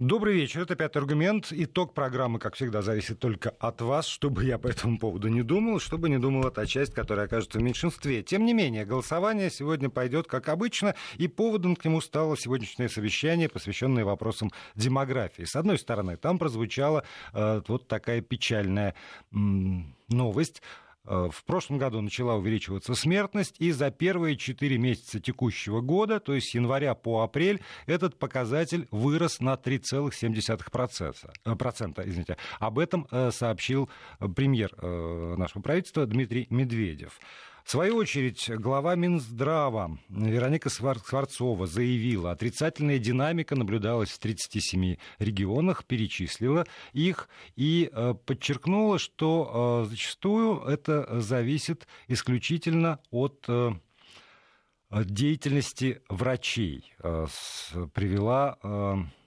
Добрый 0.00 0.34
вечер. 0.34 0.62
Это 0.62 0.76
«Пятый 0.76 0.96
аргумент». 0.96 1.48
Итог 1.50 1.92
программы, 1.92 2.38
как 2.38 2.54
всегда, 2.54 2.80
зависит 2.80 3.18
только 3.18 3.50
от 3.50 3.82
вас, 3.82 4.06
чтобы 4.06 4.46
я 4.46 4.56
по 4.56 4.66
этому 4.68 4.98
поводу 4.98 5.28
не 5.28 5.42
думал, 5.42 5.78
чтобы 5.78 6.08
не 6.08 6.16
думала 6.18 6.50
та 6.50 6.64
часть, 6.64 6.94
которая 6.94 7.26
окажется 7.26 7.58
в 7.58 7.62
меньшинстве. 7.62 8.22
Тем 8.22 8.46
не 8.46 8.54
менее, 8.54 8.86
голосование 8.86 9.50
сегодня 9.50 9.90
пойдет 9.90 10.26
как 10.26 10.48
обычно, 10.48 10.94
и 11.18 11.28
поводом 11.28 11.76
к 11.76 11.84
нему 11.84 12.00
стало 12.00 12.38
сегодняшнее 12.38 12.88
совещание, 12.88 13.50
посвященное 13.50 14.06
вопросам 14.06 14.50
демографии. 14.74 15.42
С 15.42 15.54
одной 15.54 15.78
стороны, 15.78 16.16
там 16.16 16.38
прозвучала 16.38 17.04
э, 17.34 17.60
вот 17.68 17.86
такая 17.86 18.22
печальная 18.22 18.94
м- 19.34 19.94
новость 20.08 20.62
в 21.04 21.44
прошлом 21.44 21.78
году 21.78 22.00
начала 22.00 22.36
увеличиваться 22.36 22.94
смертность, 22.94 23.56
и 23.58 23.72
за 23.72 23.90
первые 23.90 24.36
4 24.36 24.78
месяца 24.78 25.20
текущего 25.20 25.80
года, 25.80 26.20
то 26.20 26.34
есть 26.34 26.50
с 26.50 26.54
января 26.54 26.94
по 26.94 27.22
апрель, 27.22 27.60
этот 27.86 28.18
показатель 28.18 28.86
вырос 28.90 29.40
на 29.40 29.54
3,7%. 29.54 31.30
Э, 31.44 31.56
процента, 31.56 32.02
извините. 32.06 32.36
Об 32.58 32.78
этом 32.78 33.06
э, 33.10 33.30
сообщил 33.32 33.88
премьер 34.36 34.70
нашего 34.80 35.62
правительства 35.62 36.06
Дмитрий 36.06 36.46
Медведев. 36.50 37.18
В 37.70 37.72
свою 37.72 37.98
очередь, 37.98 38.50
глава 38.50 38.96
Минздрава 38.96 39.96
Вероника 40.08 40.68
Скворцова 40.68 41.68
заявила, 41.68 42.32
отрицательная 42.32 42.98
динамика 42.98 43.54
наблюдалась 43.54 44.10
в 44.10 44.18
37 44.18 44.96
регионах, 45.20 45.84
перечислила 45.84 46.66
их 46.92 47.28
и 47.54 47.88
э, 47.92 48.14
подчеркнула, 48.26 48.98
что 48.98 49.84
э, 49.86 49.88
зачастую 49.88 50.62
это 50.62 51.20
зависит 51.20 51.86
исключительно 52.08 52.98
от 53.12 53.44
э, 53.46 53.70
деятельности 54.90 56.02
врачей. 56.08 56.92
Привела 57.94 58.58
при 58.62 59.19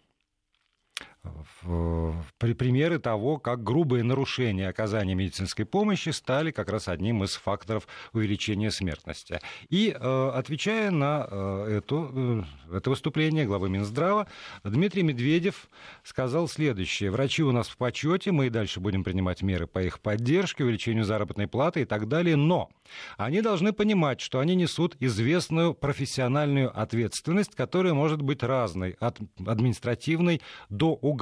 примеры 2.37 2.99
того, 2.99 3.37
как 3.37 3.63
грубые 3.63 4.03
нарушения 4.03 4.67
оказания 4.67 5.15
медицинской 5.15 5.65
помощи 5.65 6.09
стали 6.09 6.51
как 6.51 6.69
раз 6.69 6.87
одним 6.87 7.23
из 7.23 7.35
факторов 7.35 7.87
увеличения 8.11 8.71
смертности. 8.71 9.39
И 9.69 9.95
э, 9.97 10.31
отвечая 10.33 10.91
на 10.91 11.27
э, 11.29 11.77
эту, 11.77 12.45
э, 12.71 12.77
это 12.77 12.89
выступление 12.89 13.45
главы 13.45 13.69
Минздрава, 13.69 14.27
Дмитрий 14.63 15.03
Медведев 15.03 15.67
сказал 16.03 16.47
следующее. 16.47 17.11
Врачи 17.11 17.43
у 17.43 17.51
нас 17.51 17.69
в 17.69 17.77
почете, 17.77 18.31
мы 18.31 18.47
и 18.47 18.49
дальше 18.49 18.79
будем 18.79 19.03
принимать 19.03 19.41
меры 19.41 19.67
по 19.67 19.79
их 19.79 19.99
поддержке, 19.99 20.63
увеличению 20.63 21.05
заработной 21.05 21.47
платы 21.47 21.81
и 21.81 21.85
так 21.85 22.07
далее, 22.07 22.35
но 22.35 22.69
они 23.17 23.41
должны 23.41 23.73
понимать, 23.73 24.21
что 24.21 24.39
они 24.39 24.55
несут 24.55 24.95
известную 24.99 25.73
профессиональную 25.73 26.77
ответственность, 26.77 27.55
которая 27.55 27.93
может 27.93 28.21
быть 28.21 28.43
разной, 28.43 28.95
от 28.99 29.19
административной 29.45 30.41
до 30.69 30.93
уголовной, 30.93 31.12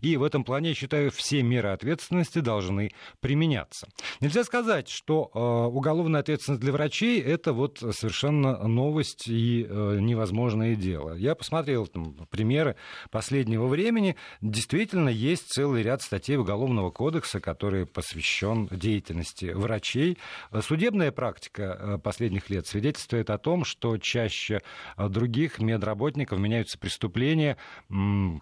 и 0.00 0.16
в 0.16 0.22
этом 0.22 0.44
плане, 0.44 0.70
я 0.70 0.74
считаю, 0.74 1.10
все 1.10 1.42
меры 1.42 1.70
ответственности 1.70 2.40
должны 2.40 2.92
применяться. 3.20 3.88
Нельзя 4.20 4.44
сказать, 4.44 4.88
что 4.88 5.30
э, 5.34 5.74
уголовная 5.74 6.20
ответственность 6.20 6.62
для 6.62 6.72
врачей– 6.72 7.20
это 7.22 7.52
вот 7.52 7.78
совершенно 7.78 8.66
новость 8.66 9.28
и 9.28 9.66
э, 9.68 9.98
невозможное 10.00 10.74
дело. 10.74 11.14
Я 11.14 11.34
посмотрел 11.34 11.86
там, 11.86 12.14
примеры 12.30 12.76
последнего 13.10 13.66
времени. 13.66 14.16
Действительно, 14.40 15.08
есть 15.08 15.48
целый 15.48 15.82
ряд 15.82 16.02
статей 16.02 16.36
Уголовного 16.36 16.90
кодекса, 16.90 17.40
который 17.40 17.86
посвящен 17.86 18.68
деятельности 18.70 19.46
врачей. 19.46 20.18
Судебная 20.60 21.12
практика 21.12 21.78
э, 21.78 21.98
последних 21.98 22.50
лет 22.50 22.66
свидетельствует 22.66 23.30
о 23.30 23.38
том, 23.38 23.64
что 23.64 23.98
чаще 23.98 24.60
э, 24.96 25.08
других 25.08 25.58
медработников 25.58 26.38
меняются 26.38 26.78
преступления, 26.78 27.56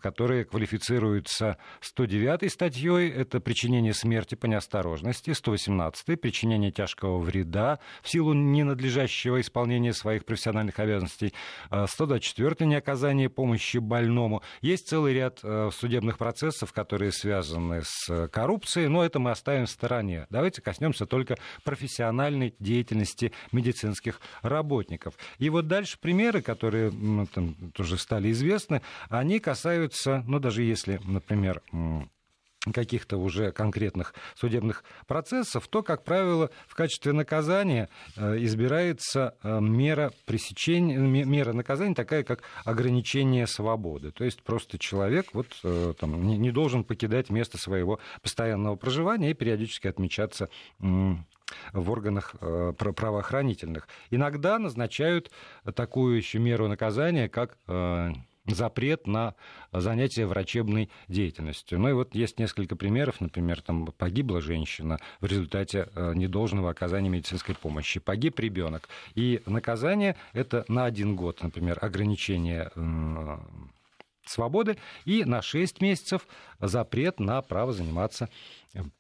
которые 0.01 0.45
квалифицируются 0.51 1.57
109 1.81 2.53
статьей, 2.53 3.11
это 3.11 3.41
причинение 3.41 3.95
смерти 3.95 4.35
по 4.35 4.47
неосторожности, 4.47 5.33
118 5.33 6.21
причинение 6.21 6.73
тяжкого 6.73 7.19
вреда 7.19 7.79
в 8.03 8.11
силу 8.11 8.33
ненадлежащего 8.33 9.41
исполнения 9.41 9.93
своих 9.93 10.25
профессиональных 10.25 10.79
обязанностей, 10.79 11.33
124 11.71 12.57
э, 12.59 12.65
неоказание 12.65 13.31
помощи 13.31 13.79
больному. 13.79 14.43
Есть 14.61 14.89
целый 14.89 15.15
ряд 15.15 15.41
э, 15.43 15.71
судебных 15.73 16.19
процессов, 16.19 16.73
которые 16.73 17.13
связаны 17.13 17.83
с 17.85 18.29
коррупцией, 18.29 18.89
но 18.89 19.05
это 19.05 19.19
мы 19.19 19.31
оставим 19.31 19.67
в 19.67 19.71
стороне. 19.71 20.27
Давайте 20.31 20.61
коснемся 20.63 21.07
только 21.07 21.37
профессиональной 21.65 22.55
деятельности 22.59 23.33
медицинских 23.53 24.21
работников. 24.43 25.15
И 25.39 25.49
вот 25.49 25.69
дальше 25.69 25.99
примеры, 26.01 26.43
которые 26.43 26.91
там, 27.33 27.55
тоже 27.73 27.97
стали 27.99 28.33
известны, 28.33 28.83
они 29.09 29.39
касаются, 29.39 30.25
ну, 30.27 30.40
даже 30.41 30.63
если, 30.63 31.01
например, 31.05 31.63
каких-то 32.73 33.17
уже 33.17 33.53
конкретных 33.53 34.15
судебных 34.35 34.85
процессов, 35.07 35.67
то, 35.69 35.83
как 35.83 36.05
правило, 36.05 36.51
в 36.69 36.75
качестве 36.75 37.13
наказания 37.13 37.89
э, 38.17 38.37
избирается 38.45 39.35
э, 39.43 39.61
мера 39.61 40.13
пресечения, 40.27 40.99
мера 40.99 41.53
наказания 41.53 41.95
такая, 41.95 42.23
как 42.23 42.43
ограничение 42.65 43.47
свободы. 43.47 44.11
То 44.11 44.25
есть 44.25 44.43
просто 44.43 44.79
человек 44.79 45.29
вот, 45.33 45.59
э, 45.65 45.95
там, 45.99 46.23
не 46.27 46.51
должен 46.51 46.85
покидать 46.85 47.31
место 47.31 47.57
своего 47.57 47.99
постоянного 48.21 48.77
проживания 48.77 49.31
и 49.31 49.35
периодически 49.35 49.87
отмечаться 49.87 50.49
в 50.79 51.91
органах 51.91 52.37
правоохранительных. 52.39 53.89
Иногда 54.11 54.59
назначают 54.59 55.33
такую 55.75 56.17
еще 56.17 56.39
меру 56.39 56.69
наказания, 56.69 57.29
как 57.29 57.57
запрет 58.55 59.07
на 59.07 59.35
занятие 59.73 60.27
врачебной 60.27 60.91
деятельностью. 61.09 61.79
Ну 61.79 61.89
и 61.89 61.93
вот 61.93 62.15
есть 62.15 62.39
несколько 62.39 62.77
примеров. 62.77 63.21
Например, 63.21 63.61
там 63.61 63.87
погибла 63.87 64.41
женщина 64.41 64.99
в 65.21 65.27
результате 65.27 65.89
э, 65.95 66.13
недолжного 66.15 66.71
оказания 66.71 67.09
медицинской 67.09 67.55
помощи. 67.55 68.01
Погиб 68.01 68.39
ребенок. 68.39 68.89
И 69.15 69.43
наказание 69.47 70.17
это 70.33 70.65
на 70.69 70.85
один 70.85 71.17
год, 71.17 71.43
например, 71.43 71.79
ограничение 71.81 72.71
свободы 74.27 74.77
и 75.05 75.25
на 75.25 75.43
6 75.43 75.81
месяцев 75.81 76.27
запрет 76.61 77.21
на 77.21 77.43
право 77.43 77.73
заниматься 77.73 78.29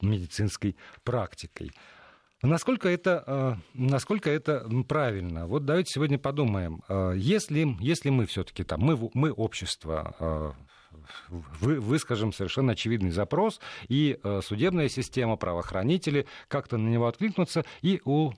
медицинской 0.00 0.77
практикой. 1.05 1.72
Насколько 2.43 2.89
это, 2.89 3.23
э, 3.27 3.55
насколько 3.75 4.31
это 4.31 4.67
правильно? 4.89 5.47
Вот 5.47 5.67
давайте 5.67 5.93
сегодня 5.93 6.19
подумаем. 6.19 6.83
Э, 6.89 7.12
если, 7.15 7.77
если 7.81 8.09
мы 8.09 8.25
все-таки 8.25 8.65
там, 8.65 8.81
мы, 8.81 9.11
мы 9.12 9.31
общество, 9.31 10.17
э, 10.19 10.53
вы, 11.28 11.81
выскажем 11.81 12.33
совершенно 12.33 12.73
очевидный 12.73 13.11
запрос, 13.11 13.61
и 13.89 14.19
судебная 14.43 14.89
система, 14.89 15.37
правоохранители 15.37 16.27
как-то 16.49 16.78
на 16.78 16.89
него 16.89 17.06
откликнутся 17.06 17.65
и 17.81 18.01
у, 18.05 18.33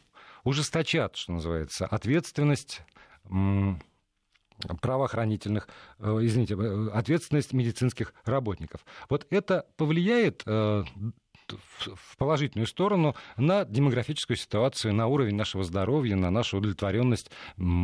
ужесточат, 0.44 1.16
что 1.16 1.32
называется, 1.32 1.86
ответственность 1.86 2.82
правоохранительных, 4.80 5.68
извините, 5.98 6.54
ответственность 6.92 7.52
медицинских 7.52 8.12
работников. 8.24 8.84
Вот 9.08 9.26
это 9.30 9.66
повлияет 9.76 10.44
в 11.52 12.16
положительную 12.16 12.66
сторону 12.66 13.14
на 13.36 13.64
демографическую 13.64 14.36
ситуацию, 14.36 14.94
на 14.94 15.06
уровень 15.06 15.34
нашего 15.34 15.64
здоровья, 15.64 16.16
на 16.16 16.30
нашу 16.30 16.58
удовлетворенность 16.58 17.30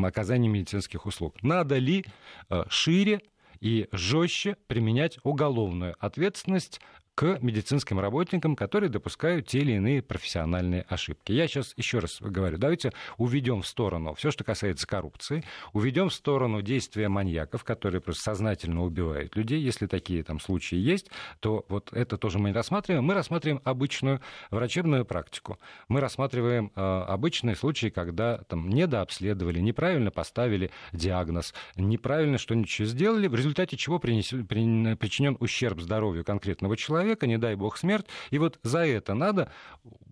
оказания 0.02 0.48
медицинских 0.48 1.06
услуг. 1.06 1.42
Надо 1.42 1.78
ли 1.78 2.04
э, 2.50 2.64
шире 2.68 3.20
и 3.60 3.88
жестче 3.92 4.56
применять 4.66 5.18
уголовную 5.22 5.96
ответственность 5.98 6.80
к 7.18 7.40
медицинским 7.42 7.98
работникам, 7.98 8.54
которые 8.54 8.90
допускают 8.90 9.48
те 9.48 9.58
или 9.58 9.72
иные 9.72 10.02
профессиональные 10.02 10.82
ошибки. 10.82 11.32
Я 11.32 11.48
сейчас 11.48 11.74
еще 11.76 11.98
раз 11.98 12.18
говорю, 12.20 12.58
давайте 12.58 12.92
уведем 13.16 13.62
в 13.62 13.66
сторону 13.66 14.14
все, 14.14 14.30
что 14.30 14.44
касается 14.44 14.86
коррупции, 14.86 15.42
уведем 15.72 16.10
в 16.10 16.14
сторону 16.14 16.62
действия 16.62 17.08
маньяков, 17.08 17.64
которые 17.64 18.00
просто 18.00 18.22
сознательно 18.22 18.84
убивают 18.84 19.34
людей. 19.34 19.60
Если 19.60 19.88
такие 19.88 20.22
там 20.22 20.38
случаи 20.38 20.76
есть, 20.76 21.10
то 21.40 21.66
вот 21.68 21.92
это 21.92 22.18
тоже 22.18 22.38
мы 22.38 22.50
не 22.50 22.54
рассматриваем. 22.54 23.02
Мы 23.02 23.14
рассматриваем 23.14 23.62
обычную 23.64 24.20
врачебную 24.52 25.04
практику. 25.04 25.58
Мы 25.88 25.98
рассматриваем 25.98 26.70
э, 26.76 26.80
обычные 26.80 27.56
случаи, 27.56 27.88
когда 27.88 28.38
там 28.44 28.68
недообследовали, 28.68 29.58
неправильно 29.58 30.12
поставили 30.12 30.70
диагноз, 30.92 31.52
неправильно 31.74 32.38
что-нибудь 32.38 32.70
сделали, 32.70 33.26
в 33.26 33.34
результате 33.34 33.76
чего 33.76 33.98
принес, 33.98 34.28
при, 34.28 34.94
причинен 34.94 35.36
ущерб 35.40 35.80
здоровью 35.80 36.24
конкретного 36.24 36.76
человека, 36.76 37.07
человека, 37.08 37.26
не 37.26 37.38
дай 37.38 37.54
бог 37.54 37.76
смерть. 37.78 38.06
И 38.30 38.38
вот 38.38 38.58
за 38.62 38.80
это 38.80 39.14
надо 39.14 39.50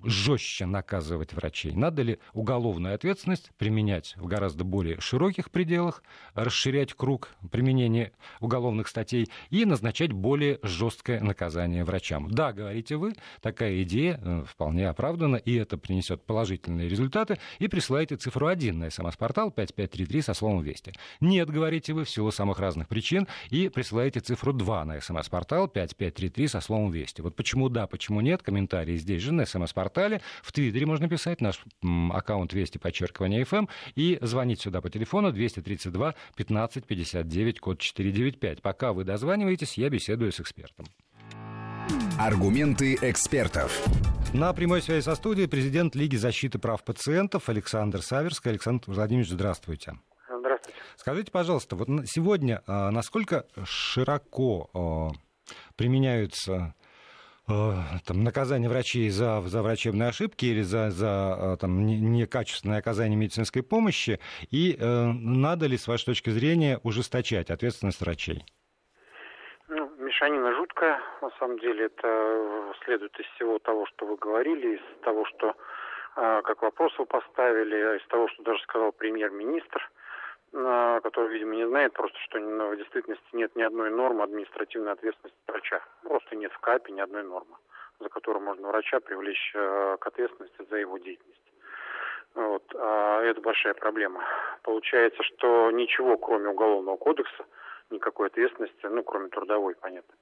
жестче 0.04 0.66
наказывать 0.66 1.32
врачей? 1.32 1.72
Надо 1.72 2.02
ли 2.02 2.18
уголовную 2.32 2.94
ответственность 2.94 3.50
применять 3.58 4.14
в 4.16 4.26
гораздо 4.26 4.64
более 4.64 5.00
широких 5.00 5.50
пределах, 5.50 6.02
расширять 6.34 6.94
круг 6.94 7.30
применения 7.50 8.12
уголовных 8.40 8.88
статей 8.88 9.28
и 9.50 9.64
назначать 9.64 10.12
более 10.12 10.58
жесткое 10.62 11.20
наказание 11.20 11.84
врачам? 11.84 12.30
Да, 12.30 12.52
говорите 12.52 12.96
вы, 12.96 13.14
такая 13.40 13.82
идея 13.82 14.20
э, 14.22 14.44
вполне 14.46 14.88
оправдана, 14.88 15.36
и 15.36 15.54
это 15.54 15.76
принесет 15.76 16.24
положительные 16.24 16.88
результаты. 16.88 17.38
И 17.58 17.68
присылайте 17.68 18.16
цифру 18.16 18.46
1 18.46 18.78
на 18.78 18.90
смс-портал 18.90 19.50
5533 19.50 20.22
со 20.22 20.34
словом 20.34 20.62
«Вести». 20.62 20.92
Нет, 21.20 21.50
говорите 21.50 21.92
вы, 21.92 22.04
в 22.04 22.10
силу 22.10 22.30
самых 22.30 22.58
разных 22.58 22.88
причин, 22.88 23.26
и 23.50 23.68
присылаете 23.68 24.20
цифру 24.20 24.52
2 24.52 24.84
на 24.84 25.00
смс-портал 25.00 25.68
5533 25.68 26.48
со 26.48 26.60
словом 26.60 26.85
«Вести». 26.90 27.22
Вот 27.22 27.34
почему 27.34 27.68
да, 27.68 27.86
почему 27.86 28.20
нет, 28.20 28.42
комментарии 28.42 28.96
здесь 28.96 29.22
же 29.22 29.32
на 29.32 29.46
смс-портал 29.46 29.96
портале. 29.96 30.20
В 30.42 30.52
Твиттере 30.52 30.86
можно 30.86 31.08
писать, 31.08 31.40
наш 31.40 31.64
аккаунт 32.12 32.50
200 32.50 32.78
подчеркивание 32.78 33.42
FM, 33.42 33.58
эм, 33.58 33.68
и 33.94 34.18
звонить 34.20 34.60
сюда 34.60 34.80
по 34.80 34.90
телефону 34.90 35.32
232 35.32 36.14
15 36.36 36.84
59, 36.84 37.60
код 37.60 37.78
495. 37.78 38.62
Пока 38.62 38.92
вы 38.92 39.04
дозваниваетесь, 39.04 39.78
я 39.78 39.88
беседую 39.88 40.32
с 40.32 40.40
экспертом. 40.40 40.86
Аргументы 42.18 42.98
экспертов. 43.00 43.86
На 44.32 44.52
прямой 44.52 44.82
связи 44.82 45.04
со 45.04 45.14
студией 45.14 45.48
президент 45.48 45.94
Лиги 45.94 46.16
защиты 46.16 46.58
прав 46.58 46.82
пациентов 46.82 47.48
Александр 47.48 48.02
Саверский. 48.02 48.50
Александр 48.50 48.84
Владимирович, 48.88 49.30
здравствуйте. 49.30 49.94
Здравствуйте. 50.28 50.78
Скажите, 50.96 51.30
пожалуйста, 51.30 51.76
вот 51.76 51.88
сегодня 52.06 52.62
а, 52.66 52.90
насколько 52.90 53.46
широко 53.64 54.70
а, 54.74 55.10
применяются 55.76 56.74
Э, 57.48 57.98
там, 58.04 58.24
наказание 58.24 58.68
врачей 58.68 59.08
за, 59.08 59.40
за 59.42 59.62
врачебные 59.62 60.08
ошибки 60.08 60.46
или 60.46 60.62
за, 60.62 60.90
за 60.90 61.36
э, 61.38 61.56
там, 61.60 61.86
некачественное 61.86 62.78
оказание 62.78 63.16
медицинской 63.16 63.62
помощи, 63.62 64.18
и 64.50 64.74
э, 64.74 64.82
надо 64.82 65.66
ли, 65.66 65.76
с 65.76 65.86
вашей 65.86 66.06
точки 66.06 66.30
зрения, 66.30 66.80
ужесточать 66.82 67.50
ответственность 67.50 68.00
врачей? 68.00 68.44
Ну, 69.68 69.88
мешанина 69.98 70.56
жуткая, 70.56 71.00
на 71.22 71.30
самом 71.38 71.60
деле, 71.60 71.86
это 71.86 72.74
следует 72.84 73.16
из 73.20 73.26
всего 73.36 73.60
того, 73.60 73.86
что 73.86 74.06
вы 74.06 74.16
говорили, 74.16 74.78
из 74.78 75.04
того, 75.04 75.24
что, 75.26 75.54
э, 76.16 76.42
как 76.42 76.62
вопрос 76.62 76.98
вы 76.98 77.06
поставили, 77.06 77.96
из 77.96 78.06
того, 78.08 78.26
что 78.28 78.42
даже 78.42 78.60
сказал 78.62 78.90
премьер-министр– 78.90 79.88
который, 81.02 81.28
видимо, 81.28 81.54
не 81.54 81.66
знает 81.68 81.92
просто, 81.92 82.18
что 82.20 82.38
в 82.38 82.76
действительности 82.76 83.26
нет 83.32 83.54
ни 83.56 83.62
одной 83.62 83.90
нормы 83.90 84.22
административной 84.22 84.92
ответственности 84.92 85.38
врача. 85.46 85.82
Просто 86.02 86.34
нет 86.36 86.52
в 86.52 86.58
КАПе 86.60 86.92
ни 86.92 87.00
одной 87.00 87.24
нормы, 87.24 87.56
за 88.00 88.08
которую 88.08 88.42
можно 88.42 88.68
врача 88.68 89.00
привлечь 89.00 89.52
э, 89.54 89.96
к 90.00 90.06
ответственности 90.06 90.66
за 90.70 90.76
его 90.76 90.96
деятельность. 90.98 91.40
Вот. 92.34 92.62
А 92.74 93.22
это 93.22 93.40
большая 93.40 93.74
проблема. 93.74 94.22
Получается, 94.62 95.22
что 95.22 95.70
ничего, 95.70 96.16
кроме 96.16 96.48
Уголовного 96.48 96.96
кодекса, 96.96 97.44
никакой 97.90 98.28
ответственности, 98.28 98.86
ну, 98.86 99.02
кроме 99.02 99.28
трудовой, 99.28 99.74
понятно, 99.74 100.14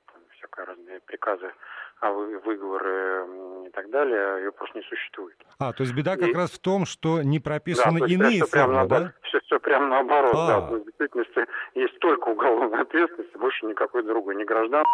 всякие 0.45 0.65
разные 0.65 1.01
приказы 1.01 1.53
а 2.01 2.11
выговоры 2.11 3.67
и 3.67 3.71
так 3.71 3.89
далее, 3.89 4.45
ее 4.45 4.53
просто 4.53 4.79
не 4.79 4.85
существует. 4.85 5.37
А, 5.59 5.73
то 5.73 5.85
есть 5.85 5.95
беда 5.95 6.17
как 6.17 6.29
и... 6.29 6.35
раз 6.35 6.51
в 6.51 6.59
том, 6.59 6.85
что 6.85 7.23
не 7.23 7.39
прописаны 7.39 8.01
да, 8.01 8.07
иные 8.07 8.43
все 8.43 8.47
формы, 8.47 8.75
прямо, 8.75 8.89
да? 8.89 9.13
Все, 9.23 9.41
все 9.41 9.59
прямо 9.59 9.87
наоборот, 9.87 10.35
а. 10.35 10.47
да. 10.47 10.61
В 10.61 10.85
действительности 10.85 11.47
есть 11.75 11.99
только 12.01 12.29
уголовная 12.29 12.83
ответственность, 12.83 13.35
больше 13.37 13.65
никакой 13.67 14.03
другой, 14.03 14.37
ни 14.37 14.45
граждан, 14.45 14.85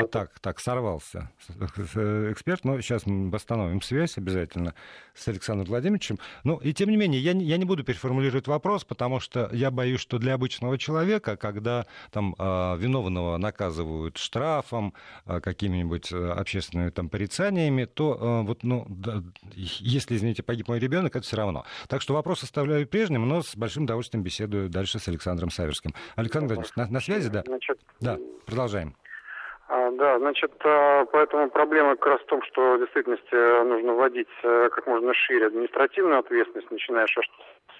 а, 0.00 0.06
так, 0.06 0.38
так, 0.40 0.60
сорвался 0.60 1.30
эксперт, 1.48 2.64
но 2.64 2.80
сейчас 2.80 3.06
мы 3.06 3.30
восстановим 3.30 3.82
связь 3.82 4.18
обязательно 4.18 4.74
с 5.14 5.26
Александром 5.28 5.68
Владимировичем. 5.68 6.18
Ну, 6.42 6.56
и 6.56 6.72
тем 6.72 6.90
не 6.90 6.96
менее, 6.96 7.20
я 7.20 7.32
не, 7.32 7.44
я 7.44 7.56
не 7.56 7.64
буду 7.64 7.84
переформулировать 7.84 8.46
вопрос, 8.46 8.84
потому 8.84 9.20
что 9.20 9.48
я 9.52 9.70
боюсь, 9.70 10.00
что 10.00 10.18
для 10.18 10.34
обычного 10.34 10.78
человека, 10.78 11.36
когда 11.36 11.86
там 12.10 12.34
а, 12.38 12.76
виновного 12.76 13.36
наказывают 13.36 14.18
штрафом, 14.18 14.94
а, 15.24 15.40
какими-нибудь 15.40 16.12
а, 16.12 16.34
общественными 16.34 16.90
там 16.90 17.08
порицаниями, 17.08 17.84
то 17.84 18.42
вот, 18.46 18.62
ну, 18.62 18.86
да, 18.88 19.22
если, 19.54 20.16
извините, 20.16 20.42
погиб 20.42 20.68
мой 20.68 20.78
ребенок, 20.78 21.16
это 21.16 21.26
все 21.26 21.36
равно. 21.36 21.64
Так 21.88 22.02
что 22.02 22.14
вопрос 22.14 22.42
оставляю 22.42 22.86
прежним, 22.86 23.28
но 23.28 23.42
с 23.42 23.56
большим 23.56 23.84
удовольствием 23.84 24.22
беседую 24.22 24.68
дальше 24.68 24.98
с 24.98 25.08
Александром 25.08 25.50
Саверским. 25.50 25.94
Александр 26.16 26.54
Владимирович, 26.54 26.76
на, 26.76 26.86
на 26.86 27.00
связи, 27.00 27.28
да? 27.28 27.42
Значит, 27.46 27.78
да, 28.00 28.18
продолжаем. 28.46 28.96
А, 29.66 29.90
да, 29.92 30.18
значит, 30.18 30.52
а, 30.62 31.06
поэтому 31.06 31.48
проблема 31.48 31.96
как 31.96 32.06
раз 32.06 32.20
в 32.20 32.26
том, 32.26 32.42
что 32.42 32.74
в 32.74 32.80
действительности 32.80 33.64
нужно 33.64 33.94
вводить 33.94 34.28
э, 34.42 34.68
как 34.70 34.86
можно 34.86 35.14
шире 35.14 35.46
административную 35.46 36.18
ответственность, 36.18 36.70
начиная 36.70 37.06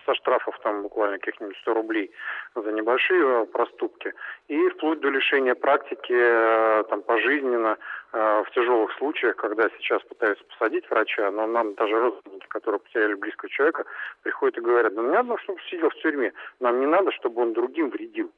со 0.06 0.14
штрафов 0.14 0.58
там 0.62 0.82
буквально 0.82 1.18
каких-нибудь 1.18 1.56
100 1.58 1.74
рублей 1.74 2.10
за 2.54 2.72
небольшие 2.72 3.22
э, 3.22 3.46
проступки, 3.46 4.14
и 4.48 4.68
вплоть 4.70 5.00
до 5.00 5.10
лишения 5.10 5.54
практики 5.54 6.14
э, 6.14 6.84
там 6.88 7.02
пожизненно 7.02 7.76
в 8.12 8.46
тяжелых 8.54 8.92
случаях, 8.92 9.34
когда 9.34 9.68
сейчас 9.76 10.00
пытаются 10.02 10.44
посадить 10.44 10.88
врача, 10.88 11.32
но 11.32 11.48
нам 11.48 11.74
даже 11.74 11.98
родственники, 11.98 12.46
которые 12.46 12.78
потеряли 12.78 13.14
близкого 13.14 13.50
человека, 13.50 13.86
приходят 14.22 14.56
и 14.56 14.60
говорят, 14.60 14.94
да 14.94 15.02
не 15.02 15.08
надо, 15.08 15.36
чтобы 15.38 15.58
сидел 15.68 15.90
в 15.90 15.96
тюрьме, 15.96 16.32
нам 16.60 16.78
не 16.78 16.86
надо, 16.86 17.10
чтобы 17.10 17.42
он 17.42 17.54
другим 17.54 17.90
вредил 17.90 18.30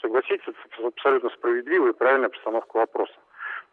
согласитесь, 0.00 0.54
абсолютно 0.84 1.30
справедливая 1.30 1.92
и 1.92 1.96
правильная 1.96 2.28
постановка 2.28 2.76
вопроса. 2.76 3.14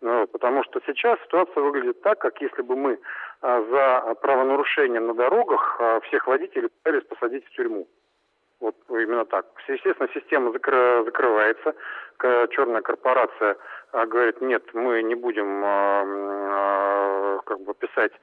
Ну, 0.01 0.27
потому 0.27 0.63
что 0.63 0.81
сейчас 0.85 1.19
ситуация 1.23 1.63
выглядит 1.63 2.01
так, 2.01 2.19
как 2.19 2.39
если 2.41 2.61
бы 2.61 2.75
мы 2.75 2.99
а, 3.41 3.61
за 3.61 4.15
правонарушение 4.15 4.99
на 4.99 5.13
дорогах 5.13 5.77
а, 5.79 5.99
всех 6.01 6.27
водителей 6.27 6.69
пытались 6.69 7.03
посадить 7.05 7.45
в 7.45 7.49
тюрьму. 7.51 7.87
Вот 8.59 8.75
именно 8.89 9.25
так. 9.25 9.45
Естественно, 9.67 10.09
система 10.13 10.51
закры, 10.51 11.03
закрывается. 11.05 11.75
Черная 12.19 12.81
корпорация 12.81 13.57
а, 13.91 14.05
говорит, 14.05 14.41
нет, 14.41 14.63
мы 14.73 15.01
не 15.03 15.15
будем 15.15 15.61
как 17.45 17.59
бы 17.61 17.73
писать 17.73 18.13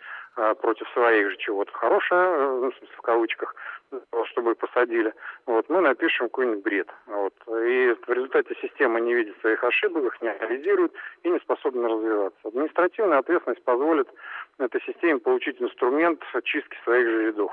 против 0.60 0.88
своих 0.90 1.30
же 1.30 1.36
чего-то 1.36 1.70
хорошее, 1.72 2.22
э, 2.22 2.58
ну, 2.62 2.72
в 2.96 3.02
кавычках, 3.02 3.54
чтобы 4.26 4.54
посадили, 4.54 5.12
вот, 5.46 5.68
мы 5.68 5.80
напишем 5.80 6.28
какой-нибудь 6.28 6.62
бред. 6.62 6.88
Вот. 7.06 7.34
И 7.48 7.94
в 8.06 8.08
результате 8.08 8.54
система 8.60 9.00
не 9.00 9.14
видит 9.14 9.38
своих 9.40 9.62
ошибок, 9.64 10.04
их 10.04 10.22
не 10.22 10.28
анализирует 10.28 10.92
и 11.22 11.30
не 11.30 11.38
способна 11.40 11.88
развиваться. 11.88 12.38
Административная 12.44 13.18
ответственность 13.18 13.64
позволит 13.64 14.08
этой 14.58 14.80
системе 14.82 15.18
получить 15.18 15.60
инструмент 15.60 16.22
чистки 16.44 16.76
своих 16.84 17.06
же 17.08 17.26
рядов. 17.26 17.52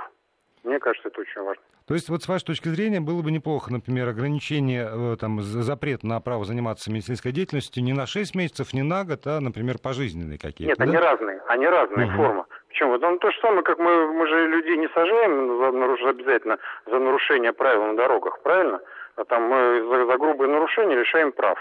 Мне 0.63 0.79
кажется, 0.79 1.07
это 1.07 1.21
очень 1.21 1.41
важно. 1.41 1.63
То 1.87 1.95
есть, 1.95 2.09
вот 2.09 2.21
с 2.21 2.27
вашей 2.27 2.45
точки 2.45 2.67
зрения, 2.67 2.99
было 2.99 3.21
бы 3.23 3.31
неплохо, 3.31 3.71
например, 3.71 4.09
ограничение, 4.09 4.87
э, 4.91 5.17
там, 5.19 5.41
запрет 5.41 6.03
на 6.03 6.19
право 6.19 6.45
заниматься 6.45 6.91
медицинской 6.91 7.31
деятельностью 7.31 7.83
не 7.83 7.93
на 7.93 8.05
6 8.05 8.35
месяцев, 8.35 8.73
не 8.73 8.83
на 8.83 9.03
год, 9.03 9.21
а, 9.25 9.39
например, 9.39 9.77
пожизненные 9.81 10.37
какие-то. 10.37 10.69
Нет, 10.69 10.77
да? 10.77 10.83
они 10.83 10.97
разные, 10.97 11.41
они 11.47 11.65
разные 11.65 12.07
угу. 12.07 12.15
формы. 12.15 12.45
Причем 12.67 12.89
вот 12.89 13.03
он 13.03 13.17
то 13.17 13.31
же 13.31 13.37
самое, 13.41 13.63
как 13.63 13.79
мы, 13.79 14.13
мы 14.13 14.27
же 14.27 14.47
людей 14.47 14.77
не 14.77 14.87
сажаем 14.89 15.57
за, 15.57 15.71
наруш, 15.71 16.01
обязательно 16.03 16.59
за 16.85 16.99
нарушение 16.99 17.53
правил 17.53 17.85
на 17.85 17.95
дорогах, 17.95 18.39
правильно? 18.43 18.79
А 19.15 19.25
там 19.25 19.43
мы 19.43 19.83
за, 19.89 20.05
за 20.05 20.17
грубые 20.17 20.51
нарушения 20.51 20.95
лишаем 20.95 21.31
прав. 21.31 21.57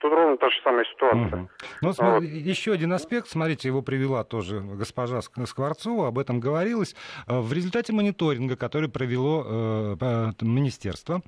Тут 0.00 0.14
ровно 0.14 0.38
та 0.38 0.48
же 0.48 0.56
самая 0.64 0.84
ситуация. 0.86 1.42
Угу. 1.42 1.48
Ну, 1.82 1.92
вот. 1.98 2.22
еще 2.22 2.72
один 2.72 2.90
аспект, 2.94 3.28
смотрите, 3.28 3.68
его 3.68 3.82
привела 3.82 4.24
тоже 4.24 4.60
госпожа 4.60 5.20
Скворцова, 5.20 6.08
об 6.08 6.18
этом 6.18 6.40
говорилось. 6.40 6.96
Э, 7.26 7.40
в 7.40 7.52
результате 7.52 7.92
мониторинга, 7.92 8.56
который 8.56 8.88
провело 8.88 9.44
э, 10.00 10.32
министерство, 10.40 11.20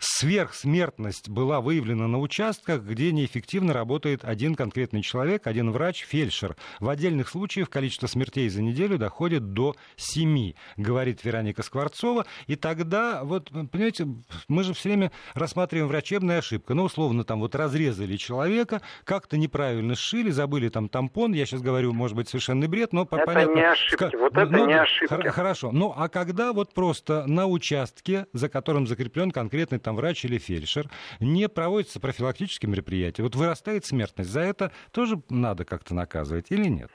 сверхсмертность 0.00 1.28
была 1.28 1.60
выявлена 1.60 2.08
на 2.08 2.18
участках, 2.18 2.82
где 2.82 3.12
неэффективно 3.12 3.72
работает 3.72 4.24
один 4.24 4.56
конкретный 4.56 5.02
человек, 5.02 5.46
один 5.46 5.70
врач, 5.70 6.04
фельдшер. 6.04 6.56
В 6.80 6.88
отдельных 6.88 7.28
случаях 7.28 7.70
количество 7.70 8.08
смертей 8.08 8.48
за 8.48 8.60
неделю 8.60 8.98
доходит 8.98 9.52
до 9.52 9.76
7, 9.94 10.54
говорит 10.76 11.24
Вероника 11.24 11.62
Скворцова. 11.62 12.26
И 12.48 12.56
тогда, 12.56 13.22
вот, 13.22 13.50
понимаете, 13.70 14.08
мы 14.48 14.64
же 14.64 14.74
все 14.74 14.88
время 14.88 15.12
рассматриваем 15.34 15.86
врачебную 15.86 16.40
ошибку. 16.40 16.74
Ну, 16.74 16.82
условно, 16.82 17.22
там 17.22 17.38
вот 17.38 17.54
разрезали 17.54 18.15
человека, 18.18 18.80
как-то 19.04 19.36
неправильно 19.36 19.94
сшили, 19.94 20.30
забыли 20.30 20.68
там 20.68 20.88
тампон, 20.88 21.32
я 21.32 21.46
сейчас 21.46 21.62
говорю, 21.62 21.92
может 21.92 22.16
быть, 22.16 22.28
совершенный 22.28 22.68
бред, 22.68 22.92
но 22.92 23.02
это 23.02 23.16
понятно. 23.18 23.54
не 23.54 23.62
ошибки, 23.62 24.16
вот 24.16 24.36
это 24.36 24.46
ну, 24.46 24.66
не 24.66 24.74
ошибки. 24.74 25.28
Хорошо, 25.28 25.70
ну 25.72 25.92
а 25.96 26.08
когда 26.08 26.52
вот 26.52 26.74
просто 26.74 27.24
на 27.26 27.46
участке, 27.46 28.26
за 28.32 28.48
которым 28.48 28.86
закреплен 28.86 29.30
конкретный 29.30 29.78
там 29.78 29.96
врач 29.96 30.24
или 30.24 30.38
фельдшер, 30.38 30.86
не 31.20 31.48
проводится 31.48 32.00
профилактические 32.00 32.70
мероприятия, 32.70 33.22
вот 33.22 33.34
вырастает 33.34 33.84
смертность, 33.84 34.30
за 34.30 34.40
это 34.40 34.72
тоже 34.92 35.16
надо 35.30 35.64
как-то 35.64 35.94
наказывать 35.94 36.46
или 36.50 36.68
нет? 36.68 36.90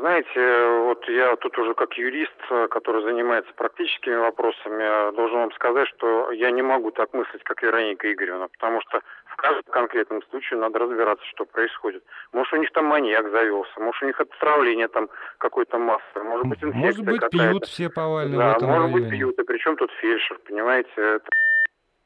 знаете, 0.00 0.66
вот 0.84 1.06
я 1.08 1.36
тут 1.36 1.56
уже 1.58 1.74
как 1.74 1.94
юрист, 1.94 2.34
который 2.70 3.02
занимается 3.02 3.52
практическими 3.54 4.16
вопросами, 4.16 5.14
должен 5.14 5.38
вам 5.38 5.52
сказать, 5.52 5.88
что 5.88 6.32
я 6.32 6.50
не 6.50 6.62
могу 6.62 6.90
так 6.90 7.12
мыслить, 7.12 7.42
как 7.44 7.62
Вероника 7.62 8.10
Игоревна, 8.12 8.48
потому 8.48 8.80
что 8.80 9.00
в 9.30 9.36
каждом 9.36 9.72
конкретном 9.72 10.22
случае 10.30 10.58
надо 10.60 10.78
разбираться, 10.78 11.24
что 11.26 11.44
происходит. 11.44 12.02
Может, 12.32 12.52
у 12.52 12.56
них 12.56 12.70
там 12.72 12.86
маньяк 12.86 13.30
завелся, 13.30 13.80
может, 13.80 14.02
у 14.02 14.06
них 14.06 14.20
отравление 14.20 14.88
там 14.88 15.08
какой-то 15.38 15.78
массовое, 15.78 16.24
может 16.24 16.46
быть, 16.46 16.62
инфекция 16.62 17.04
Может 17.04 17.04
быть, 17.04 17.30
пьют 17.30 17.66
все 17.66 17.88
повально 17.90 18.36
да, 18.36 18.44
может 18.60 18.62
районе. 18.66 18.92
быть, 18.92 19.10
пьют, 19.10 19.38
и 19.38 19.42
причем 19.42 19.76
тут 19.76 19.90
фельдшер, 20.00 20.38
понимаете, 20.46 20.90
это 20.96 21.28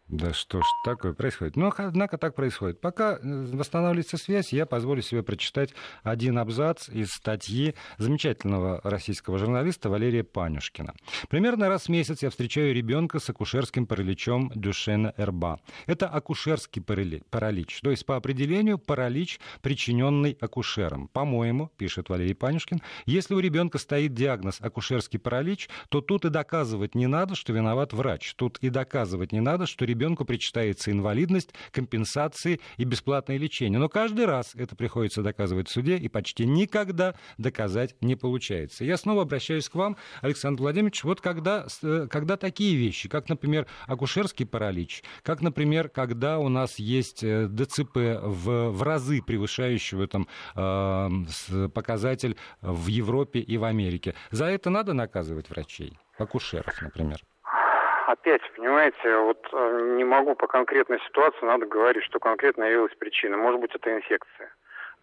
Да 0.08 0.34
что 0.34 0.60
ж 0.60 0.64
такое 0.84 1.14
происходит? 1.14 1.56
Ну, 1.56 1.72
однако 1.74 2.18
так 2.18 2.34
происходит. 2.34 2.78
Пока 2.80 3.14
э, 3.16 3.18
восстанавливается 3.22 4.18
связь, 4.18 4.52
я 4.52 4.66
позволю 4.66 5.00
себе 5.00 5.22
прочитать 5.22 5.70
один 6.02 6.38
абзац 6.38 6.90
из 6.90 7.10
статьи 7.10 7.74
замечательного 7.96 8.82
российского 8.84 9.38
журналиста 9.38 9.88
Валерия 9.88 10.22
Панюшкина. 10.22 10.94
Примерно 11.30 11.68
раз 11.70 11.84
в 11.84 11.88
месяц 11.88 12.22
я 12.22 12.28
встречаю 12.28 12.74
ребенка 12.74 13.18
с 13.18 13.30
акушерским 13.30 13.86
параличом 13.86 14.52
Дюшена 14.54 15.14
Эрба. 15.16 15.58
Это 15.86 16.06
акушерский 16.06 16.82
паралич, 16.82 17.80
то 17.80 17.90
есть 17.90 18.04
по 18.04 18.16
определению 18.16 18.76
паралич, 18.76 19.40
причиненный 19.62 20.36
акушером. 20.38 21.08
По-моему, 21.08 21.70
пишет 21.78 22.10
Валерий 22.10 22.34
Панюшкин, 22.34 22.82
если 23.06 23.34
у 23.34 23.38
ребенка 23.38 23.78
стоит 23.78 24.12
диагноз 24.12 24.60
акушерский 24.60 25.18
паралич, 25.18 25.70
то 25.88 26.02
тут 26.02 26.26
и 26.26 26.28
доказывать 26.28 26.94
не 26.94 27.06
надо, 27.06 27.34
что 27.34 27.54
виноват 27.54 27.94
врач. 27.94 28.34
Тут 28.34 28.58
и 28.58 28.68
доказывать 28.68 29.32
не 29.32 29.40
надо, 29.40 29.66
что 29.66 29.86
ребенку 29.94 30.24
причитается 30.24 30.90
инвалидность, 30.90 31.54
компенсации 31.70 32.60
и 32.76 32.84
бесплатное 32.84 33.36
лечение. 33.36 33.78
Но 33.78 33.88
каждый 33.88 34.26
раз 34.26 34.54
это 34.54 34.76
приходится 34.76 35.22
доказывать 35.22 35.68
в 35.68 35.72
суде, 35.72 35.96
и 35.96 36.08
почти 36.08 36.46
никогда 36.46 37.14
доказать 37.38 37.94
не 38.00 38.16
получается. 38.16 38.84
Я 38.84 38.96
снова 38.96 39.22
обращаюсь 39.22 39.68
к 39.68 39.74
вам, 39.74 39.96
Александр 40.20 40.62
Владимирович, 40.62 41.04
вот 41.04 41.20
когда, 41.20 41.66
э, 41.82 42.08
когда 42.10 42.36
такие 42.36 42.76
вещи, 42.76 43.08
как, 43.08 43.28
например, 43.28 43.66
акушерский 43.86 44.46
паралич, 44.46 45.02
как, 45.22 45.40
например, 45.40 45.88
когда 45.88 46.38
у 46.38 46.48
нас 46.48 46.78
есть 46.78 47.22
э, 47.22 47.46
ДЦП 47.48 47.96
в, 48.22 48.70
в 48.70 48.82
разы 48.82 49.22
превышающего 49.22 50.06
там, 50.08 50.26
э, 50.56 51.68
показатель 51.68 52.36
в 52.60 52.88
Европе 52.88 53.40
и 53.40 53.56
в 53.56 53.64
Америке, 53.64 54.14
за 54.30 54.46
это 54.46 54.70
надо 54.70 54.92
наказывать 54.92 55.48
врачей, 55.50 55.96
акушеров, 56.18 56.82
например? 56.82 57.20
Опять, 58.06 58.42
понимаете, 58.56 59.16
вот 59.18 59.46
э, 59.52 59.94
не 59.96 60.04
могу 60.04 60.34
по 60.34 60.46
конкретной 60.46 61.00
ситуации, 61.00 61.44
надо 61.44 61.66
говорить, 61.66 62.04
что 62.04 62.18
конкретно 62.18 62.64
явилась 62.64 62.94
причина. 62.94 63.36
Может 63.36 63.60
быть, 63.60 63.74
это 63.74 63.94
инфекция. 63.94 64.50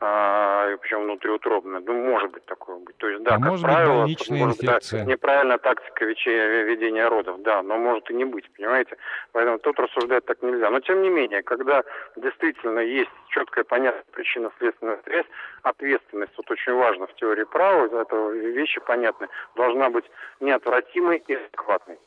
А, 0.04 0.76
причем 0.78 1.04
внутриутробная. 1.04 1.80
Ну, 1.80 1.94
может 1.94 2.32
быть 2.32 2.44
такое 2.46 2.78
быть. 2.78 2.98
То 2.98 3.08
есть, 3.08 3.24
да, 3.24 3.36
а 3.36 3.38
как 3.38 3.50
может 3.50 3.64
правило, 3.64 4.04
быть 4.06 4.30
может, 4.32 4.64
инфекция. 4.64 5.06
Да, 5.06 5.12
неправильная 5.12 5.58
тактика 5.60 6.06
ведения 6.06 7.08
родов, 7.08 7.40
да, 7.44 7.62
но 7.62 7.78
может 7.78 8.10
и 8.10 8.16
не 8.16 8.26
быть, 8.26 8.52
понимаете? 8.54 8.98
Поэтому 9.32 9.60
тут 9.60 9.80
рассуждать 9.80 10.26
так 10.26 10.42
нельзя. 10.42 10.72
Но 10.72 10.80
тем 10.80 11.04
не 11.04 11.10
менее, 11.10 11.44
когда 11.44 11.84
действительно 12.16 12.80
есть 12.80 13.12
четкая 13.30 13.64
понятная 13.64 14.04
причинно-следственная 14.12 15.00
связь, 15.04 15.28
ответственность, 15.62 16.34
вот 16.36 16.50
очень 16.50 16.74
важно 16.74 17.06
в 17.06 17.14
теории 17.14 17.44
права, 17.44 17.86
это 18.02 18.30
вещи 18.32 18.82
понятны, 18.82 19.28
должна 19.56 19.92
быть 19.92 20.06
неотвратимой 20.40 21.24
и 21.28 21.36
адекватной. 21.36 22.00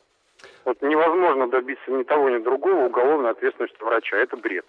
Вот 0.65 0.81
невозможно 0.81 1.47
добиться 1.47 1.91
ни 1.91 2.03
того, 2.03 2.29
ни 2.29 2.37
другого 2.39 2.85
уголовной 2.85 3.31
ответственности 3.31 3.81
врача. 3.81 4.17
Это 4.17 4.37
бред. 4.37 4.65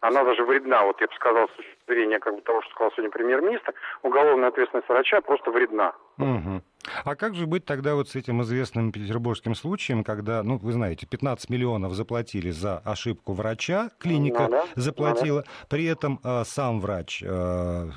Она 0.00 0.24
даже 0.24 0.44
вредна, 0.44 0.84
вот 0.84 1.00
я 1.00 1.06
бы 1.06 1.14
сказал, 1.14 1.48
с 1.48 1.52
точки 1.52 1.76
зрения 1.88 2.18
как 2.18 2.34
бы, 2.34 2.40
того, 2.42 2.60
что 2.62 2.70
сказал 2.72 2.92
сегодня 2.92 3.10
премьер-министр, 3.10 3.74
уголовная 4.02 4.48
ответственность 4.48 4.88
врача 4.88 5.20
просто 5.20 5.50
вредна. 5.50 5.94
Угу. 6.18 6.62
А 7.04 7.14
как 7.14 7.34
же 7.34 7.46
быть 7.46 7.64
тогда 7.64 7.94
вот 7.94 8.08
с 8.08 8.16
этим 8.16 8.42
известным 8.42 8.92
петербургским 8.92 9.54
случаем, 9.54 10.04
когда, 10.04 10.42
ну, 10.42 10.58
вы 10.58 10.72
знаете, 10.72 11.06
15 11.06 11.50
миллионов 11.50 11.94
заплатили 11.94 12.50
за 12.50 12.78
ошибку 12.78 13.32
врача, 13.32 13.90
клиника 13.98 14.48
да, 14.50 14.64
заплатила, 14.74 15.42
да. 15.42 15.50
при 15.68 15.84
этом 15.86 16.20
э, 16.22 16.44
сам 16.44 16.80
врач 16.80 17.22
э, 17.24 17.90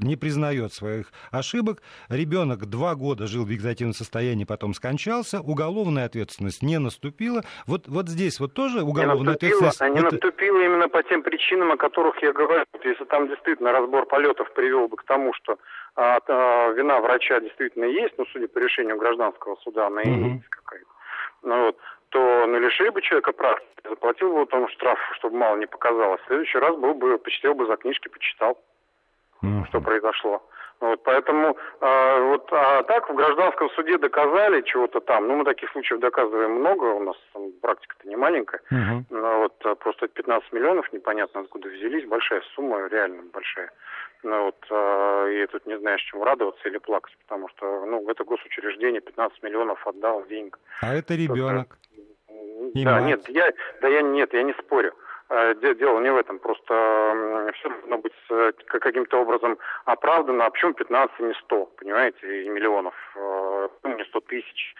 не 0.00 0.16
признает 0.16 0.72
своих 0.72 1.12
ошибок, 1.30 1.82
ребенок 2.08 2.66
два 2.66 2.94
года 2.94 3.26
жил 3.26 3.44
в 3.44 3.48
вегетативном 3.48 3.94
состоянии, 3.94 4.44
потом 4.44 4.74
скончался, 4.74 5.40
уголовная 5.40 6.06
ответственность 6.06 6.62
не 6.62 6.78
наступила. 6.78 7.42
Вот, 7.66 7.88
вот 7.88 8.08
здесь 8.08 8.40
вот 8.40 8.54
тоже 8.54 8.82
уголовная 8.82 9.30
не 9.30 9.34
ответственность... 9.34 9.80
Не 9.80 10.00
это... 10.00 10.12
наступила 10.12 10.58
именно 10.60 10.88
по 10.88 11.02
тем 11.02 11.22
причинам, 11.22 11.72
о 11.72 11.76
которых 11.76 12.22
я 12.22 12.32
говорю. 12.32 12.64
Если 12.84 13.04
там 13.04 13.28
действительно 13.28 13.72
разбор 13.72 14.06
полетов 14.06 14.52
привел 14.54 14.88
бы 14.88 14.96
к 14.96 15.04
тому, 15.04 15.32
что 15.34 15.58
а, 15.96 16.18
а, 16.26 16.70
вина 16.72 17.00
врача 17.00 17.40
действительно 17.40 17.84
есть, 17.84 18.14
ну, 18.18 18.26
судя 18.26 18.48
по 18.48 18.58
решению 18.58 18.98
гражданского 18.98 19.56
суда, 19.56 19.86
она 19.86 20.02
и 20.02 20.06
mm-hmm. 20.06 20.34
есть 20.34 20.48
какая-то, 20.48 20.90
ну, 21.42 21.66
вот, 21.66 21.76
то 22.10 22.46
ну, 22.46 22.58
лишили 22.60 22.90
бы 22.90 23.00
человека 23.00 23.32
прав, 23.32 23.58
заплатил 23.88 24.32
бы 24.32 24.46
тому 24.46 24.68
штраф, 24.68 24.98
чтобы 25.16 25.36
мало 25.36 25.56
не 25.56 25.66
показалось. 25.66 26.20
В 26.20 26.26
следующий 26.26 26.58
раз 26.58 26.76
был 26.76 26.94
бы, 26.94 27.18
почитал 27.18 27.54
бы 27.54 27.66
за 27.66 27.76
книжки, 27.76 28.08
почитал, 28.08 28.58
mm-hmm. 29.42 29.66
что 29.68 29.80
произошло. 29.80 30.42
Вот, 30.78 31.02
поэтому 31.04 31.56
э, 31.80 32.20
вот, 32.28 32.52
а 32.52 32.82
так 32.82 33.08
в 33.08 33.14
гражданском 33.14 33.70
суде 33.70 33.96
доказали 33.96 34.60
чего-то 34.60 35.00
там. 35.00 35.26
Ну, 35.26 35.36
мы 35.36 35.44
таких 35.44 35.70
случаев 35.70 36.00
доказываем 36.00 36.52
много, 36.52 36.84
у 36.84 37.00
нас 37.00 37.16
там, 37.32 37.50
практика-то 37.62 38.06
не 38.06 38.16
маленькая. 38.16 38.60
Uh-huh. 38.70 39.02
Но 39.08 39.38
вот 39.38 39.78
просто 39.78 40.08
15 40.08 40.52
миллионов 40.52 40.92
непонятно 40.92 41.40
откуда 41.40 41.70
взялись, 41.70 42.06
большая 42.06 42.42
сумма, 42.54 42.88
реально 42.88 43.22
большая. 43.32 43.72
Ну, 44.22 44.44
вот, 44.44 44.66
э, 44.70 45.42
и 45.42 45.46
тут 45.46 45.66
не 45.66 45.78
знаешь, 45.78 46.02
чем 46.02 46.22
радоваться 46.22 46.68
или 46.68 46.78
плакать, 46.78 47.16
потому 47.26 47.48
что 47.50 47.86
ну, 47.86 48.08
это 48.08 48.24
госучреждение 48.24 49.00
15 49.00 49.42
миллионов 49.42 49.86
отдал 49.86 50.24
денег. 50.26 50.58
А 50.80 50.94
это 50.94 51.14
ребенок. 51.14 51.78
И 52.74 52.84
да, 52.84 53.00
мать. 53.00 53.04
нет, 53.04 53.28
я, 53.28 53.52
да 53.80 53.88
я 53.88 54.02
нет, 54.02 54.32
я 54.32 54.42
не 54.42 54.52
спорю. 54.54 54.94
Э, 55.28 55.54
дело 55.54 56.00
не 56.00 56.12
в 56.12 56.16
этом, 56.16 56.38
просто 56.38 57.52
все 57.54 57.68
должно 57.68 57.98
быть 57.98 58.12
э, 58.30 58.52
каким-то 58.66 59.20
образом 59.20 59.58
оправдано, 59.84 60.46
а 60.46 60.50
почему 60.50 60.72
15, 60.72 61.20
не 61.20 61.34
100, 61.34 61.66
понимаете, 61.78 62.44
и 62.44 62.48
миллионов, 62.48 62.94
не 63.84 64.04
100 64.04 64.20
тысяч 64.20 64.74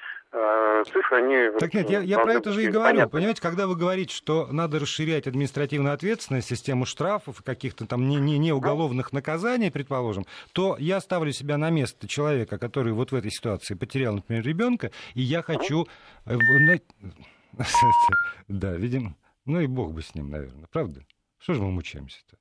цифры, 0.85 1.19
они... 1.19 1.59
Так 1.59 1.75
нет, 1.75 1.91
я, 1.91 2.01
я 2.01 2.19
про 2.19 2.35
это 2.35 2.53
же 2.53 2.65
и 2.65 2.69
говорю. 2.69 2.97
Понятны. 2.97 3.11
Понимаете, 3.11 3.43
когда 3.43 3.67
вы 3.67 3.77
говорите, 3.77 4.15
что 4.15 4.49
надо 4.51 4.79
расширять 4.79 5.27
административную 5.27 5.95
ответственность, 5.95 6.49
систему 6.49 6.87
штрафов, 6.87 7.43
каких-то 7.43 7.87
там 7.87 8.09
не, 8.09 8.17
не, 8.17 8.39
не 8.39 8.53
уголовных 8.53 9.13
наказаний, 9.13 9.71
предположим, 9.71 10.27
то 10.53 10.77
я 10.79 11.01
ставлю 11.01 11.33
себя 11.33 11.59
на 11.59 11.71
место 11.71 12.09
человека, 12.09 12.59
который 12.59 12.93
вот 12.93 13.13
в 13.13 13.15
этой 13.15 13.31
ситуации 13.31 13.75
потерял, 13.75 14.15
например, 14.15 14.45
ребенка, 14.45 14.91
и 15.15 15.23
я 15.23 15.43
хочу... 15.43 15.87
Да, 18.49 18.75
видимо... 18.75 19.17
Ну 19.47 19.61
и 19.61 19.67
бог 19.67 19.93
бы 19.93 20.03
с 20.03 20.15
ним, 20.15 20.29
наверное, 20.29 20.67
правда? 20.71 21.07
Что 21.39 21.55
же 21.55 21.63
мы 21.63 21.71
мучаемся-то? 21.71 22.37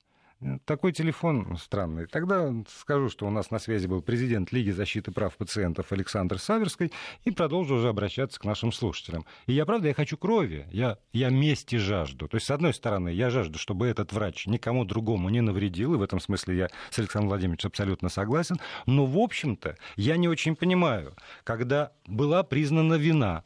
Такой 0.66 0.92
телефон 0.92 1.58
странный. 1.58 2.08
Тогда 2.08 2.54
скажу, 2.68 3.10
что 3.10 3.26
у 3.26 3.30
нас 3.30 3.52
на 3.52 3.60
связи 3.60 3.88
был 3.88 4.02
президент 4.02 4.52
Лиги 4.52 4.72
защиты 4.72 5.12
прав 5.12 5.36
пациентов 5.38 5.92
Александр 5.94 6.40
Саверский 6.40 6.92
и 7.24 7.32
продолжу 7.32 7.76
уже 7.76 7.88
обращаться 7.88 8.40
к 8.40 8.44
нашим 8.44 8.74
слушателям. 8.74 9.26
И 9.48 9.54
я, 9.54 9.66
правда, 9.66 9.88
я 9.88 9.94
хочу 9.94 10.18
крови, 10.18 10.68
я, 10.72 10.98
я 11.14 11.30
мести 11.30 11.78
жажду. 11.78 12.28
То 12.28 12.36
есть, 12.36 12.48
с 12.48 12.52
одной 12.52 12.74
стороны, 12.74 13.10
я 13.10 13.30
жажду, 13.30 13.58
чтобы 13.58 13.88
этот 13.88 14.12
врач 14.12 14.46
никому 14.46 14.84
другому 14.84 15.30
не 15.30 15.40
навредил, 15.40 15.94
и 15.94 15.98
в 15.98 16.02
этом 16.02 16.20
смысле 16.20 16.58
я 16.58 16.70
с 16.90 17.00
Александром 17.00 17.30
Владимировичем 17.30 17.70
абсолютно 17.70 18.10
согласен. 18.10 18.58
Но, 18.86 19.06
в 19.06 19.18
общем-то, 19.18 19.78
я 19.96 20.18
не 20.18 20.28
очень 20.28 20.58
понимаю, 20.58 21.16
когда 21.46 21.94
была 22.08 22.44
признана 22.44 22.96
вина 22.96 23.44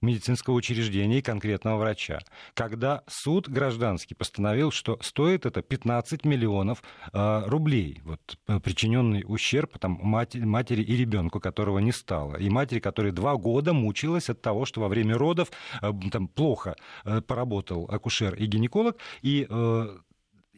медицинского 0.00 0.54
учреждения 0.54 1.18
и 1.18 1.22
конкретного 1.22 1.78
врача. 1.78 2.20
Когда 2.54 3.02
суд 3.08 3.48
гражданский 3.48 4.14
постановил, 4.14 4.70
что 4.70 4.98
стоит 5.02 5.46
это 5.46 5.62
15 5.62 6.24
миллионов 6.24 6.82
э, 7.12 7.42
рублей, 7.46 8.00
вот, 8.04 8.38
э, 8.46 8.60
причиненный 8.60 9.24
ущерб 9.26 9.78
там, 9.78 9.98
матери, 10.02 10.44
матери 10.44 10.82
и 10.82 10.96
ребенку, 10.96 11.40
которого 11.40 11.78
не 11.78 11.92
стало, 11.92 12.36
и 12.36 12.48
матери, 12.48 12.80
которая 12.80 13.12
два 13.12 13.36
года 13.36 13.72
мучилась 13.72 14.30
от 14.30 14.40
того, 14.40 14.64
что 14.64 14.80
во 14.80 14.88
время 14.88 15.16
родов 15.16 15.50
э, 15.82 15.92
там, 16.10 16.28
плохо 16.28 16.76
э, 17.04 17.20
поработал 17.20 17.86
акушер 17.90 18.34
и 18.34 18.46
гинеколог, 18.46 18.96
и 19.22 19.46
э, 19.48 19.98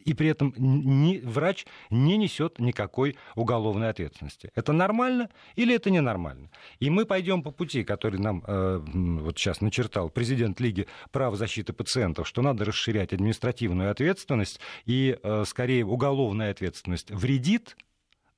и 0.05 0.13
при 0.13 0.29
этом 0.29 0.53
ни, 0.57 1.19
врач 1.19 1.65
не 1.89 2.17
несет 2.17 2.59
никакой 2.59 3.17
уголовной 3.35 3.89
ответственности. 3.89 4.51
Это 4.55 4.73
нормально 4.73 5.29
или 5.55 5.75
это 5.75 5.89
ненормально? 5.89 6.49
И 6.79 6.89
мы 6.89 7.05
пойдем 7.05 7.43
по 7.43 7.51
пути, 7.51 7.83
который 7.83 8.19
нам 8.19 8.43
э, 8.45 8.81
вот 8.83 9.37
сейчас 9.37 9.61
начертал 9.61 10.09
президент 10.09 10.59
Лиги 10.59 10.87
прав 11.11 11.35
защиты 11.35 11.73
пациентов, 11.73 12.27
что 12.27 12.41
надо 12.41 12.65
расширять 12.65 13.13
административную 13.13 13.91
ответственность 13.91 14.59
и 14.85 15.17
э, 15.21 15.43
скорее 15.45 15.85
уголовная 15.85 16.51
ответственность 16.51 17.11
вредит 17.11 17.75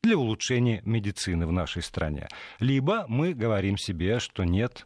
для 0.04 0.18
улучшения 0.18 0.82
медицины 0.84 1.48
в 1.48 1.52
нашей 1.52 1.82
стране. 1.82 2.28
Либо 2.60 3.06
мы 3.08 3.34
говорим 3.34 3.78
себе, 3.78 4.20
что 4.20 4.44
нет, 4.44 4.86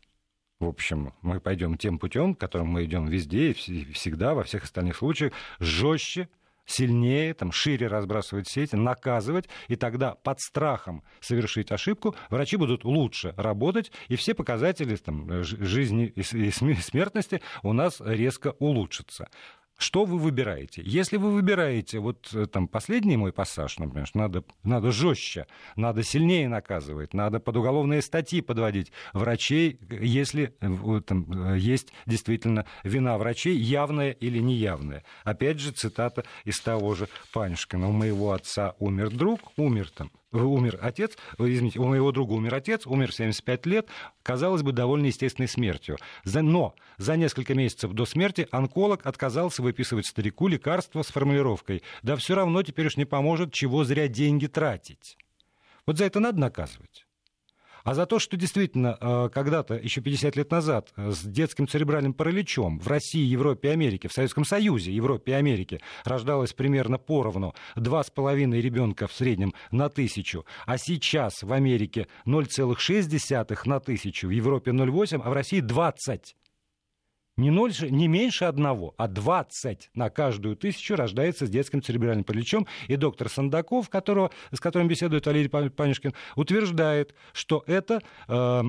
в 0.60 0.66
общем, 0.66 1.14
мы 1.22 1.40
пойдем 1.40 1.78
тем 1.78 2.00
путем, 2.00 2.36
которым 2.36 2.68
мы 2.68 2.86
идем 2.86 3.08
везде 3.08 3.52
и 3.52 3.54
всегда, 3.94 4.34
во 4.34 4.44
всех 4.44 4.64
остальных 4.64 4.98
случаях, 4.98 5.34
жестче, 5.60 6.30
сильнее, 6.68 7.34
там, 7.34 7.52
шире 7.52 7.88
разбрасывать 7.88 8.48
сети, 8.48 8.76
наказывать, 8.76 9.50
и 9.68 9.76
тогда 9.76 10.16
под 10.16 10.40
страхом 10.40 11.04
совершить 11.20 11.72
ошибку 11.72 12.16
врачи 12.30 12.58
будут 12.58 12.84
лучше 12.84 13.34
работать, 13.38 13.92
и 14.10 14.16
все 14.16 14.36
показатели 14.36 14.96
там, 14.98 15.44
жизни 15.44 16.06
и 16.06 16.22
смертности 16.22 17.42
у 17.64 17.74
нас 17.74 18.00
резко 18.06 18.54
улучшатся. 18.60 19.30
Что 19.78 20.06
вы 20.06 20.18
выбираете? 20.18 20.82
Если 20.84 21.18
вы 21.18 21.32
выбираете, 21.32 22.00
вот 22.00 22.30
э, 22.34 22.48
там 22.48 22.68
последний 22.68 23.16
мой 23.16 23.32
пассаж, 23.32 23.78
например, 23.78 24.08
что 24.08 24.18
надо, 24.18 24.44
надо 24.64 24.92
жестче, 24.92 25.46
надо 25.76 26.04
сильнее 26.04 26.50
наказывать, 26.50 27.14
надо 27.14 27.40
под 27.40 27.58
уголовные 27.58 28.02
статьи 28.02 28.42
подводить 28.42 28.92
врачей, 29.14 29.80
если 29.90 30.56
э, 30.62 31.02
там, 31.06 31.54
э, 31.54 31.60
есть 31.60 31.94
действительно 32.08 32.66
вина 32.84 33.20
врачей, 33.20 33.56
явная 33.56 34.12
или 34.12 34.40
неявная. 34.40 35.04
Опять 35.24 35.60
же, 35.60 35.72
цитата 35.72 36.26
из 36.44 36.60
того 36.60 36.96
же 36.96 37.08
Панюшкина. 37.32 37.88
У 37.88 37.92
моего 37.92 38.32
отца 38.32 38.74
умер 38.80 39.12
друг, 39.12 39.40
умер 39.58 39.92
там 39.92 40.12
умер 40.32 40.80
отец, 40.82 41.18
извините, 41.38 41.80
у 41.80 41.86
моего 41.86 42.12
друга 42.12 42.34
умер 42.34 42.56
отец, 42.56 42.86
умер 42.86 43.12
в 43.12 43.16
75 43.16 43.66
лет, 43.66 43.88
казалось 44.24 44.62
бы, 44.62 44.72
довольно 44.72 45.08
естественной 45.08 45.48
смертью. 45.48 45.98
Но 46.26 46.76
за 46.98 47.18
несколько 47.18 47.56
месяцев 47.56 47.94
до 47.94 48.06
смерти 48.06 48.48
онколог 48.52 49.06
отказался 49.06 49.62
выписывать 49.62 50.06
старику 50.06 50.48
лекарства 50.48 51.02
с 51.02 51.08
формулировкой 51.08 51.84
«Да 52.04 52.16
все 52.16 52.36
равно 52.36 52.64
теперь 52.64 52.88
уж 52.88 52.98
не 52.98 53.06
поможет, 53.06 53.54
чего 53.54 53.84
зря 53.84 54.08
деньги 54.08 54.48
тратить». 54.48 55.18
Вот 55.86 55.98
за 55.98 56.06
это 56.06 56.20
надо 56.20 56.40
наказывать. 56.40 57.07
А 57.88 57.94
за 57.94 58.06
то, 58.06 58.20
что 58.20 58.36
действительно 58.36 58.98
э, 59.00 59.29
когда-то, 59.34 59.75
еще 59.75 60.01
50 60.01 60.36
лет 60.36 60.51
назад, 60.51 60.91
э, 60.98 61.12
с 61.12 61.22
детским 61.22 61.70
церебральным 61.70 62.13
параличом 62.13 62.79
в 62.79 62.88
России, 62.89 63.24
Европе 63.24 63.70
и 63.70 63.72
Америке, 63.72 64.10
в 64.10 64.12
Советском 64.12 64.44
Союзе, 64.44 64.91
Европе 64.91 65.32
и 65.32 65.36
Америке 65.36 65.79
рождалось 66.03 66.51
примерно 66.51 66.98
поровну 66.98 67.56
2,5 67.77 68.60
ребенка 68.60 69.08
в 69.08 69.13
среднем 69.13 69.53
на 69.72 69.88
тысячу, 69.88 70.46
а 70.65 70.77
сейчас 70.77 71.44
в 71.44 71.53
Америке 71.53 72.08
0,6 72.25 73.58
на 73.63 73.79
тысячу, 73.79 74.27
в 74.27 74.32
Европе 74.32 74.72
0,8, 74.72 75.22
а 75.24 75.29
в 75.29 75.34
России 75.34 75.62
20 75.62 76.36
не, 77.38 77.51
0, 77.51 77.72
не 77.89 78.08
меньше 78.08 78.46
одного, 78.46 78.94
а 78.98 79.08
20 79.08 79.91
на 79.94 80.10
каждую 80.10 80.56
тысячу 80.56 80.96
рождается 80.96 81.46
с 81.46 81.50
детским 81.50 81.82
церебральным 81.82 82.24
параличом. 82.24 82.67
И 82.88 82.96
доктор 82.96 83.29
Сандаков, 83.29 83.89
которого, 83.89 84.32
с 84.51 84.60
которым 84.60 84.88
беседует 84.88 85.25
Валерий 85.25 85.50
Панюшкин, 85.50 86.13
утверждает, 86.36 87.13
что 87.34 87.63
это 87.67 88.01
э, 88.27 88.63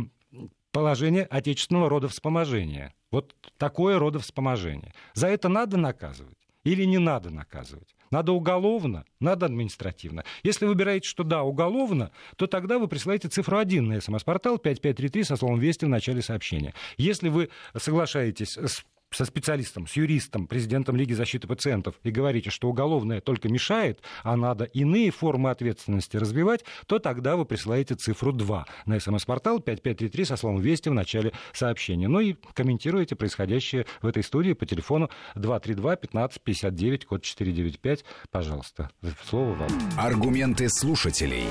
положение 0.71 1.25
отечественного 1.25 1.89
родовспоможения. 1.89 2.95
Вот 3.11 3.35
такое 3.57 3.99
родовспоможение. 3.99 4.93
За 5.15 5.29
это 5.29 5.49
надо 5.49 5.77
наказывать 5.79 6.37
или 6.65 6.85
не 6.85 6.99
надо 6.99 7.31
наказывать? 7.31 7.97
Надо 8.11 8.33
уголовно, 8.33 9.05
надо 9.21 9.47
административно. 9.47 10.25
Если 10.43 10.67
выбираете, 10.67 11.09
что 11.09 11.25
да, 11.25 11.43
уголовно, 11.43 12.11
то 12.37 12.47
тогда 12.47 12.79
вы 12.79 12.89
присылаете 12.89 13.29
цифру 13.29 13.59
1 13.59 13.87
на 13.87 14.01
смс-портал 14.01 14.59
5533 14.59 15.25
со 15.25 15.37
словом 15.37 15.59
«Вести» 15.59 15.85
в 15.85 15.89
начале 15.89 16.23
сообщения. 16.23 16.75
Если 16.97 17.29
вы 17.29 17.51
соглашаетесь 17.77 18.57
с 18.57 18.85
со 19.11 19.25
специалистом, 19.25 19.87
с 19.87 19.93
юристом, 19.97 20.47
президентом 20.47 20.97
Лиги 20.97 21.13
защиты 21.13 21.47
пациентов 21.47 21.95
и 22.03 22.11
говорите, 22.11 22.51
что 22.51 22.69
уголовное 22.69 23.21
только 23.21 23.49
мешает, 23.49 24.01
а 24.23 24.37
надо 24.37 24.65
иные 24.65 25.11
формы 25.11 25.51
ответственности 25.51 26.17
развивать, 26.17 26.65
то 26.87 26.99
тогда 26.99 27.37
вы 27.37 27.45
присылаете 27.45 27.95
цифру 27.95 28.33
2 28.33 28.67
на 28.87 29.01
смс-портал 29.01 29.61
5533 29.61 30.25
со 30.25 30.37
словом 30.37 30.61
«Вести» 30.61 30.89
в 30.89 30.95
начале 30.95 31.33
сообщения. 31.53 32.09
Ну 32.09 32.21
и 32.21 32.35
комментируете 32.55 33.17
происходящее 33.17 33.87
в 34.03 34.07
этой 34.07 34.23
студии 34.23 34.53
по 34.53 34.67
телефону 34.67 35.11
232-1559, 35.37 37.07
код 37.07 37.23
495. 37.23 38.05
Пожалуйста, 38.31 38.91
слово 39.25 39.55
вам. 39.55 39.69
Аргументы 39.97 40.69
слушателей. 40.69 41.45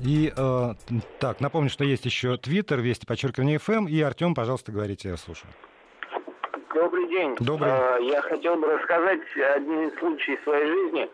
И 0.00 0.32
э, 0.36 0.74
так, 1.18 1.40
напомню, 1.40 1.70
что 1.70 1.84
есть 1.84 2.04
еще 2.04 2.36
Твиттер, 2.36 2.80
Вести, 2.80 3.06
подчеркивание 3.06 3.58
ФМ, 3.58 3.86
и 3.86 4.00
Артем, 4.00 4.34
пожалуйста, 4.34 4.72
говорите, 4.72 5.08
я 5.08 5.16
слушаю. 5.16 5.50
Добрый 6.74 7.06
день. 7.06 7.36
Добрый. 7.38 7.70
А, 7.70 7.98
я 7.98 8.20
хотел 8.22 8.56
бы 8.56 8.66
рассказать 8.66 9.20
один 9.36 9.92
случай 9.98 10.38
своей 10.42 10.66
жизни. 10.66 11.08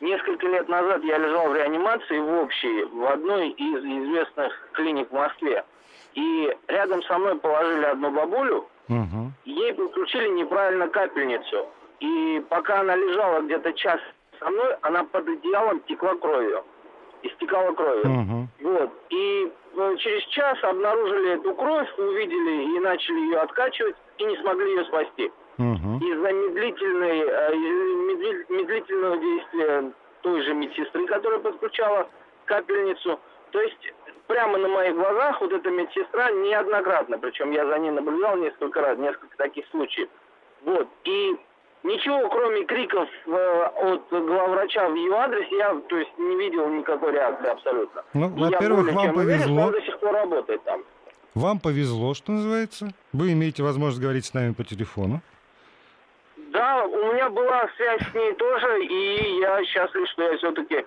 Несколько 0.00 0.46
лет 0.48 0.68
назад 0.68 1.02
я 1.04 1.18
лежал 1.18 1.48
в 1.48 1.54
реанимации 1.54 2.18
в 2.18 2.32
общей, 2.42 2.84
в 2.84 3.04
одной 3.04 3.50
из 3.50 3.78
известных 3.84 4.68
клиник 4.72 5.08
в 5.10 5.14
Москве. 5.14 5.64
И 6.14 6.56
рядом 6.66 7.02
со 7.04 7.16
мной 7.18 7.36
положили 7.38 7.84
одну 7.84 8.10
бабулю, 8.10 8.68
угу. 8.88 9.32
ей 9.44 9.72
подключили 9.74 10.28
неправильно 10.30 10.88
капельницу. 10.88 11.68
И 12.00 12.44
пока 12.48 12.80
она 12.80 12.96
лежала 12.96 13.40
где-то 13.40 13.72
час 13.74 14.00
со 14.38 14.50
мной, 14.50 14.76
она 14.82 15.04
под 15.04 15.28
одеялом 15.28 15.80
текла 15.80 16.14
кровью. 16.16 16.64
Истекала 17.22 17.72
кровью. 17.72 18.04
Угу. 18.04 18.48
Вот. 18.70 18.90
И 19.10 19.52
э, 19.76 19.96
через 19.98 20.22
час 20.28 20.58
обнаружили 20.62 21.32
эту 21.34 21.54
кровь, 21.54 21.88
увидели 21.98 22.76
и 22.76 22.80
начали 22.80 23.18
ее 23.20 23.38
откачивать 23.38 23.96
и 24.18 24.24
не 24.24 24.36
смогли 24.36 24.70
ее 24.70 24.84
спасти. 24.84 25.32
Угу. 25.58 25.98
Из-за 26.00 26.32
медлительной, 26.32 27.20
э, 27.20 27.54
медлительного 28.48 29.16
действия 29.18 29.92
той 30.22 30.42
же 30.42 30.54
медсестры, 30.54 31.06
которая 31.06 31.40
подключала 31.40 32.08
капельницу. 32.44 33.18
То 33.50 33.60
есть 33.60 33.92
прямо 34.26 34.58
на 34.58 34.68
моих 34.68 34.94
глазах 34.94 35.40
вот 35.40 35.52
эта 35.52 35.70
медсестра 35.70 36.30
неоднократно, 36.30 37.18
причем 37.18 37.50
я 37.50 37.66
за 37.66 37.78
ней 37.78 37.90
наблюдал 37.90 38.36
несколько 38.36 38.80
раз, 38.80 38.98
несколько 38.98 39.36
таких 39.36 39.66
случаев. 39.68 40.08
Вот. 40.62 40.86
И 41.04 41.36
ничего, 41.82 42.28
кроме 42.28 42.64
криков 42.64 43.08
э, 43.26 43.62
от 43.76 44.08
главврача 44.10 44.88
в 44.88 44.94
ее 44.94 45.14
адрес, 45.14 45.46
я 45.52 45.74
то 45.88 45.96
есть, 45.96 46.18
не 46.18 46.36
видел 46.36 46.68
никакой 46.68 47.12
реакции 47.12 47.48
абсолютно. 47.48 48.02
Ну, 48.14 48.28
во-первых, 48.28 48.92
вам 48.92 49.14
повезло. 49.14 49.66
Уверен, 49.66 49.72
до 49.72 49.80
сих 49.82 49.98
пор 50.00 50.12
работает 50.12 50.62
там. 50.64 50.82
Вам 51.34 51.60
повезло, 51.60 52.14
что 52.14 52.32
называется. 52.32 52.88
Вы 53.12 53.32
имеете 53.32 53.62
возможность 53.62 54.02
говорить 54.02 54.24
с 54.24 54.34
нами 54.34 54.52
по 54.52 54.64
телефону. 54.64 55.20
Да, 56.52 56.84
у 56.84 57.12
меня 57.12 57.28
была 57.30 57.68
связь 57.76 58.02
с 58.10 58.14
ней 58.14 58.32
тоже, 58.34 58.84
и 58.84 59.40
я 59.40 59.64
счастлив, 59.64 60.08
что 60.08 60.22
я 60.22 60.36
все-таки 60.38 60.84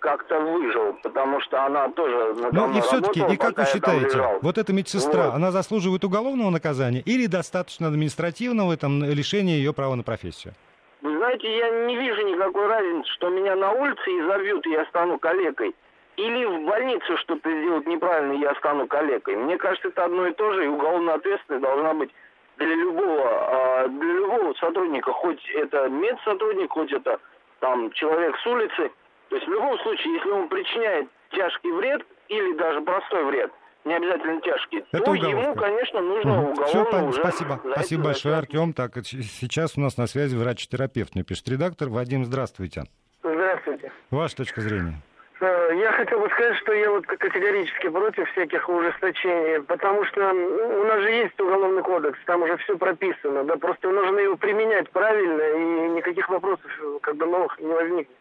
как-то 0.00 0.40
выжил, 0.40 0.96
потому 1.02 1.40
что 1.40 1.64
она 1.64 1.88
тоже 1.90 2.34
Ну 2.52 2.76
и 2.76 2.80
все-таки, 2.80 3.20
и 3.20 3.36
как 3.36 3.56
вы 3.56 3.64
считаете, 3.66 4.38
вот 4.42 4.58
эта 4.58 4.72
медсестра, 4.72 5.26
вот. 5.26 5.34
она 5.34 5.50
заслуживает 5.52 6.04
уголовного 6.04 6.50
наказания 6.50 7.00
или 7.00 7.26
достаточно 7.26 7.88
административного 7.88 8.76
там, 8.76 9.04
лишения 9.04 9.56
ее 9.56 9.72
права 9.72 9.94
на 9.94 10.02
профессию? 10.02 10.54
Вы 11.02 11.16
знаете, 11.16 11.56
я 11.56 11.86
не 11.86 11.96
вижу 11.96 12.20
никакой 12.26 12.66
разницы, 12.66 13.08
что 13.12 13.30
меня 13.30 13.54
на 13.56 13.72
улице 13.72 14.10
изобьют, 14.10 14.66
и 14.66 14.70
я 14.70 14.84
стану 14.86 15.18
калекой 15.18 15.74
или 16.20 16.44
в 16.44 16.66
больнице 16.66 17.16
что-то 17.16 17.50
сделать 17.50 17.86
неправильно, 17.86 18.32
я 18.32 18.54
стану 18.56 18.86
калекой. 18.86 19.36
Мне 19.36 19.56
кажется, 19.56 19.88
это 19.88 20.04
одно 20.04 20.26
и 20.26 20.32
то 20.32 20.52
же, 20.52 20.64
и 20.64 20.68
уголовная 20.68 21.14
ответственность 21.14 21.62
должна 21.62 21.94
быть 21.94 22.10
для 22.58 22.74
любого, 22.74 23.26
а, 23.26 23.88
для 23.88 24.12
любого 24.12 24.52
сотрудника, 24.54 25.12
хоть 25.12 25.42
это 25.54 25.88
медсотрудник, 25.88 26.70
хоть 26.70 26.92
это 26.92 27.18
там 27.60 27.90
человек 27.92 28.36
с 28.36 28.46
улицы. 28.46 28.90
То 29.30 29.36
есть 29.36 29.46
в 29.46 29.50
любом 29.50 29.78
случае, 29.78 30.14
если 30.14 30.28
он 30.30 30.48
причиняет 30.48 31.08
тяжкий 31.30 31.70
вред 31.70 32.02
или 32.28 32.52
даже 32.54 32.80
простой 32.80 33.24
вред, 33.24 33.52
не 33.84 33.94
обязательно 33.94 34.40
тяжкий, 34.40 34.84
это 34.92 35.04
то 35.04 35.10
уголовка. 35.12 35.40
ему, 35.40 35.54
конечно, 35.54 36.00
нужно 36.00 36.32
угу. 36.42 36.50
уголовно 36.50 36.66
Все, 36.66 37.06
уже... 37.06 37.20
Спасибо, 37.20 37.60
спасибо 37.72 38.04
большое, 38.04 38.36
Артем. 38.36 38.72
Так, 38.72 38.92
сейчас 39.04 39.78
у 39.78 39.80
нас 39.80 39.96
на 39.96 40.06
связи 40.06 40.36
врач-терапевт, 40.36 41.14
мне 41.14 41.24
пишет 41.24 41.48
редактор. 41.48 41.88
Вадим, 41.88 42.24
здравствуйте. 42.24 42.84
Здравствуйте. 43.22 43.92
Ваша 44.10 44.36
точка 44.36 44.60
зрения. 44.60 45.00
Э, 45.40 45.70
я 45.74 45.92
хотел 45.92 46.20
бы 46.20 46.28
сказать, 46.30 46.56
что 46.56 46.72
я 46.72 46.90
вот 46.90 47.06
категорически 47.06 47.88
против 47.88 48.30
всяких 48.32 48.68
ужесточений, 48.68 49.62
потому 49.62 50.04
что 50.06 50.30
у 50.30 50.84
нас 50.84 51.00
же 51.00 51.10
есть 51.10 51.40
уголовный 51.40 51.82
кодекс, 51.82 52.18
там 52.26 52.42
уже 52.42 52.56
все 52.58 52.76
прописано, 52.76 53.44
да, 53.44 53.56
просто 53.56 53.88
нужно 53.90 54.18
его 54.18 54.36
применять 54.36 54.90
правильно, 54.90 55.40
и 55.40 55.88
никаких 55.96 56.28
вопросов 56.28 56.70
как 57.00 57.16
бы 57.16 57.26
новых 57.26 57.58
не 57.60 57.72
возникнет. 57.72 58.16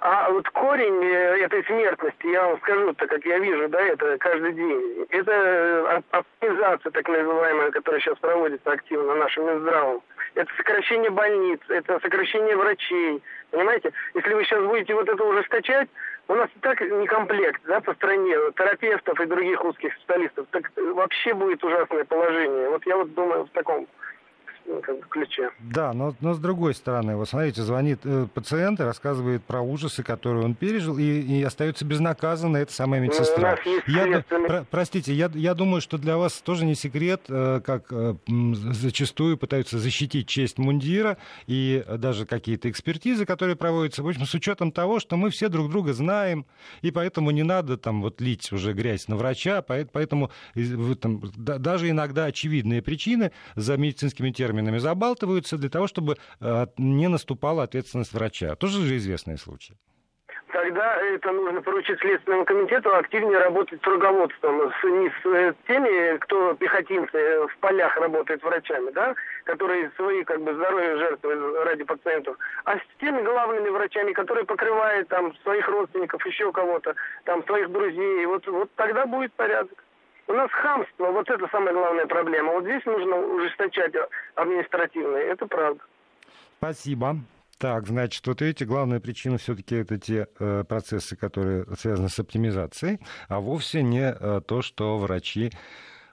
А 0.00 0.30
вот 0.30 0.48
корень 0.50 1.02
э, 1.04 1.44
этой 1.44 1.64
смертности, 1.64 2.26
я 2.26 2.46
вам 2.46 2.58
скажу, 2.58 2.92
так 2.94 3.08
как 3.08 3.24
я 3.24 3.38
вижу, 3.38 3.68
да, 3.68 3.80
это 3.80 4.18
каждый 4.18 4.52
день, 4.52 5.06
это 5.10 6.02
оптимизация 6.10 6.90
так 6.90 7.08
называемая, 7.08 7.70
которая 7.70 8.00
сейчас 8.00 8.18
проводится 8.18 8.70
активно 8.70 9.14
нашим 9.14 9.46
Минздравом. 9.46 10.02
Это 10.34 10.52
сокращение 10.56 11.10
больниц, 11.10 11.60
это 11.68 11.98
сокращение 12.00 12.56
врачей. 12.56 13.22
Понимаете? 13.50 13.92
Если 14.14 14.34
вы 14.34 14.44
сейчас 14.44 14.62
будете 14.64 14.94
вот 14.94 15.08
это 15.08 15.24
ужесточать, 15.24 15.88
у 16.28 16.34
нас 16.34 16.48
и 16.54 16.58
так 16.60 16.80
не 16.80 17.06
комплект 17.06 17.62
да, 17.66 17.80
по 17.80 17.94
стране 17.94 18.34
терапевтов 18.56 19.18
и 19.20 19.26
других 19.26 19.64
узких 19.64 19.94
специалистов. 19.94 20.46
Так 20.50 20.70
вообще 20.76 21.32
будет 21.32 21.62
ужасное 21.64 22.04
положение. 22.04 22.68
Вот 22.68 22.84
я 22.84 22.96
вот 22.96 23.14
думаю 23.14 23.44
в 23.44 23.50
таком 23.50 23.86
как 24.82 24.98
бы, 24.98 25.06
ключе. 25.08 25.50
Да, 25.60 25.92
но, 25.92 26.14
но 26.20 26.34
с 26.34 26.38
другой 26.38 26.74
стороны, 26.74 27.16
вот 27.16 27.28
смотрите, 27.28 27.62
звонит 27.62 28.00
э, 28.04 28.26
пациент 28.32 28.80
и 28.80 28.82
рассказывает 28.82 29.44
про 29.44 29.60
ужасы, 29.60 30.02
которые 30.02 30.44
он 30.44 30.54
пережил, 30.54 30.98
и, 30.98 31.02
и 31.02 31.42
остается 31.42 31.84
безнаказанно 31.84 32.58
эта 32.58 32.72
самая 32.72 33.00
ну, 33.00 33.06
медсестра. 33.06 33.58
Ну, 33.64 33.80
я, 33.86 34.22
про, 34.22 34.66
простите, 34.70 35.12
я, 35.14 35.30
я 35.34 35.54
думаю, 35.54 35.80
что 35.80 35.98
для 35.98 36.16
вас 36.16 36.34
тоже 36.40 36.64
не 36.64 36.74
секрет, 36.74 37.22
э, 37.28 37.60
как 37.64 37.86
э, 37.90 38.14
зачастую 38.26 39.38
пытаются 39.38 39.78
защитить 39.78 40.28
честь 40.28 40.58
мундира 40.58 41.16
и 41.46 41.84
даже 41.98 42.26
какие-то 42.26 42.68
экспертизы, 42.70 43.24
которые 43.24 43.56
проводятся, 43.56 44.02
в 44.02 44.08
общем, 44.08 44.26
с 44.26 44.34
учетом 44.34 44.72
того, 44.72 45.00
что 45.00 45.16
мы 45.16 45.30
все 45.30 45.48
друг 45.48 45.70
друга 45.70 45.92
знаем, 45.92 46.46
и 46.82 46.90
поэтому 46.90 47.30
не 47.30 47.42
надо 47.42 47.76
там 47.76 48.02
вот 48.02 48.20
лить 48.20 48.50
уже 48.52 48.72
грязь 48.72 49.08
на 49.08 49.16
врача, 49.16 49.62
поэтому 49.62 50.30
там, 51.00 51.22
даже 51.36 51.90
иногда 51.90 52.24
очевидные 52.24 52.82
причины 52.82 53.32
за 53.54 53.76
медицинскими 53.76 54.30
терминами 54.30 54.55
терминами 54.56 54.78
забалтываются 54.78 55.58
для 55.58 55.68
того, 55.68 55.86
чтобы 55.86 56.16
э, 56.40 56.66
не 56.78 57.08
наступала 57.08 57.62
ответственность 57.62 58.12
врача. 58.12 58.54
Тоже 58.56 58.82
же 58.82 58.96
известные 58.96 59.36
случаи 59.36 59.76
тогда 60.52 60.96
это 60.96 61.32
нужно 61.32 61.60
поручить 61.60 62.00
Следственному 62.00 62.44
комитету 62.44 62.94
активнее 62.94 63.38
работать 63.38 63.80
с 63.82 63.86
руководством, 63.86 64.72
с, 64.72 64.84
не 64.84 65.10
с 65.10 65.26
э, 65.26 65.52
теми, 65.68 66.16
кто 66.18 66.54
пехотинцы 66.54 67.46
в 67.46 67.56
полях 67.60 67.96
работает 67.98 68.42
врачами, 68.42 68.90
да, 68.92 69.14
которые 69.44 69.90
свои 69.96 70.24
как 70.24 70.40
бы 70.40 70.54
здоровье 70.54 70.96
жертвуют 70.96 71.66
ради 71.66 71.84
пациентов, 71.84 72.36
а 72.64 72.78
с 72.78 72.82
теми 73.00 73.22
главными 73.22 73.68
врачами, 73.68 74.12
которые 74.12 74.44
покрывают 74.44 75.08
там 75.08 75.36
своих 75.42 75.68
родственников, 75.68 76.24
еще 76.24 76.50
кого-то, 76.52 76.94
там 77.24 77.44
своих 77.44 77.70
друзей. 77.70 78.24
Вот, 78.26 78.46
вот 78.46 78.70
тогда 78.76 79.04
будет 79.06 79.32
порядок. 79.34 79.85
У 80.28 80.32
нас 80.32 80.50
хамство, 80.50 81.12
вот 81.12 81.28
это 81.30 81.46
самая 81.52 81.72
главная 81.72 82.06
проблема. 82.06 82.52
Вот 82.52 82.64
здесь 82.64 82.84
нужно 82.84 83.16
ужесточать 83.16 83.92
административное, 84.34 85.22
это 85.22 85.46
правда. 85.46 85.80
Спасибо. 86.58 87.16
Так, 87.58 87.86
значит, 87.86 88.26
вот 88.26 88.42
эти 88.42 88.64
главная 88.64 89.00
причина 89.00 89.38
все-таки 89.38 89.76
это 89.76 89.98
те 89.98 90.26
э, 90.38 90.64
процессы, 90.68 91.16
которые 91.16 91.64
связаны 91.78 92.10
с 92.10 92.18
оптимизацией, 92.18 92.98
а 93.30 93.40
вовсе 93.40 93.82
не 93.82 94.12
э, 94.12 94.40
то, 94.46 94.60
что 94.60 94.98
врачи 94.98 95.50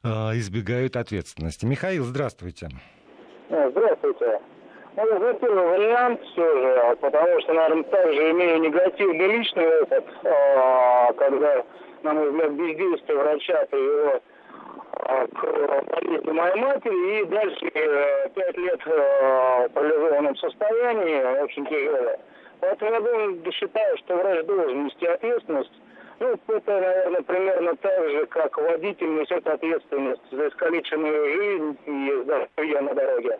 э, 0.03 0.07
избегают 0.07 0.95
ответственности. 0.95 1.65
Михаил, 1.65 2.05
здравствуйте. 2.05 2.69
Э, 3.49 3.69
здравствуйте. 3.71 4.39
Ну, 4.95 5.03
это 5.03 5.39
первый 5.39 5.65
вариант 5.65 6.21
все 6.21 6.61
же, 6.61 6.95
потому 7.01 7.41
что, 7.41 7.53
наверное, 7.53 7.83
также 7.83 8.31
имею 8.31 8.61
негативный 8.61 9.27
личный 9.37 9.81
опыт, 9.81 10.05
э, 10.23 11.13
когда, 11.17 11.65
на 12.03 12.13
мой 12.13 12.29
взгляд, 12.29 12.51
бездействие 12.51 13.17
врача 13.17 13.65
привело 13.71 14.21
к 15.33 15.83
болезни 15.91 16.31
моей 16.31 16.55
матери, 16.61 17.21
и 17.21 17.25
дальше 17.25 17.71
э, 17.73 18.29
пять 18.35 18.57
лет 18.57 18.79
в 18.85 19.69
парализованном 19.73 20.35
состоянии, 20.37 21.41
очень 21.43 21.65
тяжелое. 21.65 22.19
Поэтому 22.59 22.91
я 22.91 22.99
думаю, 23.01 23.51
считаю, 23.51 23.97
что 23.97 24.15
врач 24.15 24.45
должен 24.45 24.85
нести 24.85 25.05
ответственность. 25.05 25.71
Ну, 26.19 26.37
это, 26.47 26.71
наверное, 26.71 27.21
примерно 27.23 27.75
так 27.77 28.09
же, 28.09 28.25
как 28.27 28.57
водитель 28.57 29.19
несет 29.19 29.45
ответственность 29.47 30.21
за 30.31 30.47
искалеченную 30.47 31.33
жизнь 31.33 31.77
и 31.85 32.21
здоровье 32.23 32.81
на 32.81 32.93
дороге. 32.93 33.39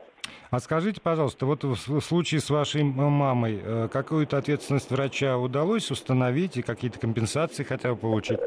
А 0.54 0.60
скажите, 0.60 1.02
пожалуйста, 1.02 1.48
вот 1.48 1.64
в 1.64 2.00
случае 2.00 2.40
с 2.40 2.52
вашей 2.52 2.84
мамой, 2.84 3.60
э, 3.60 3.88
какую-то 3.92 4.38
ответственность 4.38 4.92
врача 4.92 5.36
удалось 5.36 5.90
установить 5.90 6.58
и 6.58 6.62
какие-то 6.62 7.00
компенсации 7.00 7.64
хотя 7.64 7.90
бы 7.90 7.96
получить? 7.98 8.40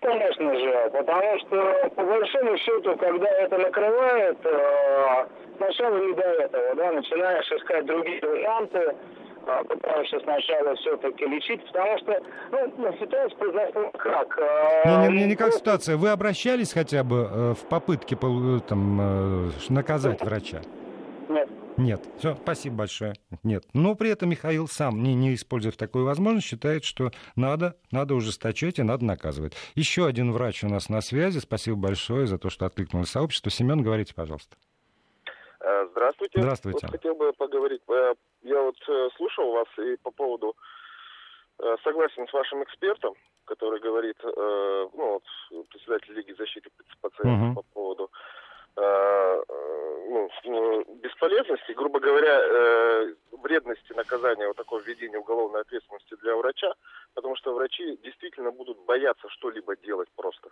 конечно 0.00 0.54
же, 0.58 0.90
потому 0.92 1.38
что 1.40 1.90
по 1.94 2.02
большому 2.04 2.56
счету, 2.56 2.96
когда 2.96 3.28
это 3.28 3.58
накрывает, 3.58 4.38
э, 4.44 5.26
сначала 5.58 5.98
не 5.98 6.14
до 6.14 6.22
этого, 6.22 6.74
да, 6.74 6.92
начинаешь 6.92 7.52
искать 7.52 7.84
другие 7.84 8.20
варианты, 8.22 8.78
э, 8.78 9.64
пытаешься 9.68 10.20
сначала 10.20 10.74
все-таки 10.76 11.26
лечить, 11.26 11.66
потому 11.66 11.98
что 11.98 12.22
ну, 12.78 12.92
ситуация 12.98 13.36
произошла 13.36 13.90
как? 13.92 14.38
Не, 14.86 15.08
не, 15.08 15.18
не, 15.18 15.26
не 15.26 15.36
как 15.36 15.52
ситуация. 15.52 15.98
Вы 15.98 16.08
обращались 16.08 16.72
хотя 16.72 17.04
бы 17.04 17.54
в 17.54 17.68
попытке 17.68 18.16
там, 18.16 19.52
наказать 19.68 20.22
врача? 20.22 20.62
Нет. 21.34 21.48
Нет. 21.76 22.00
Все, 22.18 22.36
спасибо 22.36 22.76
большое. 22.76 23.14
Нет. 23.42 23.64
Но 23.74 23.96
при 23.96 24.10
этом 24.10 24.30
Михаил 24.30 24.68
сам, 24.68 25.02
не, 25.02 25.14
не 25.14 25.34
используя 25.34 25.72
такую 25.72 26.04
возможность, 26.04 26.46
считает, 26.46 26.84
что 26.84 27.10
надо, 27.34 27.76
надо 27.90 28.14
ужесточать 28.14 28.78
и 28.78 28.82
надо 28.82 29.04
наказывать. 29.04 29.54
Еще 29.74 30.06
один 30.06 30.32
врач 30.32 30.62
у 30.62 30.68
нас 30.68 30.88
на 30.88 31.00
связи. 31.00 31.40
Спасибо 31.40 31.76
большое 31.76 32.26
за 32.26 32.38
то, 32.38 32.50
что 32.50 32.66
откликнулось 32.66 33.10
сообщество. 33.10 33.50
Семен, 33.50 33.82
говорите, 33.82 34.14
пожалуйста. 34.14 34.56
Э, 35.60 35.86
здравствуйте. 35.90 36.40
Здравствуйте. 36.40 36.86
Вот 36.86 36.92
хотел 36.92 37.14
бы 37.16 37.32
поговорить. 37.32 37.82
Э, 37.88 38.14
я 38.42 38.62
вот 38.62 38.76
э, 38.88 39.08
слушал 39.16 39.50
вас 39.52 39.68
и 39.78 39.96
по 40.02 40.10
поводу 40.10 40.54
согласен 41.84 42.26
с 42.26 42.32
вашим 42.32 42.64
экспертом, 42.64 43.14
который 43.44 43.78
говорит, 43.80 44.16
ну, 44.24 44.90
вот, 44.92 45.22
председатель 45.68 46.12
Лиги 46.12 46.32
защиты 46.32 46.68
пациентов 47.00 47.50
угу. 47.50 47.54
по 47.54 47.62
поводу 47.72 48.10
ну, 48.76 50.28
э, 50.44 50.84
бесполезности, 51.02 51.72
грубо 51.72 52.00
говоря, 52.00 52.40
э, 52.40 53.14
вредности 53.32 53.92
наказания 53.92 54.46
вот 54.46 54.56
такого 54.56 54.80
введения 54.80 55.18
уголовной 55.18 55.60
ответственности 55.60 56.16
для 56.22 56.36
врача, 56.36 56.72
потому 57.14 57.36
что 57.36 57.54
врачи 57.54 57.98
действительно 58.02 58.50
будут 58.50 58.78
бояться 58.84 59.28
что-либо 59.30 59.76
делать 59.76 60.08
просто. 60.16 60.50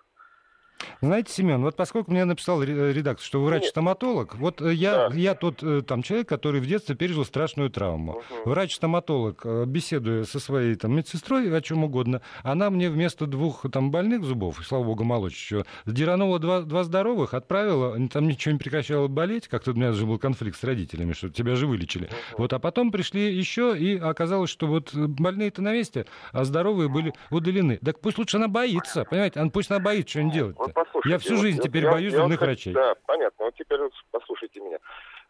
Знаете, 1.03 1.33
Семен, 1.33 1.63
вот 1.63 1.75
поскольку 1.75 2.13
мне 2.13 2.25
написал 2.25 2.63
редактор, 2.63 3.25
что 3.25 3.41
вы 3.41 3.47
врач-стоматолог, 3.47 4.37
вот 4.37 4.63
э, 4.63 4.73
я, 4.73 5.09
да. 5.09 5.17
я 5.17 5.35
тот 5.35 5.61
э, 5.61 5.83
там 5.83 6.01
человек, 6.05 6.29
который 6.29 6.61
в 6.61 6.67
детстве 6.67 6.95
пережил 6.95 7.25
страшную 7.25 7.71
травму. 7.71 8.13
Угу. 8.13 8.51
Врач-стоматолог, 8.51 9.41
э, 9.45 9.65
беседуя 9.67 10.23
со 10.23 10.39
своей 10.39 10.77
там 10.77 10.95
медсестрой 10.95 11.53
о 11.53 11.61
чем 11.61 11.83
угодно, 11.83 12.23
она 12.45 12.71
мне 12.71 12.89
вместо 12.89 13.27
двух 13.27 13.67
там 13.73 13.91
больных 13.91 14.23
зубов, 14.23 14.65
слава 14.65 14.85
богу, 14.85 15.03
молочь 15.03 15.35
еще, 15.35 15.65
сдиранула 15.87 16.39
два, 16.39 16.61
два 16.61 16.85
здоровых, 16.85 17.35
отправила, 17.35 17.99
там 18.09 18.29
ничего 18.29 18.53
не 18.53 18.59
прекращало 18.61 19.09
болеть, 19.09 19.49
как-то 19.49 19.73
у 19.73 19.75
меня 19.75 19.91
же 19.91 20.07
был 20.07 20.21
конфликт 20.21 20.57
с 20.57 20.63
родителями, 20.63 21.15
что 21.15 21.31
тебя 21.31 21.57
же 21.57 21.67
вылечили. 21.67 22.05
Угу. 22.05 22.15
Вот, 22.39 22.53
а 22.53 22.61
потом 22.61 22.93
пришли 22.93 23.35
еще, 23.35 23.77
и 23.77 23.99
оказалось, 23.99 24.51
что 24.51 24.69
вот 24.69 24.95
больные-то 24.95 25.63
на 25.63 25.73
месте, 25.73 26.07
а 26.31 26.45
здоровые 26.45 26.89
были 26.89 27.13
удалены. 27.31 27.81
Так 27.85 27.99
пусть 27.99 28.19
лучше 28.19 28.37
она 28.37 28.47
боится, 28.47 29.05
понимаете, 29.05 29.45
пусть 29.53 29.69
она 29.69 29.81
боится 29.81 30.11
что-нибудь 30.11 30.35
делать. 30.35 30.57
-то. 30.57 30.92
Послушайте, 30.93 31.11
я 31.11 31.19
всю 31.19 31.37
жизнь 31.37 31.59
вот, 31.59 31.67
теперь 31.67 31.85
я, 31.85 31.91
боюсь 31.91 32.13
я, 32.13 32.19
зубных 32.19 32.41
я, 32.41 32.47
врачей. 32.47 32.73
Да, 32.75 32.95
понятно. 33.07 33.47
Вот 33.47 33.55
теперь 33.55 33.81
вот 33.81 33.93
послушайте 34.11 34.61
меня. 34.61 34.79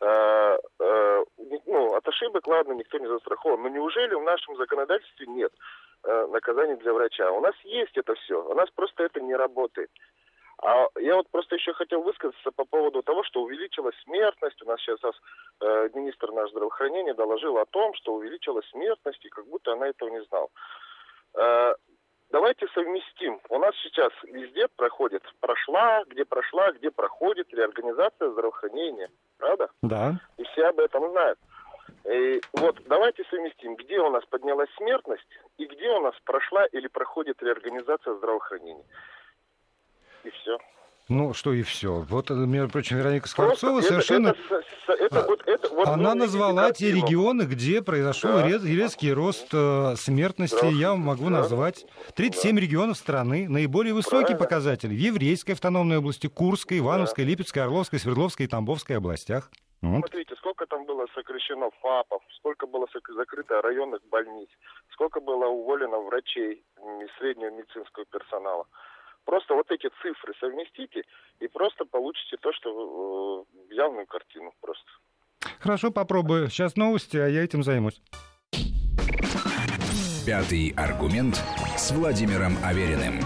А, 0.00 0.58
а, 0.80 1.24
ну, 1.66 1.94
от 1.94 2.08
ошибок, 2.08 2.46
ладно, 2.46 2.72
никто 2.72 2.98
не 2.98 3.06
застрахован. 3.06 3.62
Но 3.62 3.68
неужели 3.68 4.14
в 4.14 4.22
нашем 4.22 4.56
законодательстве 4.56 5.26
нет 5.28 5.52
а, 6.02 6.26
наказаний 6.26 6.76
для 6.76 6.92
врача? 6.92 7.30
У 7.30 7.40
нас 7.40 7.54
есть 7.64 7.96
это 7.96 8.14
все. 8.14 8.42
У 8.42 8.54
нас 8.54 8.68
просто 8.70 9.04
это 9.04 9.20
не 9.20 9.34
работает. 9.34 9.90
А 10.62 10.86
я 11.00 11.16
вот 11.16 11.28
просто 11.30 11.56
еще 11.56 11.72
хотел 11.72 12.02
высказаться 12.02 12.52
по 12.52 12.64
поводу 12.64 13.02
того, 13.02 13.24
что 13.24 13.42
увеличилась 13.42 13.96
смертность. 14.04 14.62
У 14.62 14.66
нас 14.66 14.80
сейчас 14.80 15.00
э, 15.60 15.88
министр 15.92 16.30
наш 16.30 16.50
здравоохранения 16.50 17.14
доложил 17.14 17.58
о 17.58 17.66
том, 17.66 17.92
что 17.94 18.14
увеличилась 18.14 18.68
смертность, 18.70 19.24
и 19.24 19.28
как 19.28 19.44
будто 19.48 19.72
она 19.72 19.88
этого 19.88 20.10
не 20.10 20.22
знала. 20.22 20.48
Э, 21.34 21.74
давайте 22.32 22.66
совместим. 22.68 23.40
У 23.48 23.58
нас 23.58 23.74
сейчас 23.82 24.10
везде 24.24 24.66
проходит, 24.76 25.22
прошла, 25.40 26.02
где 26.08 26.24
прошла, 26.24 26.72
где 26.72 26.90
проходит 26.90 27.52
реорганизация 27.54 28.30
здравоохранения. 28.30 29.10
Правда? 29.38 29.70
Да. 29.82 30.18
И 30.38 30.44
все 30.44 30.64
об 30.66 30.80
этом 30.80 31.10
знают. 31.12 31.38
И 32.10 32.40
вот 32.54 32.80
давайте 32.86 33.22
совместим, 33.30 33.76
где 33.76 34.00
у 34.00 34.10
нас 34.10 34.24
поднялась 34.24 34.70
смертность 34.76 35.26
и 35.58 35.66
где 35.66 35.90
у 35.90 36.00
нас 36.00 36.14
прошла 36.24 36.66
или 36.66 36.88
проходит 36.88 37.40
реорганизация 37.42 38.14
здравоохранения. 38.14 38.84
И 40.24 40.30
все. 40.30 40.58
Ну, 41.08 41.34
что 41.34 41.52
и 41.52 41.62
все. 41.62 42.04
Вот, 42.08 42.30
э, 42.30 42.34
между 42.34 42.70
прочим, 42.70 42.96
Вероника 42.96 43.28
Скворцова 43.28 43.80
Просто 43.80 43.92
совершенно... 43.92 44.28
Это, 44.28 44.62
это, 44.88 45.04
это, 45.04 45.26
вот, 45.26 45.42
это, 45.46 45.68
вот, 45.74 45.88
Она 45.88 46.14
назвала 46.14 46.70
те 46.72 46.92
регионы, 46.92 47.42
где 47.42 47.82
произошел 47.82 48.32
да. 48.32 48.46
резкий 48.46 49.12
рост 49.12 49.48
э, 49.52 49.94
смертности. 49.96 50.64
Я 50.72 50.94
могу 50.94 51.24
да. 51.24 51.30
назвать 51.30 51.86
37 52.14 52.54
да. 52.54 52.62
регионов 52.62 52.96
страны. 52.96 53.48
Наиболее 53.48 53.94
высокие 53.94 54.20
Правильно. 54.20 54.38
показатели 54.38 54.94
в 54.94 54.98
Еврейской 54.98 55.52
автономной 55.52 55.98
области, 55.98 56.28
Курской, 56.28 56.78
Ивановской, 56.78 57.24
да. 57.24 57.30
Липецкой, 57.30 57.62
Орловской, 57.64 57.98
Свердловской 57.98 58.46
и 58.46 58.48
Тамбовской 58.48 58.96
областях. 58.96 59.50
Вот. 59.82 59.98
Смотрите, 59.98 60.36
сколько 60.36 60.64
там 60.66 60.84
было 60.86 61.06
сокращено 61.12 61.70
ФАПов, 61.80 62.22
сколько 62.36 62.68
было 62.68 62.86
закрыто 63.16 63.60
районных 63.62 64.00
больниц, 64.08 64.48
сколько 64.92 65.20
было 65.20 65.46
уволено 65.46 65.98
врачей 65.98 66.62
среднего 67.18 67.50
медицинского 67.50 68.04
персонала. 68.04 68.66
Просто 69.24 69.54
вот 69.54 69.70
эти 69.70 69.88
цифры 70.02 70.34
совместите 70.40 71.02
и 71.40 71.48
просто 71.48 71.84
получите 71.84 72.36
то, 72.40 72.52
что 72.52 73.46
э, 73.70 73.74
явную 73.74 74.06
картину 74.06 74.52
просто. 74.60 74.86
Хорошо, 75.60 75.90
попробую. 75.90 76.48
Сейчас 76.48 76.76
новости, 76.76 77.16
а 77.16 77.26
я 77.28 77.44
этим 77.44 77.62
займусь. 77.62 78.00
Пятый 80.26 80.72
аргумент 80.76 81.36
с 81.76 81.90
Владимиром 81.90 82.52
Авериным. 82.64 83.20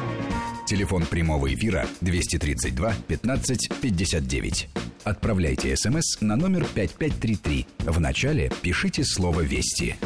Телефон 0.67 1.05
прямого 1.07 1.53
эфира 1.53 1.85
232 2.01 2.93
15 3.07 3.81
59. 3.81 4.69
Отправляйте 5.05 5.77
смс 5.77 6.21
на 6.21 6.37
номер 6.37 6.65
5533. 6.75 7.67
В 7.81 8.01
начале 8.01 8.51
пишите 8.63 9.05
слово 9.05 9.43
«Вести». 9.43 9.97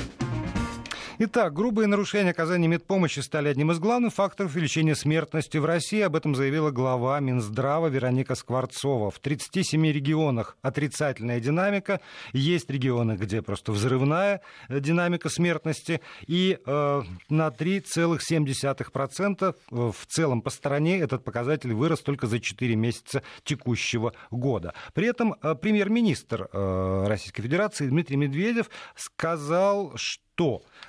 Итак, 1.23 1.53
грубые 1.53 1.87
нарушения 1.87 2.31
оказания 2.31 2.67
медпомощи 2.67 3.21
стали 3.21 3.49
одним 3.49 3.73
из 3.73 3.79
главных 3.79 4.15
факторов 4.15 4.55
увеличения 4.55 4.95
смертности 4.95 5.59
в 5.59 5.67
России. 5.67 6.01
Об 6.01 6.17
этом 6.17 6.35
заявила 6.35 6.71
глава 6.71 7.21
Минздрава 7.21 7.89
Вероника 7.89 8.35
Скворцова. 8.35 9.11
В 9.11 9.19
37 9.19 9.87
регионах 9.89 10.57
отрицательная 10.63 11.39
динамика. 11.39 12.01
Есть 12.33 12.71
регионы, 12.71 13.19
где 13.19 13.43
просто 13.43 13.73
взрывная 13.73 14.41
э, 14.71 14.81
динамика 14.81 15.29
смертности. 15.29 16.01
И 16.27 16.59
э, 16.65 17.03
на 17.29 17.49
3,7% 17.49 19.55
в 19.71 20.07
целом 20.07 20.41
по 20.41 20.49
стране 20.49 21.01
этот 21.01 21.23
показатель 21.23 21.75
вырос 21.75 22.01
только 22.01 22.29
за 22.29 22.41
4 22.41 22.75
месяца 22.77 23.23
текущего 23.45 24.15
года. 24.31 24.73
При 24.95 25.09
этом 25.09 25.35
э, 25.43 25.55
премьер-министр 25.55 26.49
э, 26.51 27.05
Российской 27.09 27.43
Федерации 27.43 27.89
Дмитрий 27.89 28.17
Медведев 28.17 28.71
сказал, 28.97 29.93
что 29.97 30.30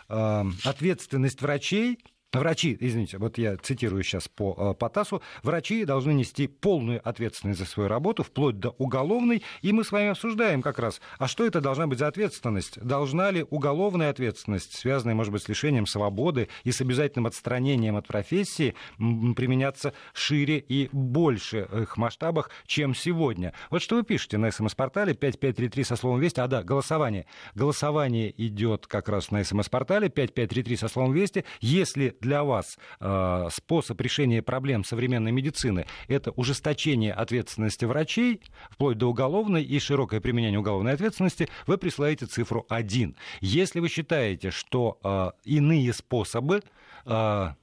э, 0.10 0.44
ответственность 0.64 1.42
врачей 1.42 2.00
Врачи, 2.34 2.78
извините, 2.80 3.18
вот 3.18 3.38
я 3.38 3.58
цитирую 3.58 4.04
сейчас 4.04 4.30
по 4.30 4.56
э, 4.58 4.74
Потасу, 4.74 5.22
врачи 5.44 5.84
должны 5.84 6.14
нести 6.14 6.48
полную 6.48 7.06
ответственность 7.06 7.60
за 7.60 7.66
свою 7.66 7.90
работу, 7.90 8.24
вплоть 8.24 8.58
до 8.58 8.70
уголовной, 8.78 9.44
и 9.62 9.74
мы 9.74 9.84
с 9.84 9.92
вами 9.92 10.10
обсуждаем 10.10 10.62
как 10.62 10.80
раз, 10.80 11.02
а 11.20 11.28
что 11.28 11.46
это 11.46 11.60
должна 11.60 11.88
быть 11.88 12.00
за 12.00 12.08
ответственность? 12.08 12.80
Должна 12.80 13.32
ли 13.32 13.46
уголовная 13.50 14.10
ответственность, 14.10 14.78
связанная, 14.78 15.14
может 15.14 15.34
быть, 15.34 15.44
с 15.44 15.50
лишением 15.50 15.86
свободы 15.86 16.48
и 16.64 16.72
с 16.72 16.80
обязательным 16.80 17.28
отстранением 17.28 17.98
от 17.98 18.08
профессии, 18.08 18.76
применяться 18.98 19.94
шире 20.14 20.60
и 20.60 20.88
больше 20.94 21.68
их 21.82 21.98
масштабах, 21.98 22.50
чем 22.66 22.96
сегодня? 22.96 23.52
Вот 23.70 23.82
что 23.82 23.98
вы 23.98 24.04
пишете 24.04 24.38
на 24.38 24.52
СМС-портале 24.52 25.16
5533 25.16 25.84
со 25.84 25.96
словом 25.98 26.22
«Вести». 26.22 26.40
А 26.40 26.48
да, 26.48 26.64
голосование. 26.64 27.26
Голосование 27.56 28.34
идет 28.38 28.88
как 28.88 29.10
раз 29.10 29.32
на 29.32 29.44
СМС-портале 29.44 30.08
5533 30.08 30.78
со 30.78 30.88
словом 30.88 31.12
«Вести». 31.12 31.44
Если 31.60 32.16
для 32.22 32.44
вас 32.44 32.78
э, 33.00 33.48
способ 33.52 34.00
решения 34.00 34.42
проблем 34.42 34.84
современной 34.84 35.32
медицины– 35.32 35.86
это 36.08 36.32
ужесточение 36.32 37.14
ответственности 37.14 37.86
врачей, 37.86 38.42
вплоть 38.70 38.98
до 38.98 39.08
уголовной 39.08 39.64
и 39.64 39.80
широкое 39.80 40.22
применение 40.22 40.60
уголовной 40.60 40.94
ответственности, 40.94 41.50
вы 41.68 41.78
присылаете 41.78 42.28
цифру 42.28 42.66
1. 42.70 43.16
Если 43.42 43.80
вы 43.80 43.90
считаете, 43.90 44.52
что 44.52 45.00
э, 45.04 45.32
иные 45.44 45.92
способы, 45.94 46.62
э, 47.06 47.54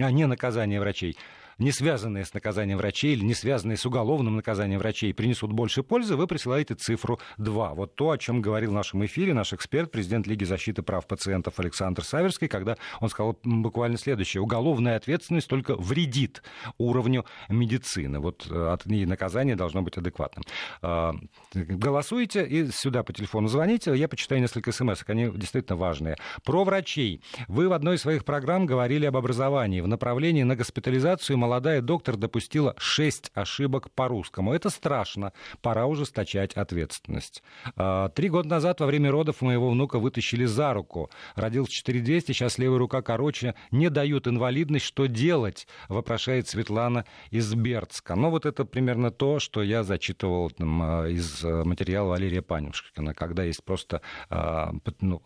а 0.00 0.10
не 0.10 0.26
наказание 0.26 0.80
врачей, 0.80 1.16
не 1.58 1.72
связанные 1.72 2.24
с 2.24 2.34
наказанием 2.34 2.78
врачей 2.78 3.12
или 3.12 3.24
не 3.24 3.34
связанные 3.34 3.76
с 3.76 3.84
уголовным 3.84 4.36
наказанием 4.36 4.78
врачей 4.78 5.12
принесут 5.12 5.52
больше 5.52 5.82
пользы, 5.82 6.16
вы 6.16 6.26
присылаете 6.26 6.74
цифру 6.74 7.20
2. 7.38 7.74
Вот 7.74 7.94
то, 7.94 8.10
о 8.10 8.18
чем 8.18 8.40
говорил 8.40 8.70
в 8.70 8.74
нашем 8.74 9.04
эфире 9.06 9.34
наш 9.34 9.52
эксперт, 9.52 9.90
президент 9.90 10.26
Лиги 10.26 10.44
защиты 10.44 10.82
прав 10.82 11.06
пациентов 11.06 11.58
Александр 11.58 12.04
Саверский, 12.04 12.48
когда 12.48 12.76
он 13.00 13.08
сказал 13.08 13.38
буквально 13.42 13.98
следующее. 13.98 14.42
Уголовная 14.42 14.96
ответственность 14.96 15.48
только 15.48 15.74
вредит 15.76 16.42
уровню 16.78 17.24
медицины. 17.48 18.20
Вот 18.20 18.46
э, 18.50 18.76
и 18.86 19.06
наказание 19.06 19.56
должно 19.56 19.82
быть 19.82 19.96
адекватным. 19.96 20.44
А, 20.82 21.14
голосуйте 21.54 22.44
и 22.44 22.70
сюда 22.70 23.02
по 23.02 23.12
телефону 23.12 23.48
звоните. 23.48 23.94
Я 23.96 24.08
почитаю 24.08 24.40
несколько 24.40 24.72
смс 24.72 25.02
они 25.06 25.30
действительно 25.34 25.76
важные. 25.76 26.16
Про 26.44 26.64
врачей. 26.64 27.22
Вы 27.48 27.68
в 27.68 27.72
одной 27.72 27.96
из 27.96 28.02
своих 28.02 28.24
программ 28.24 28.66
говорили 28.66 29.06
об 29.06 29.16
образовании. 29.16 29.80
В 29.80 29.88
направлении 29.88 30.42
на 30.42 30.56
госпитализацию 30.56 31.38
молодая 31.48 31.80
доктор 31.80 32.18
допустила 32.18 32.74
шесть 32.76 33.30
ошибок 33.32 33.90
по-русскому. 33.92 34.52
Это 34.52 34.68
страшно. 34.68 35.32
Пора 35.62 35.86
ужесточать 35.86 36.52
ответственность. 36.52 37.42
А, 37.74 38.10
три 38.10 38.28
года 38.28 38.50
назад 38.50 38.80
во 38.80 38.86
время 38.86 39.10
родов 39.10 39.40
моего 39.40 39.70
внука 39.70 39.98
вытащили 39.98 40.44
за 40.44 40.74
руку. 40.74 41.10
Родился 41.36 41.72
4200, 41.72 42.32
сейчас 42.32 42.58
левая 42.58 42.78
рука 42.78 43.00
короче. 43.00 43.54
Не 43.70 43.88
дают 43.88 44.28
инвалидность. 44.28 44.84
Что 44.84 45.06
делать? 45.06 45.66
Вопрошает 45.88 46.48
Светлана 46.48 47.06
из 47.30 47.54
Бердска. 47.54 48.14
Ну, 48.14 48.28
вот 48.28 48.44
это 48.44 48.66
примерно 48.66 49.10
то, 49.10 49.38
что 49.38 49.62
я 49.62 49.84
зачитывал 49.84 50.50
там, 50.50 50.82
а, 50.82 51.06
из 51.08 51.42
э, 51.42 51.64
материала 51.64 52.08
Валерия 52.08 52.42
Панюшкина, 52.42 53.14
когда 53.14 53.42
есть 53.44 53.64
просто 53.64 54.02
а, 54.28 54.74
ну, 55.00 55.22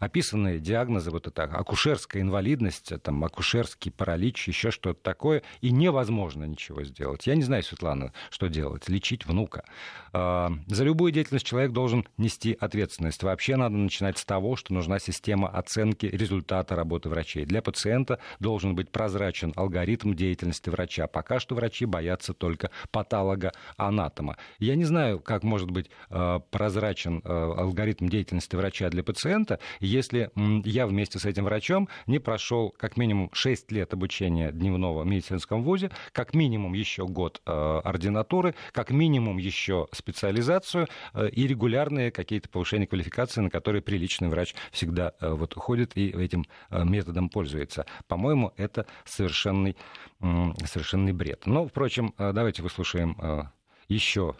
описаны 0.00 0.58
диагнозы, 0.58 1.10
вот 1.10 1.26
это 1.26 1.44
акушерская 1.44 2.22
инвалидность, 2.22 2.92
там, 3.02 3.24
акушерский 3.24 3.90
паралич, 3.90 4.48
еще 4.48 4.70
что-то 4.70 5.00
такое, 5.02 5.42
и 5.60 5.70
невозможно 5.70 6.44
ничего 6.44 6.82
сделать. 6.84 7.26
Я 7.26 7.34
не 7.34 7.42
знаю, 7.42 7.62
Светлана, 7.62 8.12
что 8.30 8.48
делать. 8.48 8.88
Лечить 8.88 9.26
внука. 9.26 9.64
А, 10.12 10.52
за 10.66 10.84
любую 10.84 11.12
деятельность 11.12 11.46
человек 11.46 11.72
должен 11.72 12.06
нести 12.16 12.56
ответственность. 12.58 13.22
Вообще 13.22 13.56
надо 13.56 13.76
начинать 13.76 14.18
с 14.18 14.24
того, 14.24 14.56
что 14.56 14.74
нужна 14.74 14.98
система 14.98 15.48
оценки 15.48 16.06
результата 16.06 16.74
работы 16.74 17.08
врачей. 17.08 17.44
Для 17.44 17.62
пациента 17.62 18.18
должен 18.40 18.74
быть 18.74 18.90
прозрачен 18.90 19.52
алгоритм 19.56 20.14
деятельности 20.14 20.70
врача. 20.70 21.06
Пока 21.06 21.40
что 21.40 21.54
врачи 21.54 21.84
боятся 21.84 22.34
только 22.34 22.70
патолога-анатома. 22.90 24.36
Я 24.58 24.76
не 24.76 24.84
знаю, 24.84 25.20
как 25.20 25.42
может 25.42 25.70
быть 25.70 25.90
а, 26.10 26.40
прозрачен 26.40 27.22
а, 27.24 27.54
алгоритм 27.58 28.08
деятельности 28.08 28.56
врача 28.56 28.90
для 28.90 29.02
пациента, 29.02 29.58
если 29.80 30.30
я 30.64 30.86
вместе 30.86 31.18
с 31.18 31.24
этим 31.24 31.44
врачом 31.44 31.88
не 32.06 32.18
прошел 32.18 32.74
как 32.78 32.96
минимум 32.96 33.30
6 33.32 33.72
лет 33.72 33.92
обучения 33.92 34.52
дневного 34.52 35.02
в 35.02 35.06
медицинском 35.06 35.62
вузе, 35.62 35.90
как 36.12 36.34
минимум 36.34 36.72
еще 36.74 37.06
год 37.06 37.40
э, 37.46 37.50
ординатуры, 37.52 38.54
как 38.72 38.90
минимум 38.90 39.38
еще 39.38 39.88
специализацию 39.92 40.88
э, 41.14 41.28
и 41.30 41.46
регулярные 41.46 42.10
какие-то 42.10 42.48
повышения 42.48 42.86
квалификации, 42.86 43.40
на 43.40 43.50
которые 43.50 43.82
приличный 43.82 44.28
врач 44.28 44.54
всегда 44.70 45.12
э, 45.20 45.30
вот 45.30 45.54
ходит 45.54 45.96
и 45.96 46.08
этим 46.10 46.46
методом 46.70 47.28
пользуется. 47.28 47.86
По-моему, 48.08 48.52
это 48.56 48.86
совершенный, 49.04 49.76
совершенный 50.20 51.12
бред. 51.12 51.46
Но, 51.46 51.66
впрочем, 51.66 52.14
давайте 52.18 52.62
выслушаем 52.62 53.50
еще 53.88 54.34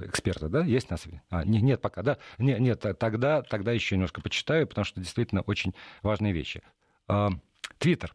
эксперта, 0.00 0.48
да, 0.48 0.64
есть 0.64 0.90
на 0.90 0.96
связи? 0.96 1.22
А, 1.30 1.44
нет, 1.44 1.62
нет, 1.62 1.80
пока, 1.80 2.02
да? 2.02 2.18
Нет, 2.38 2.60
нет, 2.60 2.84
тогда, 2.98 3.42
тогда 3.42 3.72
еще 3.72 3.96
немножко 3.96 4.20
почитаю, 4.20 4.66
потому 4.66 4.84
что 4.84 5.00
действительно 5.00 5.42
очень 5.42 5.74
важные 6.02 6.32
вещи. 6.32 6.62
А, 7.08 7.30
Твиттер. 7.78 8.14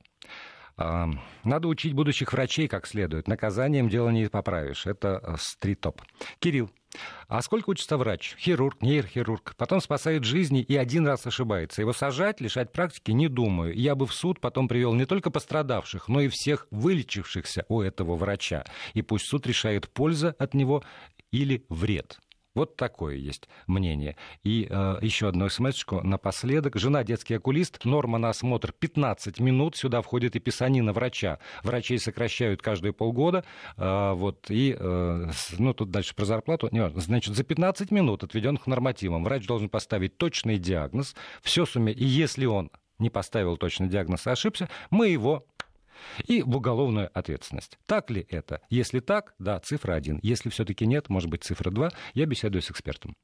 Надо 0.76 1.68
учить 1.68 1.94
будущих 1.94 2.34
врачей 2.34 2.68
как 2.68 2.88
следует. 2.88 3.28
Наказанием 3.28 3.90
дело 3.90 4.10
не 4.10 4.28
поправишь. 4.28 4.88
Это 4.88 5.22
э, 5.22 5.36
стрит-топ. 5.38 6.02
Кирилл. 6.40 6.72
А 7.28 7.42
сколько 7.42 7.72
учится 7.72 7.98
врач? 7.98 8.36
Хирург, 8.40 8.82
нейрохирург. 8.82 9.56
Потом 9.56 9.82
спасает 9.82 10.24
жизни 10.24 10.62
и 10.62 10.76
один 10.76 11.08
раз 11.08 11.26
ошибается. 11.28 11.82
Его 11.82 11.94
сажать, 11.94 12.42
лишать 12.42 12.72
практики 12.72 13.12
не 13.12 13.28
думаю. 13.28 13.76
Я 13.76 13.96
бы 13.96 14.08
в 14.08 14.14
суд 14.14 14.40
потом 14.40 14.68
привел 14.68 14.94
не 14.94 15.06
только 15.06 15.30
пострадавших, 15.30 16.08
но 16.08 16.22
и 16.22 16.28
всех 16.28 16.68
вылечившихся 16.72 17.66
у 17.70 17.82
этого 17.82 18.16
врача. 18.16 18.64
И 18.94 19.02
пусть 19.02 19.28
суд 19.28 19.46
решает 19.46 19.90
польза 19.90 20.36
от 20.40 20.54
него 20.54 20.84
или 21.34 21.66
вред. 21.68 22.20
Вот 22.56 22.76
такое 22.78 23.16
есть 23.16 23.50
мнение. 23.66 24.16
И 24.44 24.68
э, 24.70 24.98
еще 25.02 25.28
одну 25.28 25.50
смс 25.50 25.84
напоследок. 26.04 26.78
Жена 26.78 27.04
детский 27.04 27.34
окулист. 27.34 27.84
Норма 27.84 28.20
на 28.20 28.30
осмотр 28.30 28.72
15 28.72 29.40
минут. 29.40 29.76
Сюда 29.76 30.04
входит 30.04 30.36
и 30.36 30.40
писанина 30.40 30.94
врача. 30.94 31.40
Врачей 31.64 31.98
сокращают 31.98 32.62
каждые 32.62 32.94
полгода. 32.94 33.44
Э, 33.76 34.14
вот, 34.14 34.52
и, 34.52 34.76
э, 34.80 35.32
ну, 35.58 35.74
тут 35.74 35.90
дальше 35.90 36.16
про 36.16 36.26
зарплату. 36.26 36.70
Не, 36.72 36.92
значит, 37.00 37.36
за 37.36 37.44
15 37.44 37.90
минут 37.90 38.24
отведенных 38.24 38.68
нормативом 38.68 39.24
врач 39.24 39.48
должен 39.48 39.68
поставить 39.68 40.18
точный 40.18 40.60
диагноз. 40.60 41.16
Все 41.42 41.66
суме... 41.66 41.92
И 41.92 42.06
если 42.06 42.46
он 42.46 42.70
не 43.00 43.10
поставил 43.10 43.58
точный 43.58 43.90
диагноз 43.90 44.28
и 44.28 44.30
ошибся, 44.30 44.70
мы 44.92 45.10
его 45.10 45.48
и 46.26 46.42
в 46.42 46.56
уголовную 46.56 47.10
ответственность. 47.14 47.78
Так 47.86 48.10
ли 48.10 48.26
это? 48.30 48.62
Если 48.70 49.00
так, 49.00 49.34
да, 49.40 49.60
цифра 49.60 49.94
1. 49.94 50.20
Если 50.22 50.50
все-таки 50.50 50.86
нет, 50.86 51.10
может 51.10 51.30
быть, 51.30 51.44
цифра 51.44 51.72
2. 51.72 51.92
Я 52.14 52.26
беседую 52.26 52.62
с 52.62 52.72
экспертом. 52.72 53.16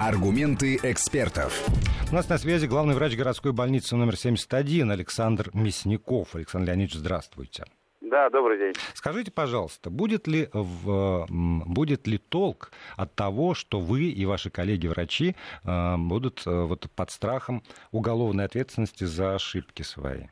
Аргументы 0.00 0.76
экспертов. 0.82 1.66
У 2.10 2.14
нас 2.14 2.28
на 2.28 2.38
связи 2.38 2.66
главный 2.66 2.94
врач 2.94 3.16
городской 3.16 3.52
больницы 3.52 3.96
номер 3.96 4.16
71 4.16 4.90
Александр 4.90 5.50
Мясников. 5.54 6.36
Александр 6.36 6.68
Леонидович, 6.68 6.94
здравствуйте. 6.94 7.64
Да, 8.02 8.30
добрый 8.30 8.58
день. 8.58 8.72
Скажите, 8.94 9.32
пожалуйста, 9.32 9.90
будет 9.90 10.28
ли, 10.28 10.48
в, 10.52 11.26
будет 11.28 12.06
ли 12.06 12.18
толк 12.18 12.70
от 12.96 13.14
того, 13.14 13.54
что 13.54 13.80
вы 13.80 14.04
и 14.04 14.24
ваши 14.26 14.48
коллеги-врачи 14.48 15.34
э, 15.64 15.96
будут 15.96 16.46
э, 16.46 16.50
вот 16.50 16.88
под 16.94 17.10
страхом 17.10 17.62
уголовной 17.90 18.44
ответственности 18.44 19.04
за 19.04 19.34
ошибки 19.34 19.82
свои? 19.82 20.28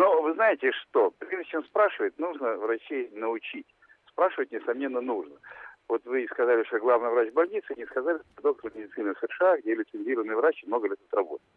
Но 0.00 0.22
вы 0.22 0.32
знаете 0.32 0.72
что, 0.72 1.12
прежде 1.18 1.44
чем 1.50 1.62
спрашивать, 1.64 2.18
нужно 2.18 2.56
врачей 2.56 3.10
научить. 3.12 3.66
Спрашивать, 4.08 4.50
несомненно, 4.50 5.02
нужно. 5.02 5.34
Вот 5.90 6.00
вы 6.06 6.26
сказали, 6.30 6.64
что 6.64 6.78
главный 6.78 7.10
врач 7.10 7.30
больницы, 7.34 7.74
не 7.76 7.84
сказали, 7.84 8.18
что 8.32 8.42
доктор 8.42 8.72
медицины 8.74 9.12
США, 9.20 9.58
где 9.58 9.74
лицензированный 9.74 10.36
врач 10.36 10.64
много 10.66 10.88
лет 10.88 10.98
работает. 11.12 11.50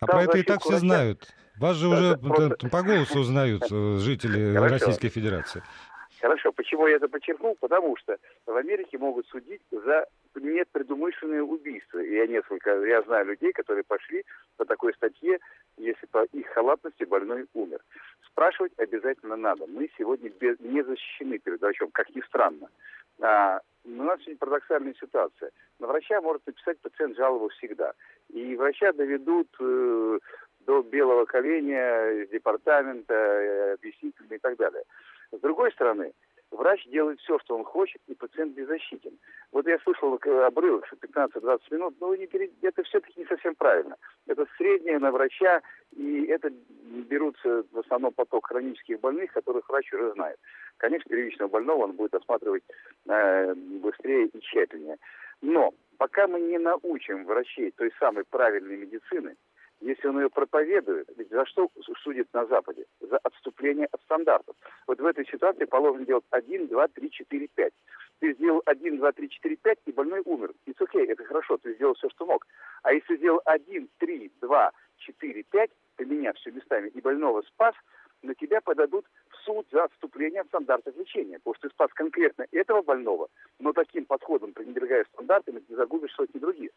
А 0.00 0.06
Там 0.06 0.16
про 0.16 0.22
это 0.22 0.38
и 0.38 0.42
так 0.44 0.60
все 0.60 0.76
знают. 0.76 1.26
Вас 1.58 1.74
же 1.74 1.90
да, 1.90 1.96
уже 1.96 2.18
просто... 2.18 2.68
по 2.68 2.82
голосу 2.84 3.18
узнают 3.18 3.64
э, 3.68 3.96
жители 3.98 4.54
Хорошо. 4.54 4.74
Российской 4.74 5.08
Федерации. 5.08 5.64
Хорошо, 6.20 6.52
почему 6.52 6.86
я 6.86 6.96
это 6.96 7.08
подчеркнул? 7.08 7.56
Потому 7.58 7.96
что 7.96 8.16
в 8.46 8.54
Америке 8.54 8.96
могут 8.98 9.26
судить 9.26 9.62
за 9.72 10.06
нет 10.40 10.68
предумышленное 10.72 11.42
убийство. 11.42 11.98
И 11.98 12.14
я 12.14 12.26
несколько, 12.26 12.70
я 12.84 13.02
знаю 13.02 13.26
людей, 13.26 13.52
которые 13.52 13.84
пошли 13.84 14.24
по 14.56 14.64
такой 14.64 14.94
статье, 14.94 15.38
если 15.76 16.06
по 16.06 16.24
их 16.24 16.46
халатности 16.48 17.04
больной 17.04 17.46
умер. 17.54 17.80
Спрашивать 18.26 18.72
обязательно 18.76 19.36
надо. 19.36 19.66
Мы 19.66 19.90
сегодня 19.98 20.30
без, 20.30 20.58
не 20.60 20.82
защищены 20.82 21.38
перед 21.38 21.60
врачом, 21.60 21.90
как 21.92 22.14
ни 22.14 22.20
странно. 22.22 22.68
А, 23.20 23.60
у 23.84 24.02
нас 24.02 24.20
очень 24.20 24.36
парадоксальная 24.36 24.94
ситуация. 25.00 25.50
На 25.78 25.86
врача 25.86 26.20
может 26.20 26.46
написать 26.46 26.78
пациент 26.80 27.16
жалобу 27.16 27.48
всегда. 27.48 27.92
И 28.28 28.56
врача 28.56 28.92
доведут 28.92 29.48
э, 29.60 30.18
до 30.60 30.82
белого 30.82 31.24
коленя 31.24 32.26
департамента, 32.26 33.14
э, 33.14 33.72
объяснительно 33.74 34.34
и 34.34 34.38
так 34.38 34.56
далее. 34.56 34.82
С 35.32 35.40
другой 35.40 35.72
стороны, 35.72 36.12
врач 36.50 36.86
делает 36.86 37.20
все, 37.20 37.38
что 37.40 37.56
он 37.56 37.64
хочет, 37.64 38.00
и 38.06 38.14
пациент 38.14 38.54
беззащитен. 38.54 39.18
Вот 39.52 39.66
я 39.66 39.78
слышал 39.80 40.14
обрывок, 40.14 40.86
что 40.86 40.96
15-20 40.96 41.60
минут, 41.70 41.94
но 42.00 42.14
это 42.14 42.82
все-таки 42.84 43.20
не 43.20 43.26
совсем 43.26 43.54
правильно. 43.54 43.96
Это 44.26 44.46
среднее 44.56 44.98
на 44.98 45.10
врача, 45.10 45.62
и 45.96 46.24
это 46.26 46.50
берутся 47.08 47.64
в 47.70 47.78
основном 47.78 48.12
поток 48.12 48.46
хронических 48.48 49.00
больных, 49.00 49.32
которых 49.32 49.68
врач 49.68 49.92
уже 49.92 50.12
знает. 50.12 50.38
Конечно, 50.78 51.08
первичного 51.08 51.48
больного 51.48 51.84
он 51.84 51.92
будет 51.92 52.14
осматривать 52.14 52.62
э, 53.08 53.54
быстрее 53.54 54.26
и 54.26 54.40
тщательнее. 54.40 54.96
Но 55.40 55.72
пока 55.98 56.26
мы 56.26 56.40
не 56.40 56.58
научим 56.58 57.24
врачей 57.24 57.72
той 57.72 57.92
самой 57.98 58.24
правильной 58.24 58.76
медицины, 58.76 59.36
если 59.80 60.08
он 60.08 60.20
ее 60.20 60.28
проповедует, 60.28 61.08
ведь 61.16 61.30
за 61.30 61.46
что 61.46 61.70
судит 62.02 62.28
на 62.32 62.46
Западе? 62.46 62.84
За 63.00 63.18
отступление 63.18 63.86
от 63.92 64.00
стандартов. 64.02 64.56
Вот 64.86 65.00
в 65.00 65.06
этой 65.06 65.26
ситуации 65.26 65.64
положено 65.64 66.04
делать 66.04 66.24
1, 66.30 66.68
2, 66.68 66.88
3, 66.88 67.10
4, 67.10 67.48
5. 67.54 67.72
Ты 68.20 68.32
сделал 68.34 68.62
1, 68.66 68.96
2, 68.98 69.12
3, 69.12 69.28
4, 69.28 69.56
5, 69.56 69.78
и 69.86 69.92
больной 69.92 70.22
умер. 70.24 70.52
И 70.66 70.74
окей, 70.78 71.04
okay, 71.04 71.12
это 71.12 71.24
хорошо, 71.24 71.56
ты 71.58 71.74
сделал 71.74 71.94
все, 71.94 72.08
что 72.10 72.26
мог. 72.26 72.46
А 72.82 72.92
если 72.92 73.16
сделал 73.16 73.40
1, 73.44 73.88
3, 73.98 74.32
2, 74.40 74.72
4, 74.98 75.42
5, 75.44 75.70
поменяв 75.96 76.36
все 76.36 76.50
местами, 76.50 76.88
и 76.88 77.00
больного 77.00 77.42
спас, 77.42 77.74
на 78.22 78.34
тебя 78.34 78.60
подадут 78.60 79.06
в 79.30 79.36
суд 79.44 79.66
за 79.70 79.84
отступление 79.84 80.40
от 80.40 80.48
стандартов 80.48 80.96
лечения. 80.96 81.38
Потому 81.38 81.54
что 81.54 81.68
ты 81.68 81.74
спас 81.74 81.92
конкретно 81.94 82.46
этого 82.50 82.82
больного, 82.82 83.28
но 83.60 83.72
таким 83.72 84.06
подходом, 84.06 84.52
пренебрегая 84.52 85.04
стандартами, 85.12 85.60
ты 85.60 85.76
загубишь 85.76 86.12
сотни 86.14 86.38
других. 86.38 86.70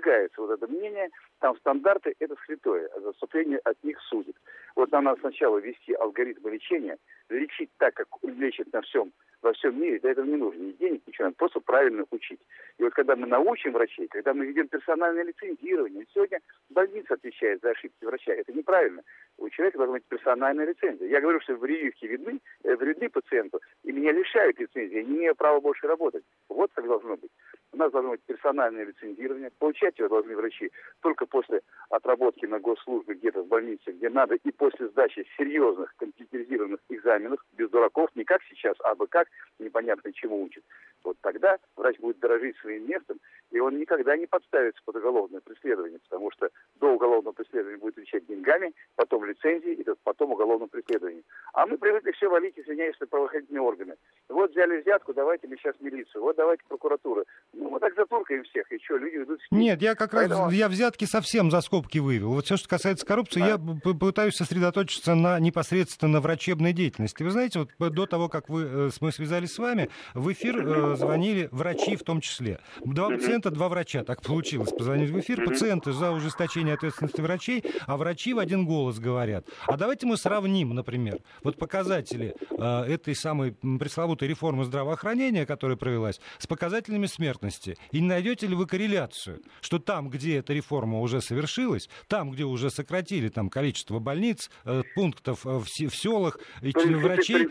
Выжигается 0.00 0.40
вот 0.40 0.50
это 0.50 0.66
мнение, 0.66 1.10
там 1.40 1.56
стандарты– 1.58 2.14
это 2.18 2.34
святое, 2.46 2.88
а 2.96 3.00
заступление 3.00 3.58
от 3.58 3.76
них 3.84 4.00
судит. 4.08 4.34
Вот 4.74 4.90
нам 4.92 5.04
надо 5.04 5.20
сначала 5.20 5.58
ввести 5.58 5.92
алгоритмы 5.92 6.52
лечения, 6.52 6.96
лечить 7.28 7.70
так, 7.76 7.94
как 7.94 8.08
лечат 8.22 8.72
на 8.72 8.80
всем, 8.80 9.12
во 9.42 9.52
всем 9.52 9.80
мире, 9.80 9.98
для 9.98 10.12
этого 10.12 10.26
не 10.26 10.36
нужно 10.36 10.60
ни 10.60 10.72
денег, 10.72 11.02
ничего, 11.06 11.26
надо 11.26 11.36
просто 11.36 11.60
правильно 11.60 12.04
учить. 12.10 12.40
И 12.78 12.82
вот 12.82 12.94
когда 12.94 13.16
мы 13.16 13.26
научим 13.26 13.72
врачей, 13.72 14.06
когда 14.08 14.34
мы 14.34 14.46
ведем 14.46 14.68
персональное 14.68 15.24
лицензирование, 15.24 16.06
сегодня 16.14 16.40
больница 16.68 17.14
отвечает 17.14 17.60
за 17.62 17.70
ошибки 17.70 18.04
врача, 18.04 18.32
это 18.32 18.52
неправильно. 18.52 19.02
У 19.38 19.48
человека 19.48 19.78
должна 19.78 19.94
быть 19.94 20.04
персональная 20.04 20.66
лицензия. 20.66 21.08
Я 21.08 21.20
говорю, 21.20 21.40
что 21.40 21.56
прививки 21.56 22.06
видны, 22.06 22.40
э, 22.64 22.76
вредны 22.76 23.08
пациенту, 23.08 23.60
и 23.84 23.92
меня 23.92 24.12
лишают 24.12 24.58
лицензии, 24.58 24.96
я 24.96 25.02
не 25.02 25.16
имею 25.16 25.34
права 25.34 25.60
больше 25.60 25.86
работать. 25.86 26.24
Вот 26.48 26.70
как 26.74 26.86
должно 26.86 27.16
быть. 27.16 27.30
У 27.72 27.76
нас 27.76 27.92
должно 27.92 28.10
быть 28.10 28.22
персональное 28.22 28.84
лицензирование. 28.84 29.50
Получать 29.58 29.89
его 29.98 30.08
должны 30.08 30.36
врачи 30.36 30.70
только 31.00 31.26
после 31.26 31.62
отработки 31.88 32.46
на 32.46 32.58
госслужбе 32.60 33.14
где-то 33.14 33.42
в 33.42 33.48
больнице, 33.48 33.92
где 33.92 34.08
надо, 34.08 34.36
и 34.36 34.50
после 34.50 34.88
сдачи 34.88 35.26
серьезных 35.36 35.94
компьютеризированных 35.96 36.80
экзаменов, 36.88 37.40
без 37.52 37.70
дураков, 37.70 38.10
не 38.14 38.24
как 38.24 38.42
сейчас, 38.48 38.76
а 38.84 38.94
бы 38.94 39.06
как, 39.06 39.28
непонятно 39.58 40.12
чему 40.12 40.42
учат. 40.42 40.64
Вот 41.02 41.16
тогда 41.22 41.58
врач 41.76 41.98
будет 41.98 42.18
дорожить 42.18 42.56
своим 42.58 42.86
местом, 42.86 43.18
и 43.50 43.58
он 43.58 43.78
никогда 43.78 44.16
не 44.16 44.26
подставится 44.26 44.80
под 44.84 44.96
уголовное 44.96 45.40
преследование, 45.40 45.98
потому 45.98 46.30
что 46.30 46.50
до 46.76 46.88
уголовного 46.92 47.32
преследования 47.32 47.78
будет 47.78 47.94
отвечать 47.94 48.26
деньгами, 48.26 48.74
потом 48.96 49.24
лицензией, 49.24 49.74
и 49.74 49.86
потом 50.04 50.32
уголовным 50.32 50.68
преследованием. 50.68 51.24
А 51.54 51.66
мы 51.66 51.78
привыкли 51.78 52.12
все 52.12 52.28
валить, 52.28 52.58
извиняюсь, 52.58 52.98
на 53.00 53.06
правоохранительные 53.06 53.62
органы. 53.62 53.96
Вот 54.28 54.50
взяли 54.50 54.80
взятку, 54.80 55.14
давайте 55.14 55.48
мы 55.48 55.56
сейчас 55.56 55.74
милицию, 55.80 56.22
вот 56.22 56.36
давайте 56.36 56.62
прокуратура. 56.68 57.24
Ну, 57.52 57.70
мы 57.70 57.80
так 57.80 57.94
затуркаем 57.94 58.44
всех, 58.44 58.70
и 58.70 58.78
что, 58.78 58.96
люди 58.96 59.16
идут... 59.16 59.40
Нет, 59.50 59.69
я 59.80 59.94
как 59.94 60.12
Поэтому... 60.12 60.46
раз, 60.46 60.54
я 60.54 60.68
взятки 60.68 61.04
совсем 61.04 61.50
за 61.50 61.60
скобки 61.60 61.98
вывел. 61.98 62.30
Вот 62.34 62.46
все, 62.46 62.56
что 62.56 62.68
касается 62.68 63.06
коррупции, 63.06 63.40
да. 63.40 63.48
я 63.48 63.58
пытаюсь 63.58 64.36
сосредоточиться 64.36 65.14
на 65.14 65.38
непосредственно 65.38 66.20
врачебной 66.20 66.72
деятельности. 66.72 67.22
Вы 67.22 67.30
знаете, 67.30 67.66
вот 67.78 67.92
до 67.92 68.06
того, 68.06 68.28
как 68.28 68.48
вы, 68.48 68.62
э, 68.64 68.90
мы 69.00 69.12
связались 69.12 69.52
с 69.52 69.58
вами, 69.58 69.90
в 70.14 70.32
эфир 70.32 70.66
э, 70.66 70.96
звонили 70.96 71.48
врачи 71.52 71.96
в 71.96 72.02
том 72.02 72.20
числе. 72.20 72.60
Два 72.84 73.10
пациента, 73.10 73.50
два 73.50 73.68
врача, 73.68 74.04
так 74.04 74.22
получилось, 74.22 74.70
позвонить 74.70 75.10
в 75.10 75.20
эфир. 75.20 75.44
Пациенты 75.44 75.92
за 75.92 76.10
ужесточение 76.10 76.74
ответственности 76.74 77.20
врачей, 77.20 77.64
а 77.86 77.96
врачи 77.96 78.34
в 78.34 78.38
один 78.38 78.66
голос 78.66 78.98
говорят. 78.98 79.46
А 79.66 79.76
давайте 79.76 80.06
мы 80.06 80.16
сравним, 80.16 80.74
например, 80.74 81.18
вот 81.42 81.56
показатели 81.56 82.34
э, 82.50 82.82
этой 82.82 83.14
самой 83.14 83.52
пресловутой 83.52 84.28
реформы 84.28 84.64
здравоохранения, 84.64 85.46
которая 85.46 85.76
провелась, 85.76 86.20
с 86.38 86.46
показателями 86.46 87.06
смертности. 87.06 87.76
И 87.92 88.00
не 88.00 88.08
найдете 88.08 88.46
ли 88.46 88.54
вы 88.54 88.66
корреляцию, 88.66 89.40
что 89.60 89.78
там, 89.78 90.08
где 90.10 90.38
эта 90.38 90.52
реформа 90.52 91.00
уже 91.00 91.20
совершилась, 91.20 91.88
там, 92.08 92.30
где 92.30 92.44
уже 92.44 92.70
сократили 92.70 93.28
там, 93.28 93.50
количество 93.50 93.98
больниц, 93.98 94.50
э, 94.64 94.82
пунктов 94.94 95.44
в, 95.44 95.64
в 95.64 95.94
селах, 95.94 96.38
и 96.62 96.72
врачей... 96.72 97.48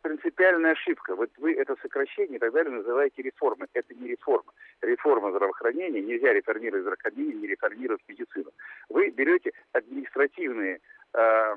Принципиальная 0.00 0.72
ошибка. 0.72 1.16
Вот 1.16 1.28
вы 1.38 1.54
это 1.54 1.74
сокращение 1.82 2.36
и 2.36 2.38
так 2.38 2.52
далее 2.52 2.72
называете 2.72 3.20
реформой. 3.20 3.66
Это 3.72 3.92
не 3.94 4.08
реформа. 4.08 4.52
Реформа 4.80 5.32
здравоохранения. 5.32 6.00
Нельзя 6.00 6.32
реформировать 6.32 6.82
здравоохранение, 6.82 7.34
не 7.34 7.48
реформировать 7.48 8.02
медицину. 8.06 8.50
Вы 8.88 9.10
берете 9.10 9.50
административные 9.72 10.78
э, 11.14 11.54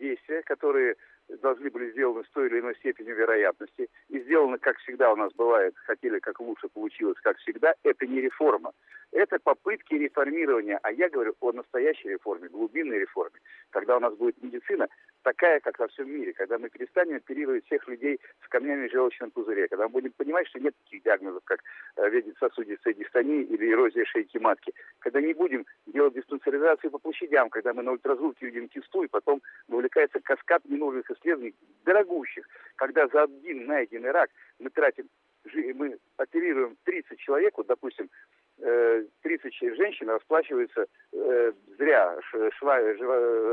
действия, 0.00 0.42
которые 0.42 0.96
должны 1.42 1.70
были 1.70 1.90
сделаны 1.90 2.24
с 2.24 2.30
той 2.30 2.48
или 2.48 2.60
иной 2.60 2.74
степенью 2.76 3.16
вероятности. 3.16 3.88
И 4.08 4.20
сделано, 4.20 4.58
как 4.58 4.78
всегда 4.78 5.12
у 5.12 5.16
нас 5.16 5.32
бывает, 5.34 5.74
хотели, 5.76 6.18
как 6.18 6.40
лучше 6.40 6.68
получилось, 6.68 7.18
как 7.22 7.38
всегда, 7.38 7.74
это 7.82 8.06
не 8.06 8.20
реформа. 8.20 8.72
Это 9.12 9.38
попытки 9.38 9.94
реформирования. 9.94 10.78
А 10.82 10.92
я 10.92 11.08
говорю 11.08 11.34
о 11.40 11.52
настоящей 11.52 12.10
реформе, 12.10 12.48
глубинной 12.48 12.98
реформе. 12.98 13.38
Когда 13.70 13.96
у 13.96 14.00
нас 14.00 14.14
будет 14.14 14.42
медицина 14.42 14.88
такая, 15.26 15.58
как 15.58 15.76
во 15.80 15.88
всем 15.88 16.08
мире. 16.08 16.32
Когда 16.32 16.56
мы 16.56 16.68
перестанем 16.68 17.16
оперировать 17.16 17.66
всех 17.66 17.88
людей 17.88 18.20
с 18.44 18.48
камнями 18.48 18.86
в 18.86 18.92
желчном 18.92 19.32
пузыре. 19.32 19.66
Когда 19.66 19.86
мы 19.86 19.90
будем 19.90 20.12
понимать, 20.12 20.46
что 20.46 20.60
нет 20.60 20.72
таких 20.84 21.02
диагнозов, 21.02 21.42
как 21.44 21.60
э, 21.96 22.08
вегетососудистая 22.08 22.94
дистония 22.94 23.42
или 23.42 23.72
эрозия 23.72 24.04
шейки 24.04 24.38
матки. 24.38 24.72
Когда 25.00 25.20
не 25.20 25.34
будем 25.34 25.66
делать 25.86 26.14
диспансеризацию 26.14 26.92
по 26.92 26.98
площадям. 26.98 27.50
Когда 27.50 27.74
мы 27.74 27.82
на 27.82 27.92
ультразвуке 27.92 28.46
видим 28.46 28.68
кисту 28.68 29.02
и 29.02 29.08
потом 29.08 29.42
вовлекается 29.66 30.20
каскад 30.20 30.64
ненужных 30.66 31.10
исследований, 31.10 31.56
дорогущих. 31.84 32.48
Когда 32.76 33.08
за 33.08 33.24
один 33.24 33.66
найденный 33.66 34.12
рак 34.12 34.30
мы 34.60 34.70
тратим 34.70 35.08
мы 35.74 35.98
оперируем 36.16 36.76
30 36.84 37.18
человек, 37.18 37.56
вот, 37.56 37.66
допустим, 37.66 38.10
30 38.58 39.76
женщин 39.76 40.08
расплачиваются 40.08 40.86
э, 41.12 41.52
зря 41.76 42.18
шва, 42.58 42.78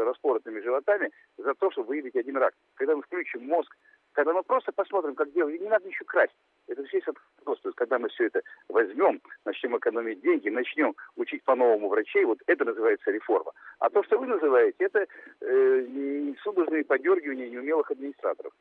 распоротыми 0.06 0.62
животами 0.62 1.12
за 1.38 1.54
то, 1.56 1.72
чтобы 1.72 1.90
выявить 1.90 2.16
один 2.16 2.38
рак. 2.38 2.54
Когда 2.76 2.96
мы 2.96 3.02
включим 3.02 3.46
мозг, 3.46 3.76
когда 4.14 4.34
мы 4.34 4.44
просто 4.44 4.72
посмотрим, 4.72 5.16
как 5.16 5.32
делать, 5.34 5.60
не 5.60 5.68
надо 5.68 5.88
ничего 5.88 6.06
красть. 6.06 6.36
Это 6.68 6.84
все 6.86 7.02
просто, 7.44 7.72
когда 7.74 8.00
мы 8.00 8.10
все 8.10 8.28
это 8.28 8.42
возьмем, 8.70 9.22
начнем 9.44 9.78
экономить 9.78 10.22
деньги, 10.22 10.50
начнем 10.50 10.96
учить 11.16 11.44
по-новому 11.44 11.90
врачей, 11.90 12.24
вот 12.24 12.40
это 12.48 12.64
называется 12.64 13.12
реформа. 13.12 13.52
А 13.80 13.90
то, 13.90 14.04
что 14.04 14.18
вы 14.18 14.28
называете, 14.28 14.86
это 14.86 15.06
э, 15.42 16.34
судорожные 16.42 16.86
подергивания 16.86 17.50
неумелых 17.50 17.92
администраторов. 17.92 18.54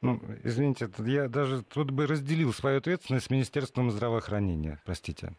Ну, 0.00 0.20
извините, 0.44 0.88
я 0.98 1.28
даже 1.28 1.62
тут 1.62 1.90
бы 1.90 2.06
разделил 2.06 2.52
свою 2.52 2.78
ответственность 2.78 3.26
с 3.26 3.30
Министерством 3.30 3.90
здравоохранения, 3.90 4.80
простите. 4.84 5.32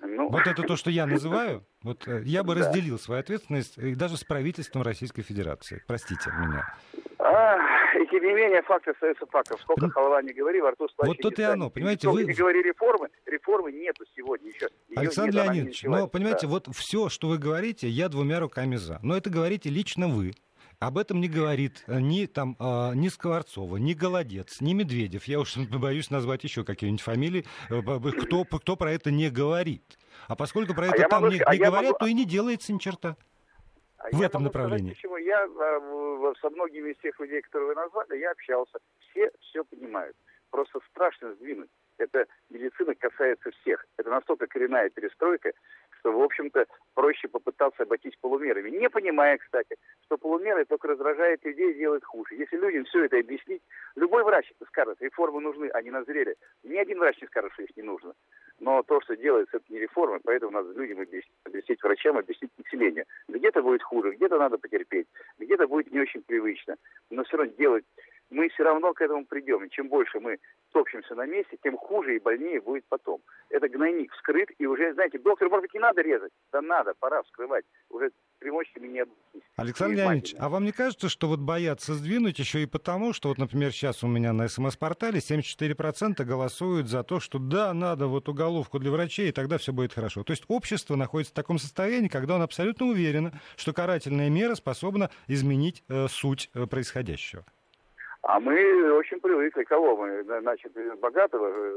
Ну... 0.00 0.28
Вот 0.28 0.46
это 0.46 0.62
то, 0.62 0.76
что 0.76 0.90
я 0.90 1.06
называю, 1.06 1.64
вот 1.82 2.06
э, 2.06 2.22
я 2.24 2.42
бы 2.42 2.54
да. 2.54 2.60
разделил 2.60 2.98
свою 2.98 3.20
ответственность 3.20 3.78
и 3.78 3.94
даже 3.94 4.16
с 4.16 4.24
правительством 4.24 4.82
Российской 4.82 5.22
Федерации. 5.22 5.82
Простите 5.86 6.30
меня. 6.30 6.74
А, 7.18 7.56
и 7.98 8.06
тем 8.08 8.22
не 8.24 8.34
менее, 8.34 8.62
факты 8.62 8.90
остаются 8.90 9.26
фактом. 9.26 9.58
Сколько 9.58 9.82
Пон... 9.82 9.90
халва 9.90 10.22
не 10.22 10.32
говори, 10.32 10.60
во 10.60 10.70
рту 10.70 10.86
Вот 10.98 11.18
тут 11.18 11.38
и 11.38 11.42
оно, 11.42 11.70
понимаете, 11.70 12.08
вы... 12.08 12.24
не 12.24 12.34
говори 12.34 12.62
реформы, 12.62 13.08
реформы 13.24 13.72
нету 13.72 14.04
сегодня 14.14 14.50
еще. 14.50 14.68
Ее 14.88 14.98
Александр 14.98 15.34
нет, 15.34 15.44
Леонидович, 15.44 15.82
но, 15.84 16.06
понимаете, 16.08 16.46
да. 16.46 16.48
вот 16.48 16.68
все, 16.74 17.08
что 17.08 17.28
вы 17.28 17.38
говорите, 17.38 17.88
я 17.88 18.08
двумя 18.08 18.40
руками 18.40 18.76
за. 18.76 18.98
Но 19.02 19.16
это 19.16 19.30
говорите 19.30 19.70
лично 19.70 20.08
вы. 20.08 20.32
Об 20.78 20.98
этом 20.98 21.20
не 21.20 21.28
говорит 21.28 21.84
э, 21.86 22.00
ни, 22.00 22.26
там, 22.26 22.54
а, 22.58 22.92
ни 22.92 23.08
Скворцова, 23.08 23.78
ни 23.78 23.94
Голодец, 23.94 24.60
ни 24.60 24.74
Медведев. 24.74 25.24
Я 25.24 25.40
уж 25.40 25.56
боюсь 25.70 26.10
назвать 26.10 26.44
еще 26.44 26.64
какие-нибудь 26.64 27.02
фамилии, 27.02 27.46
э, 27.70 27.80
кто, 28.20 28.44
кто 28.44 28.76
про 28.76 28.92
это 28.92 29.10
не 29.10 29.30
говорит. 29.30 29.98
А 30.28 30.36
поскольку 30.36 30.74
про 30.74 30.84
а 30.84 30.88
это 30.88 31.06
а 31.06 31.08
там 31.08 31.22
могу, 31.22 31.34
не, 31.34 31.38
не 31.38 31.58
говорят, 31.58 31.92
могу... 31.92 31.98
то 31.98 32.06
и 32.06 32.12
не 32.12 32.26
делается 32.26 32.72
ни 32.72 32.78
черта. 32.78 33.16
А 33.98 34.08
в 34.14 34.20
этом 34.20 34.44
направлении. 34.44 34.92
Сказать, 34.92 34.96
почему 34.96 35.16
я 35.16 35.44
а, 35.44 36.34
со 36.40 36.50
многими 36.50 36.90
из 36.90 36.98
тех 36.98 37.18
людей, 37.20 37.40
которые 37.40 37.68
вы 37.68 37.74
назвали, 37.74 38.18
я 38.18 38.32
общался. 38.32 38.78
Все 39.10 39.30
все 39.40 39.64
понимают. 39.64 40.16
Просто 40.50 40.80
страшно 40.90 41.32
сдвинуть. 41.34 41.70
Это 41.98 42.26
медицина 42.50 42.94
касается 42.94 43.50
всех. 43.62 43.86
Это 43.96 44.10
настолько 44.10 44.46
коренная 44.46 44.90
перестройка, 44.90 45.52
что, 46.06 46.12
в 46.12 46.22
общем-то, 46.22 46.66
проще 46.94 47.26
попытаться 47.26 47.82
обойтись 47.82 48.14
полумерами. 48.20 48.70
Не 48.70 48.88
понимая, 48.88 49.38
кстати, 49.38 49.74
что 50.04 50.16
полумеры 50.16 50.64
только 50.64 50.86
раздражают 50.86 51.44
людей 51.44 51.72
и 51.72 51.78
делают 51.78 52.04
хуже. 52.04 52.36
Если 52.36 52.56
людям 52.56 52.84
все 52.84 53.06
это 53.06 53.18
объяснить, 53.18 53.60
любой 53.96 54.22
врач 54.22 54.52
скажет, 54.68 55.02
реформы 55.02 55.40
нужны, 55.40 55.66
они 55.70 55.90
назрели. 55.90 56.36
Ни 56.62 56.76
один 56.76 57.00
врач 57.00 57.20
не 57.20 57.26
скажет, 57.26 57.52
что 57.54 57.64
их 57.64 57.76
не 57.76 57.82
нужно. 57.82 58.14
Но 58.60 58.84
то, 58.84 59.00
что 59.00 59.16
делается, 59.16 59.56
это 59.56 59.66
не 59.68 59.80
реформы, 59.80 60.20
поэтому 60.22 60.52
надо 60.52 60.72
людям 60.78 61.00
объяснить, 61.00 61.34
объяснить 61.44 61.82
врачам, 61.82 62.16
объяснить 62.16 62.52
населению. 62.56 63.04
Где-то 63.26 63.62
будет 63.62 63.82
хуже, 63.82 64.12
где-то 64.12 64.38
надо 64.38 64.58
потерпеть, 64.58 65.08
где-то 65.38 65.66
будет 65.66 65.92
не 65.92 66.00
очень 66.00 66.22
привычно. 66.22 66.76
Но 67.10 67.24
все 67.24 67.36
равно 67.36 67.52
делать 67.54 67.84
мы 68.30 68.48
все 68.48 68.64
равно 68.64 68.92
к 68.92 69.00
этому 69.00 69.24
придем. 69.24 69.64
И 69.64 69.70
чем 69.70 69.88
больше 69.88 70.20
мы 70.20 70.38
топчемся 70.72 71.14
на 71.14 71.26
месте, 71.26 71.56
тем 71.62 71.76
хуже 71.76 72.16
и 72.16 72.18
больнее 72.18 72.60
будет 72.60 72.84
потом. 72.88 73.20
Это 73.48 73.68
гнойник 73.68 74.12
вскрыт, 74.12 74.50
и 74.58 74.66
уже, 74.66 74.92
знаете, 74.94 75.18
доктор, 75.18 75.48
может 75.48 75.62
быть, 75.62 75.74
не 75.74 75.80
надо 75.80 76.02
резать? 76.02 76.32
Да 76.52 76.60
надо, 76.60 76.92
пора 76.98 77.22
вскрывать. 77.22 77.64
Уже 77.88 78.10
примочками 78.38 78.88
не 78.88 79.00
обойтись. 79.00 79.42
Александр 79.56 79.96
Леонидович, 79.96 80.34
а 80.38 80.48
вам 80.48 80.64
не 80.64 80.72
кажется, 80.72 81.08
что 81.08 81.28
вот 81.28 81.40
боятся 81.40 81.94
сдвинуть 81.94 82.38
еще 82.38 82.62
и 82.62 82.66
потому, 82.66 83.12
что 83.12 83.28
вот, 83.28 83.38
например, 83.38 83.72
сейчас 83.72 84.04
у 84.04 84.06
меня 84.06 84.32
на 84.32 84.48
СМС-портале 84.48 85.20
74% 85.20 86.22
голосуют 86.24 86.88
за 86.88 87.02
то, 87.04 87.20
что 87.20 87.38
да, 87.38 87.72
надо 87.72 88.06
вот 88.06 88.28
уголовку 88.28 88.78
для 88.78 88.90
врачей, 88.90 89.30
и 89.30 89.32
тогда 89.32 89.58
все 89.58 89.72
будет 89.72 89.94
хорошо. 89.94 90.24
То 90.24 90.32
есть 90.32 90.44
общество 90.48 90.96
находится 90.96 91.32
в 91.32 91.36
таком 91.36 91.58
состоянии, 91.58 92.08
когда 92.08 92.34
он 92.34 92.42
абсолютно 92.42 92.86
уверен, 92.86 93.32
что 93.56 93.72
карательная 93.72 94.28
мера 94.28 94.54
способна 94.54 95.10
изменить 95.26 95.84
э, 95.88 96.06
суть 96.08 96.50
э, 96.54 96.66
происходящего. 96.66 97.44
А 98.26 98.40
мы 98.40 98.92
очень 98.92 99.20
привыкли. 99.20 99.62
Кого 99.62 99.96
мы? 99.96 100.24
Значит, 100.24 100.72
богатого 101.00 101.48
э, 101.48 101.74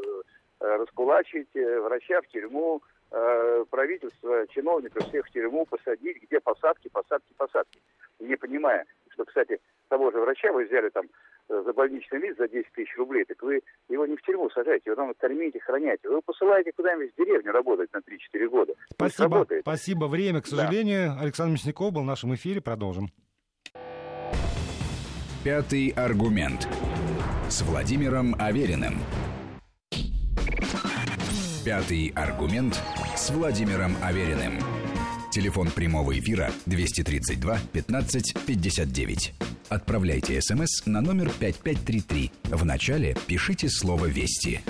раскулачить, 0.60 1.50
э, 1.54 1.80
врача 1.80 2.22
в 2.22 2.28
тюрьму, 2.28 2.82
э, 3.12 3.66
правительство, 3.70 4.47
чиновников 4.47 5.08
всех 5.08 5.28
в 5.28 5.32
тюрьму 5.32 5.68
посадить, 5.68 6.24
где 6.24 6.39
посадки, 6.39 6.89
посадки, 6.91 7.32
посадки. 7.38 7.80
Не 8.20 8.36
понимая, 8.36 8.86
что, 9.12 9.26
кстати, 9.26 9.60
того 9.89 10.10
же 10.10 10.20
врача 10.20 10.52
вы 10.52 10.66
взяли 10.66 10.89
там 10.89 11.06
за 11.50 11.72
больничный 11.72 12.20
лист 12.20 12.39
за 12.39 12.47
10 12.47 12.72
тысяч 12.74 12.97
рублей, 12.97 13.26
так 13.26 13.41
вы 13.43 13.62
его 13.88 14.08
не 14.08 14.16
в 14.16 14.22
тюрьму 14.24 14.50
сажаете, 14.50 14.89
его 14.89 14.95
там 14.95 15.14
кормите, 15.20 15.60
храняете. 15.60 16.08
Вы 16.08 16.16
его 16.16 16.22
посылаете 16.24 16.72
куда-нибудь 16.72 17.14
в 17.14 17.18
деревню 17.18 17.52
работать 17.52 17.93
на 17.93 18.00
3-4 18.00 18.47
года. 18.47 18.74
Спасибо, 18.93 19.47
спасибо. 19.62 20.06
Время, 20.06 20.41
к 20.41 20.47
сожалению. 20.47 21.10
Да. 21.10 21.22
Александр 21.22 21.54
Мясников 21.54 21.93
был 21.93 22.02
в 22.02 22.06
нашем 22.06 22.34
эфире. 22.34 22.60
Продолжим. 22.60 23.10
Пятый 25.50 25.88
аргумент. 25.95 26.68
С 27.50 27.64
Владимиром 27.64 28.36
Авериным. 28.38 29.00
Пятый 31.66 32.10
аргумент 32.10 32.80
с 33.18 33.32
Владимиром 33.32 33.95
Авериным. 34.00 34.60
Телефон 35.32 35.72
прямого 35.72 36.16
эфира 36.20 36.52
232 36.68 37.58
15 37.74 38.36
59. 38.45 39.34
Отправляйте 39.70 40.39
смс 40.39 40.86
на 40.86 41.02
номер 41.02 41.32
5533. 41.39 42.32
В 42.43 42.64
начале 42.64 43.16
пишите 43.26 43.70
слово 43.70 44.06
«Вести». 44.06 44.62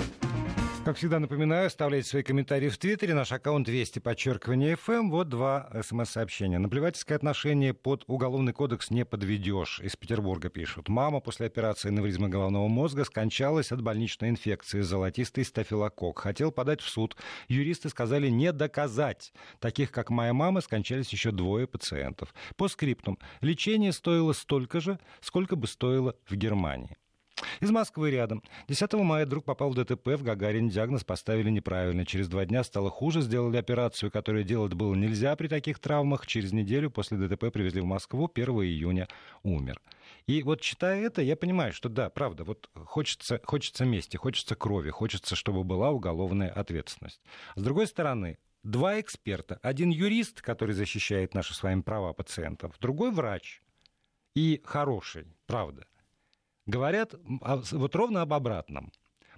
Как 0.82 0.96
всегда 0.96 1.20
напоминаю, 1.20 1.66
оставляйте 1.66 2.08
свои 2.08 2.22
комментарии 2.22 2.70
в 2.70 2.78
Твиттере. 2.78 3.12
Наш 3.12 3.30
аккаунт 3.32 3.66
200 3.66 3.98
подчеркивание 3.98 4.76
FM. 4.76 5.10
Вот 5.10 5.28
два 5.28 5.70
смс-сообщения. 5.82 6.58
Наплевательское 6.58 7.16
отношение 7.16 7.74
под 7.74 8.04
Уголовный 8.06 8.54
кодекс 8.54 8.90
не 8.90 9.04
подведешь. 9.04 9.80
Из 9.80 9.94
Петербурга 9.94 10.48
пишут. 10.48 10.88
Мама 10.88 11.20
после 11.20 11.46
операции 11.46 11.90
аневризмы 11.90 12.30
головного 12.30 12.66
мозга 12.66 13.04
скончалась 13.04 13.72
от 13.72 13.82
больничной 13.82 14.30
инфекции. 14.30 14.80
Золотистый 14.80 15.44
стафилокок. 15.44 16.18
Хотел 16.18 16.50
подать 16.50 16.80
в 16.80 16.88
суд. 16.88 17.14
Юристы 17.48 17.90
сказали 17.90 18.28
не 18.28 18.50
доказать. 18.50 19.34
Таких, 19.58 19.92
как 19.92 20.08
моя 20.08 20.32
мама, 20.32 20.62
скончались 20.62 21.10
еще 21.10 21.30
двое 21.30 21.66
пациентов. 21.66 22.34
По 22.56 22.68
скриптум. 22.68 23.18
Лечение 23.42 23.92
стоило 23.92 24.32
столько 24.32 24.80
же, 24.80 24.98
сколько 25.20 25.56
бы 25.56 25.66
стоило 25.66 26.16
в 26.26 26.34
Германии. 26.36 26.96
Из 27.60 27.70
Москвы 27.70 28.10
рядом. 28.10 28.42
10 28.68 28.92
мая 28.94 29.26
друг 29.26 29.44
попал 29.44 29.70
в 29.70 29.74
ДТП 29.74 30.08
в 30.08 30.22
Гагарин. 30.22 30.68
Диагноз 30.68 31.04
поставили 31.04 31.50
неправильно. 31.50 32.06
Через 32.06 32.28
два 32.28 32.44
дня 32.44 32.64
стало 32.64 32.90
хуже. 32.90 33.20
Сделали 33.20 33.56
операцию, 33.56 34.10
которую 34.10 34.44
делать 34.44 34.74
было 34.74 34.94
нельзя 34.94 35.34
при 35.36 35.48
таких 35.48 35.78
травмах. 35.78 36.26
Через 36.26 36.52
неделю 36.52 36.90
после 36.90 37.18
ДТП 37.18 37.52
привезли 37.52 37.80
в 37.80 37.84
Москву. 37.84 38.30
1 38.32 38.48
июня 38.62 39.08
умер. 39.42 39.80
И 40.26 40.42
вот 40.42 40.60
читая 40.60 41.02
это, 41.02 41.22
я 41.22 41.36
понимаю, 41.36 41.72
что 41.72 41.88
да, 41.88 42.10
правда, 42.10 42.44
вот 42.44 42.70
хочется, 42.74 43.40
хочется 43.44 43.84
мести, 43.84 44.16
хочется 44.16 44.54
крови, 44.54 44.90
хочется, 44.90 45.34
чтобы 45.34 45.64
была 45.64 45.90
уголовная 45.90 46.50
ответственность. 46.50 47.20
С 47.56 47.62
другой 47.62 47.86
стороны, 47.86 48.38
два 48.62 49.00
эксперта. 49.00 49.58
Один 49.62 49.90
юрист, 49.90 50.42
который 50.42 50.74
защищает 50.74 51.34
наши 51.34 51.54
с 51.54 51.62
вами 51.62 51.80
права 51.82 52.12
пациентов, 52.12 52.74
другой 52.80 53.10
врач. 53.10 53.62
И 54.34 54.62
хороший, 54.64 55.26
правда 55.46 55.86
говорят 56.70 57.14
вот 57.24 57.94
ровно 57.94 58.22
об 58.22 58.32
обратном. 58.32 58.92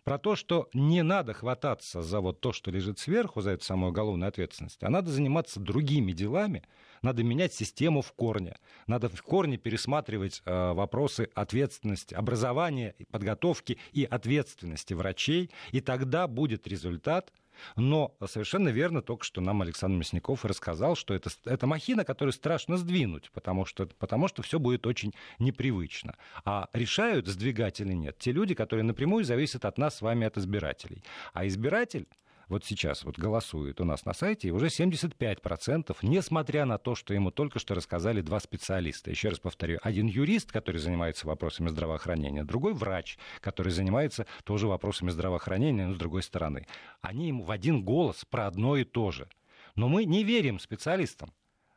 Про 0.05 0.19
то, 0.19 0.35
что 0.35 0.69
не 0.75 1.03
надо 1.03 1.33
хвататься 1.33 2.03
за 2.03 2.21
вот 2.21 2.41
то, 2.41 2.53
что 2.53 2.73
лежит 2.73 2.99
сверху, 2.99 3.41
за 3.41 3.53
эту 3.53 3.65
самую 3.65 3.91
уголовную 3.91 4.29
ответственность, 4.29 4.83
а 4.83 4.91
надо 4.91 5.13
заниматься 5.13 5.61
другими 5.61 6.11
делами, 6.11 6.65
надо 7.03 7.23
менять 7.23 7.55
систему 7.55 8.03
в 8.03 8.13
корне, 8.13 8.59
надо 8.89 9.09
в 9.09 9.23
корне 9.23 9.59
пересматривать 9.59 10.43
э, 10.45 10.73
вопросы 10.73 11.29
ответственности, 11.35 12.15
образования, 12.15 12.97
подготовки 13.13 13.79
и 13.93 14.03
ответственности 14.05 14.93
врачей, 14.93 15.51
и 15.71 15.81
тогда 15.81 16.27
будет 16.27 16.67
результат, 16.67 17.33
но 17.77 18.15
совершенно 18.27 18.69
верно 18.69 19.03
только 19.03 19.25
что 19.25 19.41
нам 19.41 19.63
Александр 19.63 19.99
Мясников 19.99 20.45
рассказал, 20.45 20.97
что 20.97 21.15
это, 21.15 21.31
это 21.45 21.67
махина, 21.67 22.05
которую 22.05 22.33
страшно 22.33 22.77
сдвинуть, 22.77 23.31
потому 23.33 23.65
что, 23.65 23.87
потому 23.99 24.29
что 24.29 24.43
все 24.43 24.59
будет 24.59 24.87
очень 24.87 25.13
непривычно. 25.39 26.17
А 26.45 26.69
решают, 26.73 27.27
сдвигать 27.27 27.81
или 27.81 27.93
нет, 27.93 28.19
те 28.19 28.33
люди, 28.33 28.55
которые 28.55 28.85
напрямую 28.85 29.25
зависят 29.25 29.65
от 29.65 29.79
нас 29.79 29.97
с 29.97 30.03
вами, 30.03 30.27
от 30.27 30.39
избирателей. 30.39 31.03
А 31.33 31.47
избиратель 31.47 32.07
вот 32.53 32.65
сейчас 32.65 33.05
вот 33.05 33.19
голосует 33.19 33.81
у 33.81 33.85
нас 33.85 34.05
на 34.05 34.13
сайте, 34.13 34.49
и 34.49 34.51
уже 34.51 34.67
75%, 34.67 35.97
несмотря 36.03 36.67
на 36.67 36.79
то, 36.79 36.95
что 36.95 37.15
ему 37.15 37.31
только 37.31 37.59
что 37.59 37.75
рассказали 37.75 38.21
два 38.21 38.41
специалиста. 38.41 39.11
Еще 39.11 39.31
раз 39.31 39.39
повторю, 39.39 39.79
один 39.83 40.07
юрист, 40.07 40.53
который 40.53 40.77
занимается 40.77 41.27
вопросами 41.27 41.69
здравоохранения, 41.69 42.45
другой 42.45 42.75
врач, 42.75 43.19
который 43.41 43.73
занимается 43.73 44.27
тоже 44.45 44.69
вопросами 44.69 45.11
здравоохранения, 45.11 45.87
но 45.87 45.95
с 45.95 45.99
другой 45.99 46.23
стороны. 46.23 46.67
Они 47.01 47.29
ему 47.29 47.45
в 47.45 47.51
один 47.51 47.83
голос 47.83 48.25
про 48.29 48.47
одно 48.47 48.77
и 48.77 48.85
то 48.85 49.11
же. 49.11 49.29
Но 49.75 49.89
мы 49.89 50.05
не 50.05 50.23
верим 50.23 50.59
специалистам. 50.59 51.33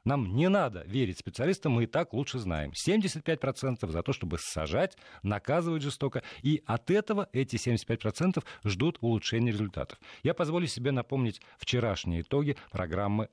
Нам 0.05 0.35
не 0.35 0.49
надо 0.49 0.83
верить 0.85 1.17
специалистам, 1.17 1.73
мы 1.73 1.83
и 1.83 1.87
так 1.87 2.13
лучше 2.13 2.37
знаем. 2.37 2.71
75% 2.71 3.91
за 3.91 4.03
то, 4.03 4.13
чтобы 4.13 4.37
сажать, 4.39 4.95
наказывать 5.23 5.81
жестоко. 5.81 6.21
И 6.43 6.61
от 6.65 6.91
этого 6.91 7.27
эти 7.33 7.55
75% 7.55 8.43
ждут 8.63 8.99
улучшения 9.01 9.51
результатов. 9.51 9.99
Я 10.21 10.35
позволю 10.35 10.67
себе 10.67 10.91
напомнить 10.91 11.41
вчерашние 11.57 12.21
итоги 12.21 12.55
программы 12.71 13.29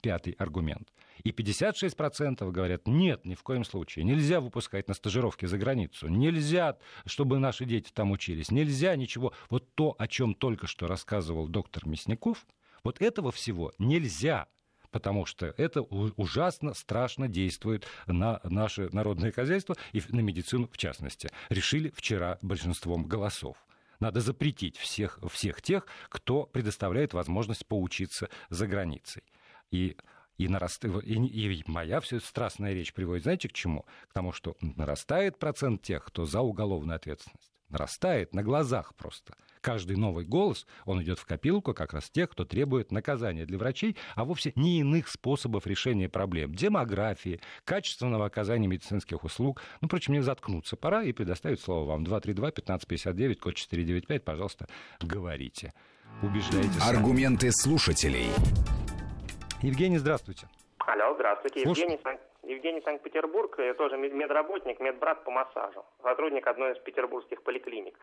«Пятый 0.00 0.34
аргумент». 0.34 0.88
И 1.24 1.30
56% 1.30 2.50
говорят, 2.50 2.86
нет, 2.86 3.24
ни 3.24 3.34
в 3.34 3.42
коем 3.42 3.64
случае. 3.64 4.04
Нельзя 4.04 4.40
выпускать 4.40 4.88
на 4.88 4.94
стажировки 4.94 5.46
за 5.46 5.58
границу. 5.58 6.08
Нельзя, 6.08 6.78
чтобы 7.04 7.38
наши 7.38 7.64
дети 7.64 7.90
там 7.92 8.12
учились. 8.12 8.50
Нельзя 8.50 8.94
ничего. 8.96 9.32
Вот 9.50 9.74
то, 9.74 9.94
о 9.98 10.06
чем 10.06 10.34
только 10.34 10.66
что 10.66 10.86
рассказывал 10.86 11.48
доктор 11.48 11.86
Мясников, 11.86 12.46
вот 12.82 13.00
этого 13.00 13.30
всего 13.30 13.72
нельзя 13.78 14.46
потому 14.92 15.26
что 15.26 15.46
это 15.56 15.82
ужасно, 15.82 16.74
страшно 16.74 17.26
действует 17.26 17.86
на 18.06 18.40
наше 18.44 18.88
народное 18.92 19.32
хозяйство 19.32 19.76
и 19.92 20.00
на 20.10 20.20
медицину 20.20 20.68
в 20.70 20.76
частности. 20.76 21.30
Решили 21.48 21.92
вчера 21.96 22.38
большинством 22.42 23.06
голосов. 23.06 23.56
Надо 23.98 24.20
запретить 24.20 24.76
всех, 24.76 25.18
всех 25.30 25.62
тех, 25.62 25.86
кто 26.08 26.44
предоставляет 26.44 27.14
возможность 27.14 27.66
поучиться 27.66 28.28
за 28.50 28.66
границей. 28.66 29.22
И 29.70 29.96
и, 30.38 30.48
нараст... 30.48 30.84
и, 30.84 30.88
и 30.88 31.64
моя 31.66 32.00
все 32.00 32.18
страстная 32.18 32.72
речь 32.72 32.94
приводит, 32.94 33.24
знаете, 33.24 33.48
к 33.48 33.52
чему? 33.52 33.84
К 34.08 34.12
тому, 34.14 34.32
что 34.32 34.56
нарастает 34.60 35.38
процент 35.38 35.82
тех, 35.82 36.04
кто 36.04 36.24
за 36.24 36.40
уголовную 36.40 36.96
ответственность 36.96 37.52
нарастает 37.72 38.34
на 38.34 38.42
глазах 38.42 38.94
просто. 38.94 39.34
Каждый 39.62 39.96
новый 39.96 40.24
голос, 40.24 40.66
он 40.86 41.00
идет 41.02 41.20
в 41.20 41.24
копилку 41.24 41.72
как 41.72 41.92
раз 41.94 42.10
тех, 42.10 42.28
кто 42.30 42.44
требует 42.44 42.90
наказания 42.90 43.46
для 43.46 43.58
врачей, 43.58 43.96
а 44.16 44.24
вовсе 44.24 44.52
не 44.56 44.80
иных 44.80 45.06
способов 45.06 45.68
решения 45.68 46.08
проблем. 46.08 46.52
Демографии, 46.52 47.40
качественного 47.64 48.26
оказания 48.26 48.66
медицинских 48.66 49.22
услуг. 49.22 49.62
Ну, 49.80 49.86
впрочем, 49.86 50.14
мне 50.14 50.22
заткнуться 50.22 50.74
пора 50.74 51.04
и 51.04 51.12
предоставить 51.12 51.60
слово 51.60 51.86
вам. 51.90 52.02
232-1559, 52.02 53.36
код 53.36 53.54
495, 53.54 54.24
пожалуйста, 54.24 54.66
говорите. 55.00 55.72
Убеждайте. 56.22 56.80
Аргументы 56.80 57.52
слушателей. 57.52 58.30
Евгений, 59.62 59.98
здравствуйте. 59.98 60.48
Алло, 60.78 61.14
здравствуйте. 61.14 61.62
Слуш... 61.62 61.78
Евгений, 61.78 62.00
Евгений 62.44 62.82
Санкт-Петербург, 62.82 63.54
я 63.58 63.74
тоже 63.74 63.96
медработник, 63.96 64.80
медбрат 64.80 65.22
по 65.22 65.30
массажу, 65.30 65.84
сотрудник 66.02 66.46
одной 66.46 66.72
из 66.72 66.78
петербургских 66.78 67.42
поликлиник. 67.42 67.96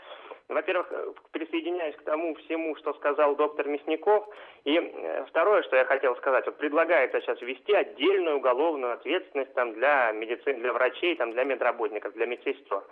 Во-первых, 0.47 0.87
э, 0.91 1.11
присоединяюсь 1.31 1.95
к 1.97 2.03
тому 2.03 2.35
всему, 2.35 2.75
что 2.77 2.93
сказал 2.93 3.35
доктор 3.35 3.67
Мясников. 3.67 4.29
И 4.63 4.77
э, 4.77 5.25
второе, 5.25 5.61
что 5.63 5.75
я 5.75 5.83
хотел 5.83 6.15
сказать, 6.15 6.45
вот 6.45 6.57
предлагается 6.57 7.19
сейчас 7.19 7.41
ввести 7.41 7.73
отдельную 7.73 8.37
уголовную 8.37 8.93
ответственность 8.93 9.53
там, 9.55 9.73
для 9.73 10.11
медицин, 10.13 10.59
для 10.61 10.71
врачей, 10.71 11.15
там, 11.15 11.33
для 11.33 11.43
медработников, 11.43 12.13
для 12.13 12.25
медсестер. 12.25 12.83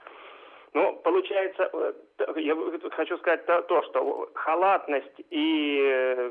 Ну, 0.73 0.97
получается, 0.97 1.69
э, 1.71 1.93
я 2.41 2.57
хочу 2.91 3.17
сказать 3.19 3.45
то, 3.45 3.83
что 3.83 4.29
халатность 4.33 5.21
и 5.29 6.29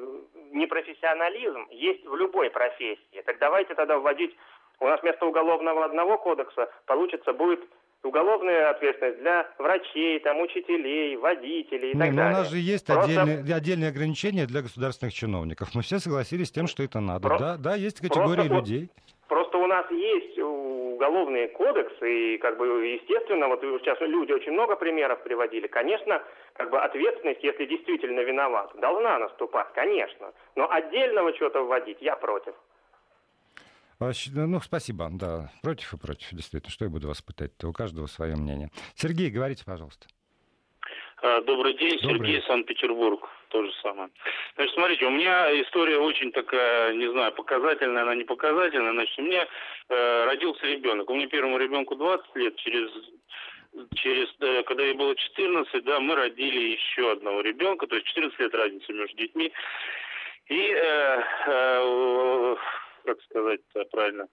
непрофессионализм 0.52 1.66
есть 1.70 2.04
в 2.04 2.14
любой 2.16 2.50
профессии. 2.50 3.22
Так 3.24 3.38
давайте 3.38 3.74
тогда 3.74 3.98
вводить, 3.98 4.36
у 4.80 4.86
нас 4.86 5.00
вместо 5.02 5.26
уголовного 5.26 5.84
одного 5.84 6.18
кодекса 6.18 6.68
получится 6.86 7.32
будет 7.32 7.60
уголовная 8.02 8.70
ответственность 8.70 9.18
для 9.20 9.48
врачей, 9.58 10.20
там, 10.20 10.40
учителей, 10.40 11.16
водителей 11.16 11.90
и 11.90 11.94
Не, 11.94 12.00
так 12.00 12.10
но 12.10 12.16
далее. 12.16 12.34
у 12.34 12.38
нас 12.38 12.50
же 12.50 12.58
есть 12.58 12.86
Просто... 12.86 13.22
отдельные, 13.22 13.54
отдельные 13.54 13.88
ограничения 13.90 14.46
для 14.46 14.62
государственных 14.62 15.14
чиновников. 15.14 15.68
Мы 15.74 15.82
все 15.82 15.98
согласились 15.98 16.48
с 16.48 16.52
тем, 16.52 16.66
что 16.66 16.82
это 16.82 17.00
надо. 17.00 17.28
Просто... 17.28 17.44
Да, 17.44 17.70
да, 17.70 17.74
есть 17.74 18.00
категории 18.00 18.48
Просто... 18.48 18.54
людей. 18.54 18.90
Просто 19.28 19.58
у 19.58 19.66
нас 19.66 19.90
есть 19.90 20.38
уголовный 20.38 21.48
кодекс, 21.48 21.92
и 22.00 22.38
как 22.38 22.56
бы 22.58 22.86
естественно, 22.86 23.48
вот 23.48 23.60
сейчас 23.60 24.00
люди 24.00 24.32
очень 24.32 24.52
много 24.52 24.76
примеров 24.76 25.22
приводили, 25.24 25.66
конечно, 25.66 26.22
как 26.54 26.70
бы 26.70 26.78
ответственность, 26.78 27.42
если 27.42 27.66
действительно 27.66 28.20
виноват, 28.20 28.70
должна 28.80 29.18
наступать, 29.18 29.66
конечно. 29.74 30.32
Но 30.54 30.70
отдельного 30.70 31.32
чего-то 31.32 31.62
вводить 31.64 31.98
я 32.00 32.14
против. 32.16 32.54
Ну, 33.98 34.60
спасибо, 34.60 35.08
да. 35.10 35.50
Против 35.62 35.94
и 35.94 35.96
против, 35.96 36.30
действительно. 36.32 36.70
Что 36.70 36.84
я 36.84 36.90
буду 36.90 37.08
вас 37.08 37.22
пытать-то? 37.22 37.68
У 37.68 37.72
каждого 37.72 38.06
свое 38.06 38.36
мнение. 38.36 38.70
Сергей, 38.94 39.30
говорите, 39.30 39.64
пожалуйста. 39.64 40.06
А, 41.22 41.40
добрый 41.40 41.74
день, 41.74 41.98
Добрый. 42.00 42.18
Сергей, 42.18 42.42
Санкт-Петербург 42.42 43.28
то 43.48 43.62
же 43.64 43.72
самое. 43.82 44.10
Значит, 44.56 44.74
смотрите, 44.74 45.06
у 45.06 45.10
меня 45.10 45.48
история 45.62 45.98
очень 45.98 46.30
такая, 46.32 46.92
не 46.94 47.10
знаю, 47.10 47.32
показательная, 47.32 48.02
она 48.02 48.14
не 48.14 48.24
показательная. 48.24 48.92
Значит, 48.92 49.18
у 49.18 49.22
меня 49.22 49.46
э, 49.88 50.24
родился 50.26 50.66
ребенок. 50.66 51.08
У 51.08 51.14
меня 51.14 51.26
первому 51.28 51.56
ребенку 51.58 51.96
20 51.96 52.36
лет, 52.36 52.56
через 52.56 52.90
через, 53.94 54.28
э, 54.40 54.62
когда 54.64 54.82
ей 54.84 54.94
было 54.94 55.14
14, 55.14 55.84
да, 55.84 56.00
мы 56.00 56.14
родили 56.14 56.76
еще 56.76 57.12
одного 57.12 57.40
ребенка, 57.40 57.86
то 57.86 57.96
есть 57.96 58.06
14 58.08 58.38
лет 58.38 58.54
разницы 58.54 58.92
между 58.92 59.16
детьми. 59.16 59.52
И 60.48 60.70
э, 60.74 61.22
э, 61.46 62.56
как 63.06 63.22
сказать 63.22 63.60
правильно, 63.90 64.28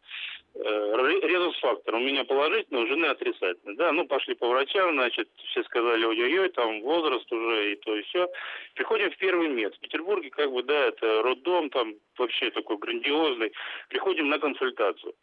э, 0.56 1.20
резус-фактор. 1.24 1.96
У 1.96 2.00
меня 2.00 2.24
положительный, 2.26 2.84
у 2.84 2.88
жены 2.88 3.06
отрицательный. 3.06 3.76
Да, 3.76 3.92
ну, 3.92 4.06
пошли 4.06 4.36
по 4.36 4.48
врачам, 4.50 4.94
значит, 4.94 5.30
все 5.50 5.64
сказали, 5.64 6.04
ой-ой-ой, 6.06 6.50
там 6.50 6.82
возраст 6.82 7.32
уже 7.32 7.74
и 7.74 7.76
то, 7.78 7.96
и 7.96 8.02
все. 8.04 8.28
Приходим 8.76 9.12
в 9.12 9.18
первый 9.18 9.48
мед. 9.48 9.76
В 9.76 9.80
Петербурге, 9.80 10.30
как 10.30 10.52
бы, 10.52 10.64
да, 10.64 10.88
это 10.88 11.22
роддом, 11.22 11.70
там 11.70 11.94
вообще 12.18 12.52
такой 12.52 12.78
грандиозный. 12.78 13.54
Приходим 13.90 14.30
на 14.30 14.40
консультацию. 14.40 15.14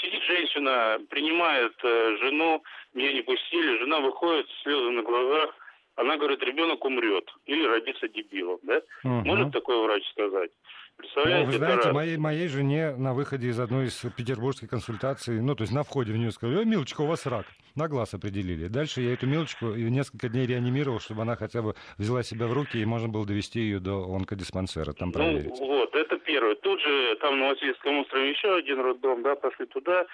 Сидит 0.00 0.22
женщина, 0.22 1.00
принимает 1.10 1.74
э, 1.82 2.16
жену, 2.20 2.62
меня 2.94 3.12
не 3.12 3.22
пустили, 3.22 3.78
жена 3.78 4.00
выходит, 4.00 4.46
слезы 4.62 4.90
на 4.90 5.02
глазах, 5.02 5.54
она 5.98 6.16
говорит, 6.16 6.40
ребенок 6.42 6.84
умрет 6.84 7.28
или 7.46 7.66
родится 7.66 8.06
дебилом, 8.08 8.60
да? 8.62 8.80
Угу. 9.02 9.26
Может 9.26 9.52
такой 9.52 9.82
врач 9.82 10.08
сказать? 10.10 10.50
Представляете, 10.98 11.46
ну, 11.46 11.52
вы 11.52 11.58
знаете, 11.58 11.92
моей, 11.92 12.16
моей 12.16 12.48
жене 12.48 12.94
на 12.96 13.14
выходе 13.14 13.48
из 13.48 13.60
одной 13.60 13.86
из 13.86 14.04
петербургских 14.16 14.68
консультаций, 14.68 15.40
ну, 15.40 15.54
то 15.54 15.62
есть 15.62 15.72
на 15.72 15.84
входе 15.84 16.12
в 16.12 16.16
нее 16.16 16.32
сказали, 16.32 16.64
милочка, 16.64 17.02
у 17.02 17.06
вас 17.06 17.24
рак. 17.24 17.46
На 17.76 17.86
глаз 17.86 18.14
определили. 18.14 18.66
Дальше 18.66 19.00
я 19.02 19.12
эту 19.12 19.28
милочку 19.28 19.66
несколько 19.66 20.28
дней 20.28 20.46
реанимировал, 20.46 20.98
чтобы 20.98 21.22
она 21.22 21.36
хотя 21.36 21.62
бы 21.62 21.76
взяла 21.98 22.24
себя 22.24 22.48
в 22.48 22.52
руки, 22.52 22.78
и 22.78 22.84
можно 22.84 23.08
было 23.08 23.24
довести 23.24 23.60
ее 23.60 23.78
до 23.78 24.12
онкодиспансера, 24.12 24.92
там 24.92 25.08
ну, 25.08 25.14
проверить. 25.14 25.60
Ну, 25.60 25.66
вот, 25.66 25.94
это 25.94 26.18
первое. 26.18 26.56
Тут 26.56 26.80
же, 26.80 27.16
там 27.20 27.38
на 27.38 27.50
Васильевском 27.50 28.00
острове 28.00 28.30
еще 28.30 28.56
один 28.56 28.80
роддом, 28.80 29.22
да, 29.22 29.36
пошли 29.36 29.66
туда, 29.66 30.04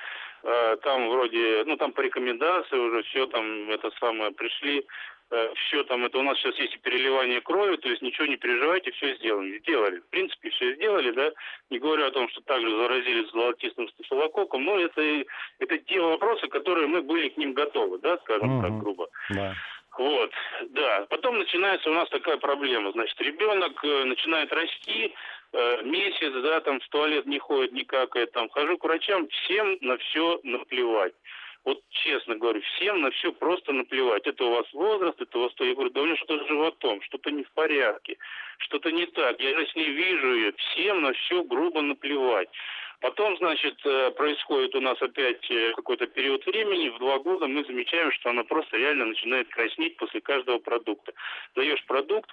э, 0.42 0.76
там 0.82 1.08
вроде, 1.08 1.64
ну, 1.64 1.78
там 1.78 1.92
по 1.92 2.02
рекомендации 2.02 2.76
уже 2.76 3.02
все, 3.04 3.26
там 3.28 3.70
это 3.70 3.90
самое, 3.98 4.32
пришли, 4.32 4.84
все 5.54 5.84
там, 5.84 6.04
это 6.04 6.18
у 6.18 6.22
нас 6.22 6.38
сейчас 6.38 6.56
есть 6.58 6.80
переливание 6.80 7.40
крови, 7.40 7.76
то 7.76 7.88
есть 7.88 8.02
ничего 8.02 8.26
не 8.26 8.36
переживайте, 8.36 8.90
все 8.92 9.14
сделали. 9.16 9.58
Сделали. 9.58 10.00
В 10.00 10.08
принципе, 10.10 10.50
все 10.50 10.74
сделали, 10.74 11.10
да. 11.12 11.32
Не 11.70 11.78
говорю 11.78 12.06
о 12.06 12.10
том, 12.10 12.28
что 12.28 12.40
также 12.42 12.70
заразились 12.76 13.30
золотистым 13.30 13.88
стафилококком, 13.88 14.64
но 14.64 14.78
это, 14.78 15.02
это 15.58 15.78
те 15.78 16.00
вопросы, 16.00 16.46
которые 16.48 16.86
мы 16.86 17.02
были 17.02 17.28
к 17.28 17.36
ним 17.36 17.52
готовы, 17.52 17.98
да, 17.98 18.18
скажем 18.18 18.58
угу. 18.58 18.62
так 18.62 18.78
грубо. 18.78 19.08
Да. 19.30 19.54
Вот, 19.96 20.32
да. 20.70 21.06
Потом 21.08 21.38
начинается 21.38 21.90
у 21.90 21.94
нас 21.94 22.08
такая 22.08 22.36
проблема. 22.36 22.90
Значит, 22.92 23.20
ребенок 23.20 23.82
э, 23.84 24.04
начинает 24.04 24.52
расти, 24.52 25.14
э, 25.52 25.82
месяц, 25.84 26.32
да, 26.42 26.60
там 26.60 26.80
в 26.80 26.88
туалет 26.88 27.26
не 27.26 27.38
ходит, 27.38 27.72
не 27.72 27.84
какает, 27.84 28.32
там, 28.32 28.48
хожу 28.48 28.76
к 28.76 28.84
врачам, 28.84 29.28
всем 29.28 29.78
на 29.80 29.96
все 29.98 30.40
наплевать 30.42 31.14
вот 31.64 31.80
честно 31.88 32.36
говорю, 32.36 32.60
всем 32.60 33.00
на 33.00 33.10
все 33.10 33.32
просто 33.32 33.72
наплевать. 33.72 34.26
Это 34.26 34.44
у 34.44 34.50
вас 34.50 34.70
возраст, 34.72 35.20
это 35.20 35.38
у 35.38 35.42
вас 35.42 35.54
то. 35.54 35.64
Я 35.64 35.74
говорю, 35.74 35.90
да 35.90 36.02
у 36.02 36.04
меня 36.04 36.16
что-то 36.16 36.44
с 36.44 36.48
животом, 36.48 37.00
что-то 37.02 37.30
не 37.30 37.42
в 37.42 37.52
порядке, 37.52 38.18
что-то 38.58 38.90
не 38.92 39.06
так. 39.06 39.40
Я 39.40 39.58
же 39.58 39.66
с 39.66 39.74
ней 39.74 39.90
вижу 39.90 40.34
ее. 40.34 40.52
Всем 40.52 41.02
на 41.02 41.12
все 41.12 41.42
грубо 41.42 41.80
наплевать. 41.80 42.48
Потом, 43.00 43.36
значит, 43.38 43.78
э, 43.84 44.10
происходит 44.12 44.74
у 44.74 44.80
нас 44.80 45.00
опять 45.02 45.50
э, 45.50 45.72
какой-то 45.72 46.06
период 46.06 46.44
времени, 46.46 46.88
в 46.90 46.98
два 46.98 47.18
года 47.18 47.46
мы 47.46 47.64
замечаем, 47.64 48.12
что 48.12 48.30
она 48.30 48.44
просто 48.44 48.76
реально 48.76 49.06
начинает 49.06 49.48
краснеть 49.48 49.96
после 49.96 50.20
каждого 50.20 50.58
продукта. 50.58 51.12
Даешь 51.54 51.84
продукт, 51.86 52.30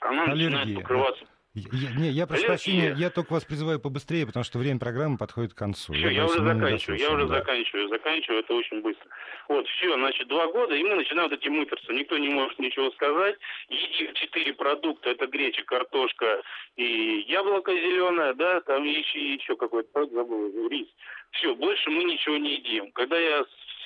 она 0.00 0.24
Аллергия. 0.24 0.50
начинает 0.50 0.76
покрываться 0.76 1.26
я, 1.54 1.90
не, 1.96 2.10
я 2.10 2.26
прошу 2.26 2.46
прощения, 2.46 2.94
я 2.98 3.10
только 3.10 3.32
вас 3.32 3.44
призываю 3.44 3.78
побыстрее, 3.78 4.26
потому 4.26 4.42
что 4.42 4.58
время 4.58 4.80
программы 4.80 5.16
подходит 5.16 5.54
к 5.54 5.56
концу. 5.56 5.92
Все, 5.92 6.08
я, 6.08 6.10
я 6.10 6.26
уже 6.26 6.42
заканчиваю, 6.42 6.98
я 6.98 7.10
уже 7.12 7.28
да. 7.28 7.38
заканчиваю, 7.38 7.88
заканчиваю, 7.88 8.40
это 8.40 8.54
очень 8.54 8.80
быстро. 8.80 9.06
Вот, 9.48 9.68
все, 9.68 9.94
значит, 9.94 10.26
два 10.26 10.48
года, 10.48 10.74
и 10.74 10.82
мы 10.82 10.96
начинаем 10.96 11.30
вот 11.30 11.38
эти 11.38 11.48
мыторства. 11.48 11.92
Никто 11.92 12.18
не 12.18 12.28
может 12.28 12.58
ничего 12.58 12.90
сказать. 12.90 13.36
Еди 13.68 14.12
четыре 14.14 14.52
продукта, 14.54 15.10
это 15.10 15.26
греча, 15.28 15.62
картошка 15.64 16.42
и 16.76 17.24
яблоко 17.28 17.72
зеленое, 17.72 18.34
да, 18.34 18.60
там 18.62 18.82
еще, 18.82 19.34
еще 19.34 19.56
какой-то 19.56 19.88
продукт, 19.92 20.14
забыл, 20.14 20.68
рис. 20.68 20.88
Все, 21.30 21.54
больше 21.54 21.90
мы 21.90 22.04
ничего 22.04 22.36
не 22.36 22.54
едим. 22.54 22.90
Когда 22.92 23.18
я 23.18 23.44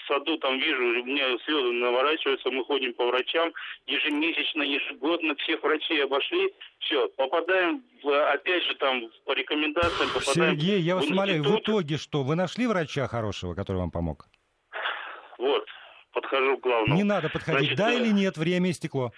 саду 0.09 0.39
там 0.39 0.59
вижу, 0.59 0.83
у 1.03 1.05
меня 1.05 1.39
слезы 1.45 1.73
наворачиваются, 1.73 2.51
мы 2.51 2.65
ходим 2.65 2.95
по 2.95 3.07
врачам, 3.07 3.53
ежемесячно, 3.87 4.63
ежегодно 4.63 5.37
всех 5.37 5.63
врачей 5.63 6.03
обошли, 6.03 6.53
все, 6.81 7.09
попадаем, 7.11 7.85
в, 8.03 8.33
опять 8.33 8.65
же, 8.65 8.75
там, 8.77 9.03
по 9.25 9.33
рекомендациям, 9.33 10.09
попадаем 10.13 10.59
Сергей, 10.59 10.81
я 10.81 10.97
вас 10.97 11.07
умоляю, 11.07 11.45
в 11.45 11.61
итоге 11.61 11.97
что, 11.99 12.25
вы 12.25 12.35
нашли 12.35 12.67
врача 12.67 13.07
хорошего, 13.07 13.55
который 13.55 13.77
вам 13.77 13.91
помог? 13.91 14.27
Вот, 15.39 15.65
подхожу 16.13 16.59
к 16.59 16.63
главному. 16.63 16.97
Не 16.97 17.05
надо 17.05 17.29
подходить, 17.29 17.77
Значит, 17.77 17.79
да 17.79 17.93
или 17.93 18.09
нет, 18.09 18.37
время 18.37 18.71
истекло? 18.71 19.13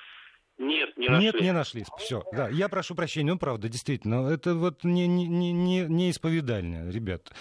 Нет, 0.59 0.95
не 0.99 1.09
нашли. 1.09 1.25
Нет, 1.25 1.41
не 1.41 1.53
нашли. 1.53 1.85
Все. 1.97 2.23
Да, 2.33 2.51
я 2.51 2.69
прошу 2.69 2.95
прощения, 2.95 3.33
ну 3.33 3.39
правда, 3.39 3.71
действительно, 3.71 4.31
это 4.31 4.55
вот 4.55 4.85
не, 4.85 5.07
не, 5.07 5.27
не, 5.27 5.81
не 5.87 6.11
исповедально, 6.11 6.91
ребят. 6.91 7.33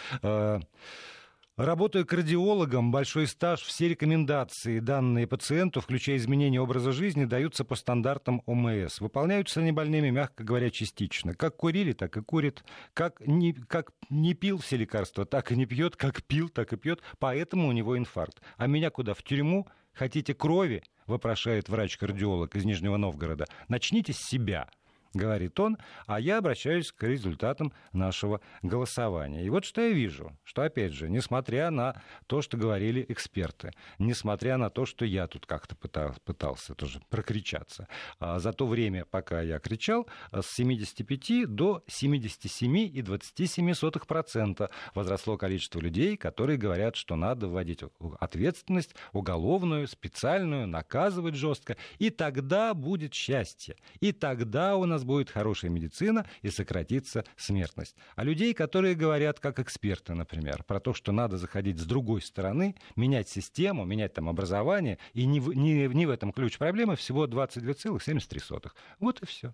Работая 1.59 2.05
кардиологом, 2.05 2.89
большой 2.89 3.27
стаж, 3.27 3.59
все 3.63 3.89
рекомендации, 3.89 4.79
данные 4.79 5.27
пациенту, 5.27 5.81
включая 5.81 6.15
изменения 6.15 6.61
образа 6.61 6.93
жизни, 6.93 7.25
даются 7.25 7.65
по 7.65 7.75
стандартам 7.75 8.41
ОМС. 8.45 9.01
Выполняются 9.01 9.59
они 9.59 9.73
больными, 9.73 10.09
мягко 10.09 10.45
говоря, 10.45 10.69
частично. 10.69 11.33
Как 11.33 11.57
курили, 11.57 11.91
так 11.91 12.15
и 12.15 12.21
курит. 12.21 12.63
Как 12.93 13.19
не, 13.27 13.51
как 13.51 13.91
не 14.09 14.35
пил 14.35 14.59
все 14.59 14.77
лекарства, 14.77 15.25
так 15.25 15.51
и 15.51 15.57
не 15.57 15.65
пьет. 15.65 15.97
Как 15.97 16.23
пил, 16.23 16.47
так 16.47 16.71
и 16.71 16.77
пьет. 16.77 17.01
Поэтому 17.19 17.67
у 17.67 17.73
него 17.73 17.97
инфаркт. 17.97 18.41
А 18.55 18.65
меня 18.65 18.89
куда? 18.89 19.13
В 19.13 19.21
тюрьму? 19.21 19.67
Хотите 19.91 20.33
крови? 20.33 20.81
Вопрошает 21.07 21.67
врач-кардиолог 21.67 22.55
из 22.55 22.63
Нижнего 22.63 22.95
Новгорода. 22.95 23.47
Начните 23.67 24.13
с 24.13 24.19
себя 24.19 24.69
говорит 25.13 25.59
он, 25.59 25.77
а 26.07 26.19
я 26.19 26.37
обращаюсь 26.37 26.91
к 26.91 27.03
результатам 27.03 27.71
нашего 27.93 28.41
голосования. 28.61 29.45
И 29.45 29.49
вот 29.49 29.65
что 29.65 29.81
я 29.81 29.89
вижу, 29.89 30.37
что, 30.43 30.61
опять 30.63 30.93
же, 30.93 31.09
несмотря 31.09 31.71
на 31.71 32.01
то, 32.27 32.41
что 32.41 32.57
говорили 32.57 33.05
эксперты, 33.07 33.71
несмотря 33.97 34.57
на 34.57 34.69
то, 34.69 34.85
что 34.85 35.05
я 35.05 35.27
тут 35.27 35.45
как-то 35.45 35.75
пытался, 35.75 36.75
тоже 36.75 37.01
прокричаться, 37.09 37.87
а 38.19 38.39
за 38.39 38.51
то 38.53 38.67
время, 38.67 39.05
пока 39.05 39.41
я 39.41 39.59
кричал, 39.59 40.07
с 40.31 40.45
75 40.47 41.47
до 41.47 41.83
77,27% 41.87 44.69
возросло 44.93 45.37
количество 45.37 45.79
людей, 45.79 46.17
которые 46.17 46.57
говорят, 46.57 46.95
что 46.95 47.15
надо 47.15 47.47
вводить 47.47 47.83
ответственность 48.19 48.95
уголовную, 49.13 49.87
специальную, 49.87 50.67
наказывать 50.67 51.35
жестко, 51.35 51.77
и 51.97 52.09
тогда 52.09 52.73
будет 52.73 53.13
счастье, 53.13 53.77
и 53.99 54.11
тогда 54.11 54.75
у 54.75 54.85
нас 54.85 54.98
нас 54.99 55.05
будет 55.05 55.29
хорошая 55.29 55.71
медицина 55.71 56.25
и 56.41 56.49
сократится 56.49 57.23
смертность. 57.37 57.95
А 58.15 58.23
людей, 58.23 58.53
которые 58.53 58.95
говорят, 58.95 59.39
как 59.39 59.59
эксперты, 59.59 60.13
например, 60.13 60.63
про 60.63 60.79
то, 60.79 60.93
что 60.93 61.11
надо 61.11 61.37
заходить 61.37 61.79
с 61.79 61.85
другой 61.85 62.21
стороны, 62.21 62.75
менять 62.95 63.29
систему, 63.29 63.85
менять 63.85 64.13
там 64.13 64.27
образование, 64.27 64.97
и 65.13 65.25
не 65.25 65.39
в, 65.39 65.53
не, 65.53 65.87
не 65.87 66.05
в 66.05 66.09
этом 66.09 66.33
ключ 66.33 66.57
проблемы, 66.57 66.95
всего 66.95 67.27
22,73. 67.27 68.71
Вот 68.99 69.21
и 69.21 69.25
все. 69.25 69.53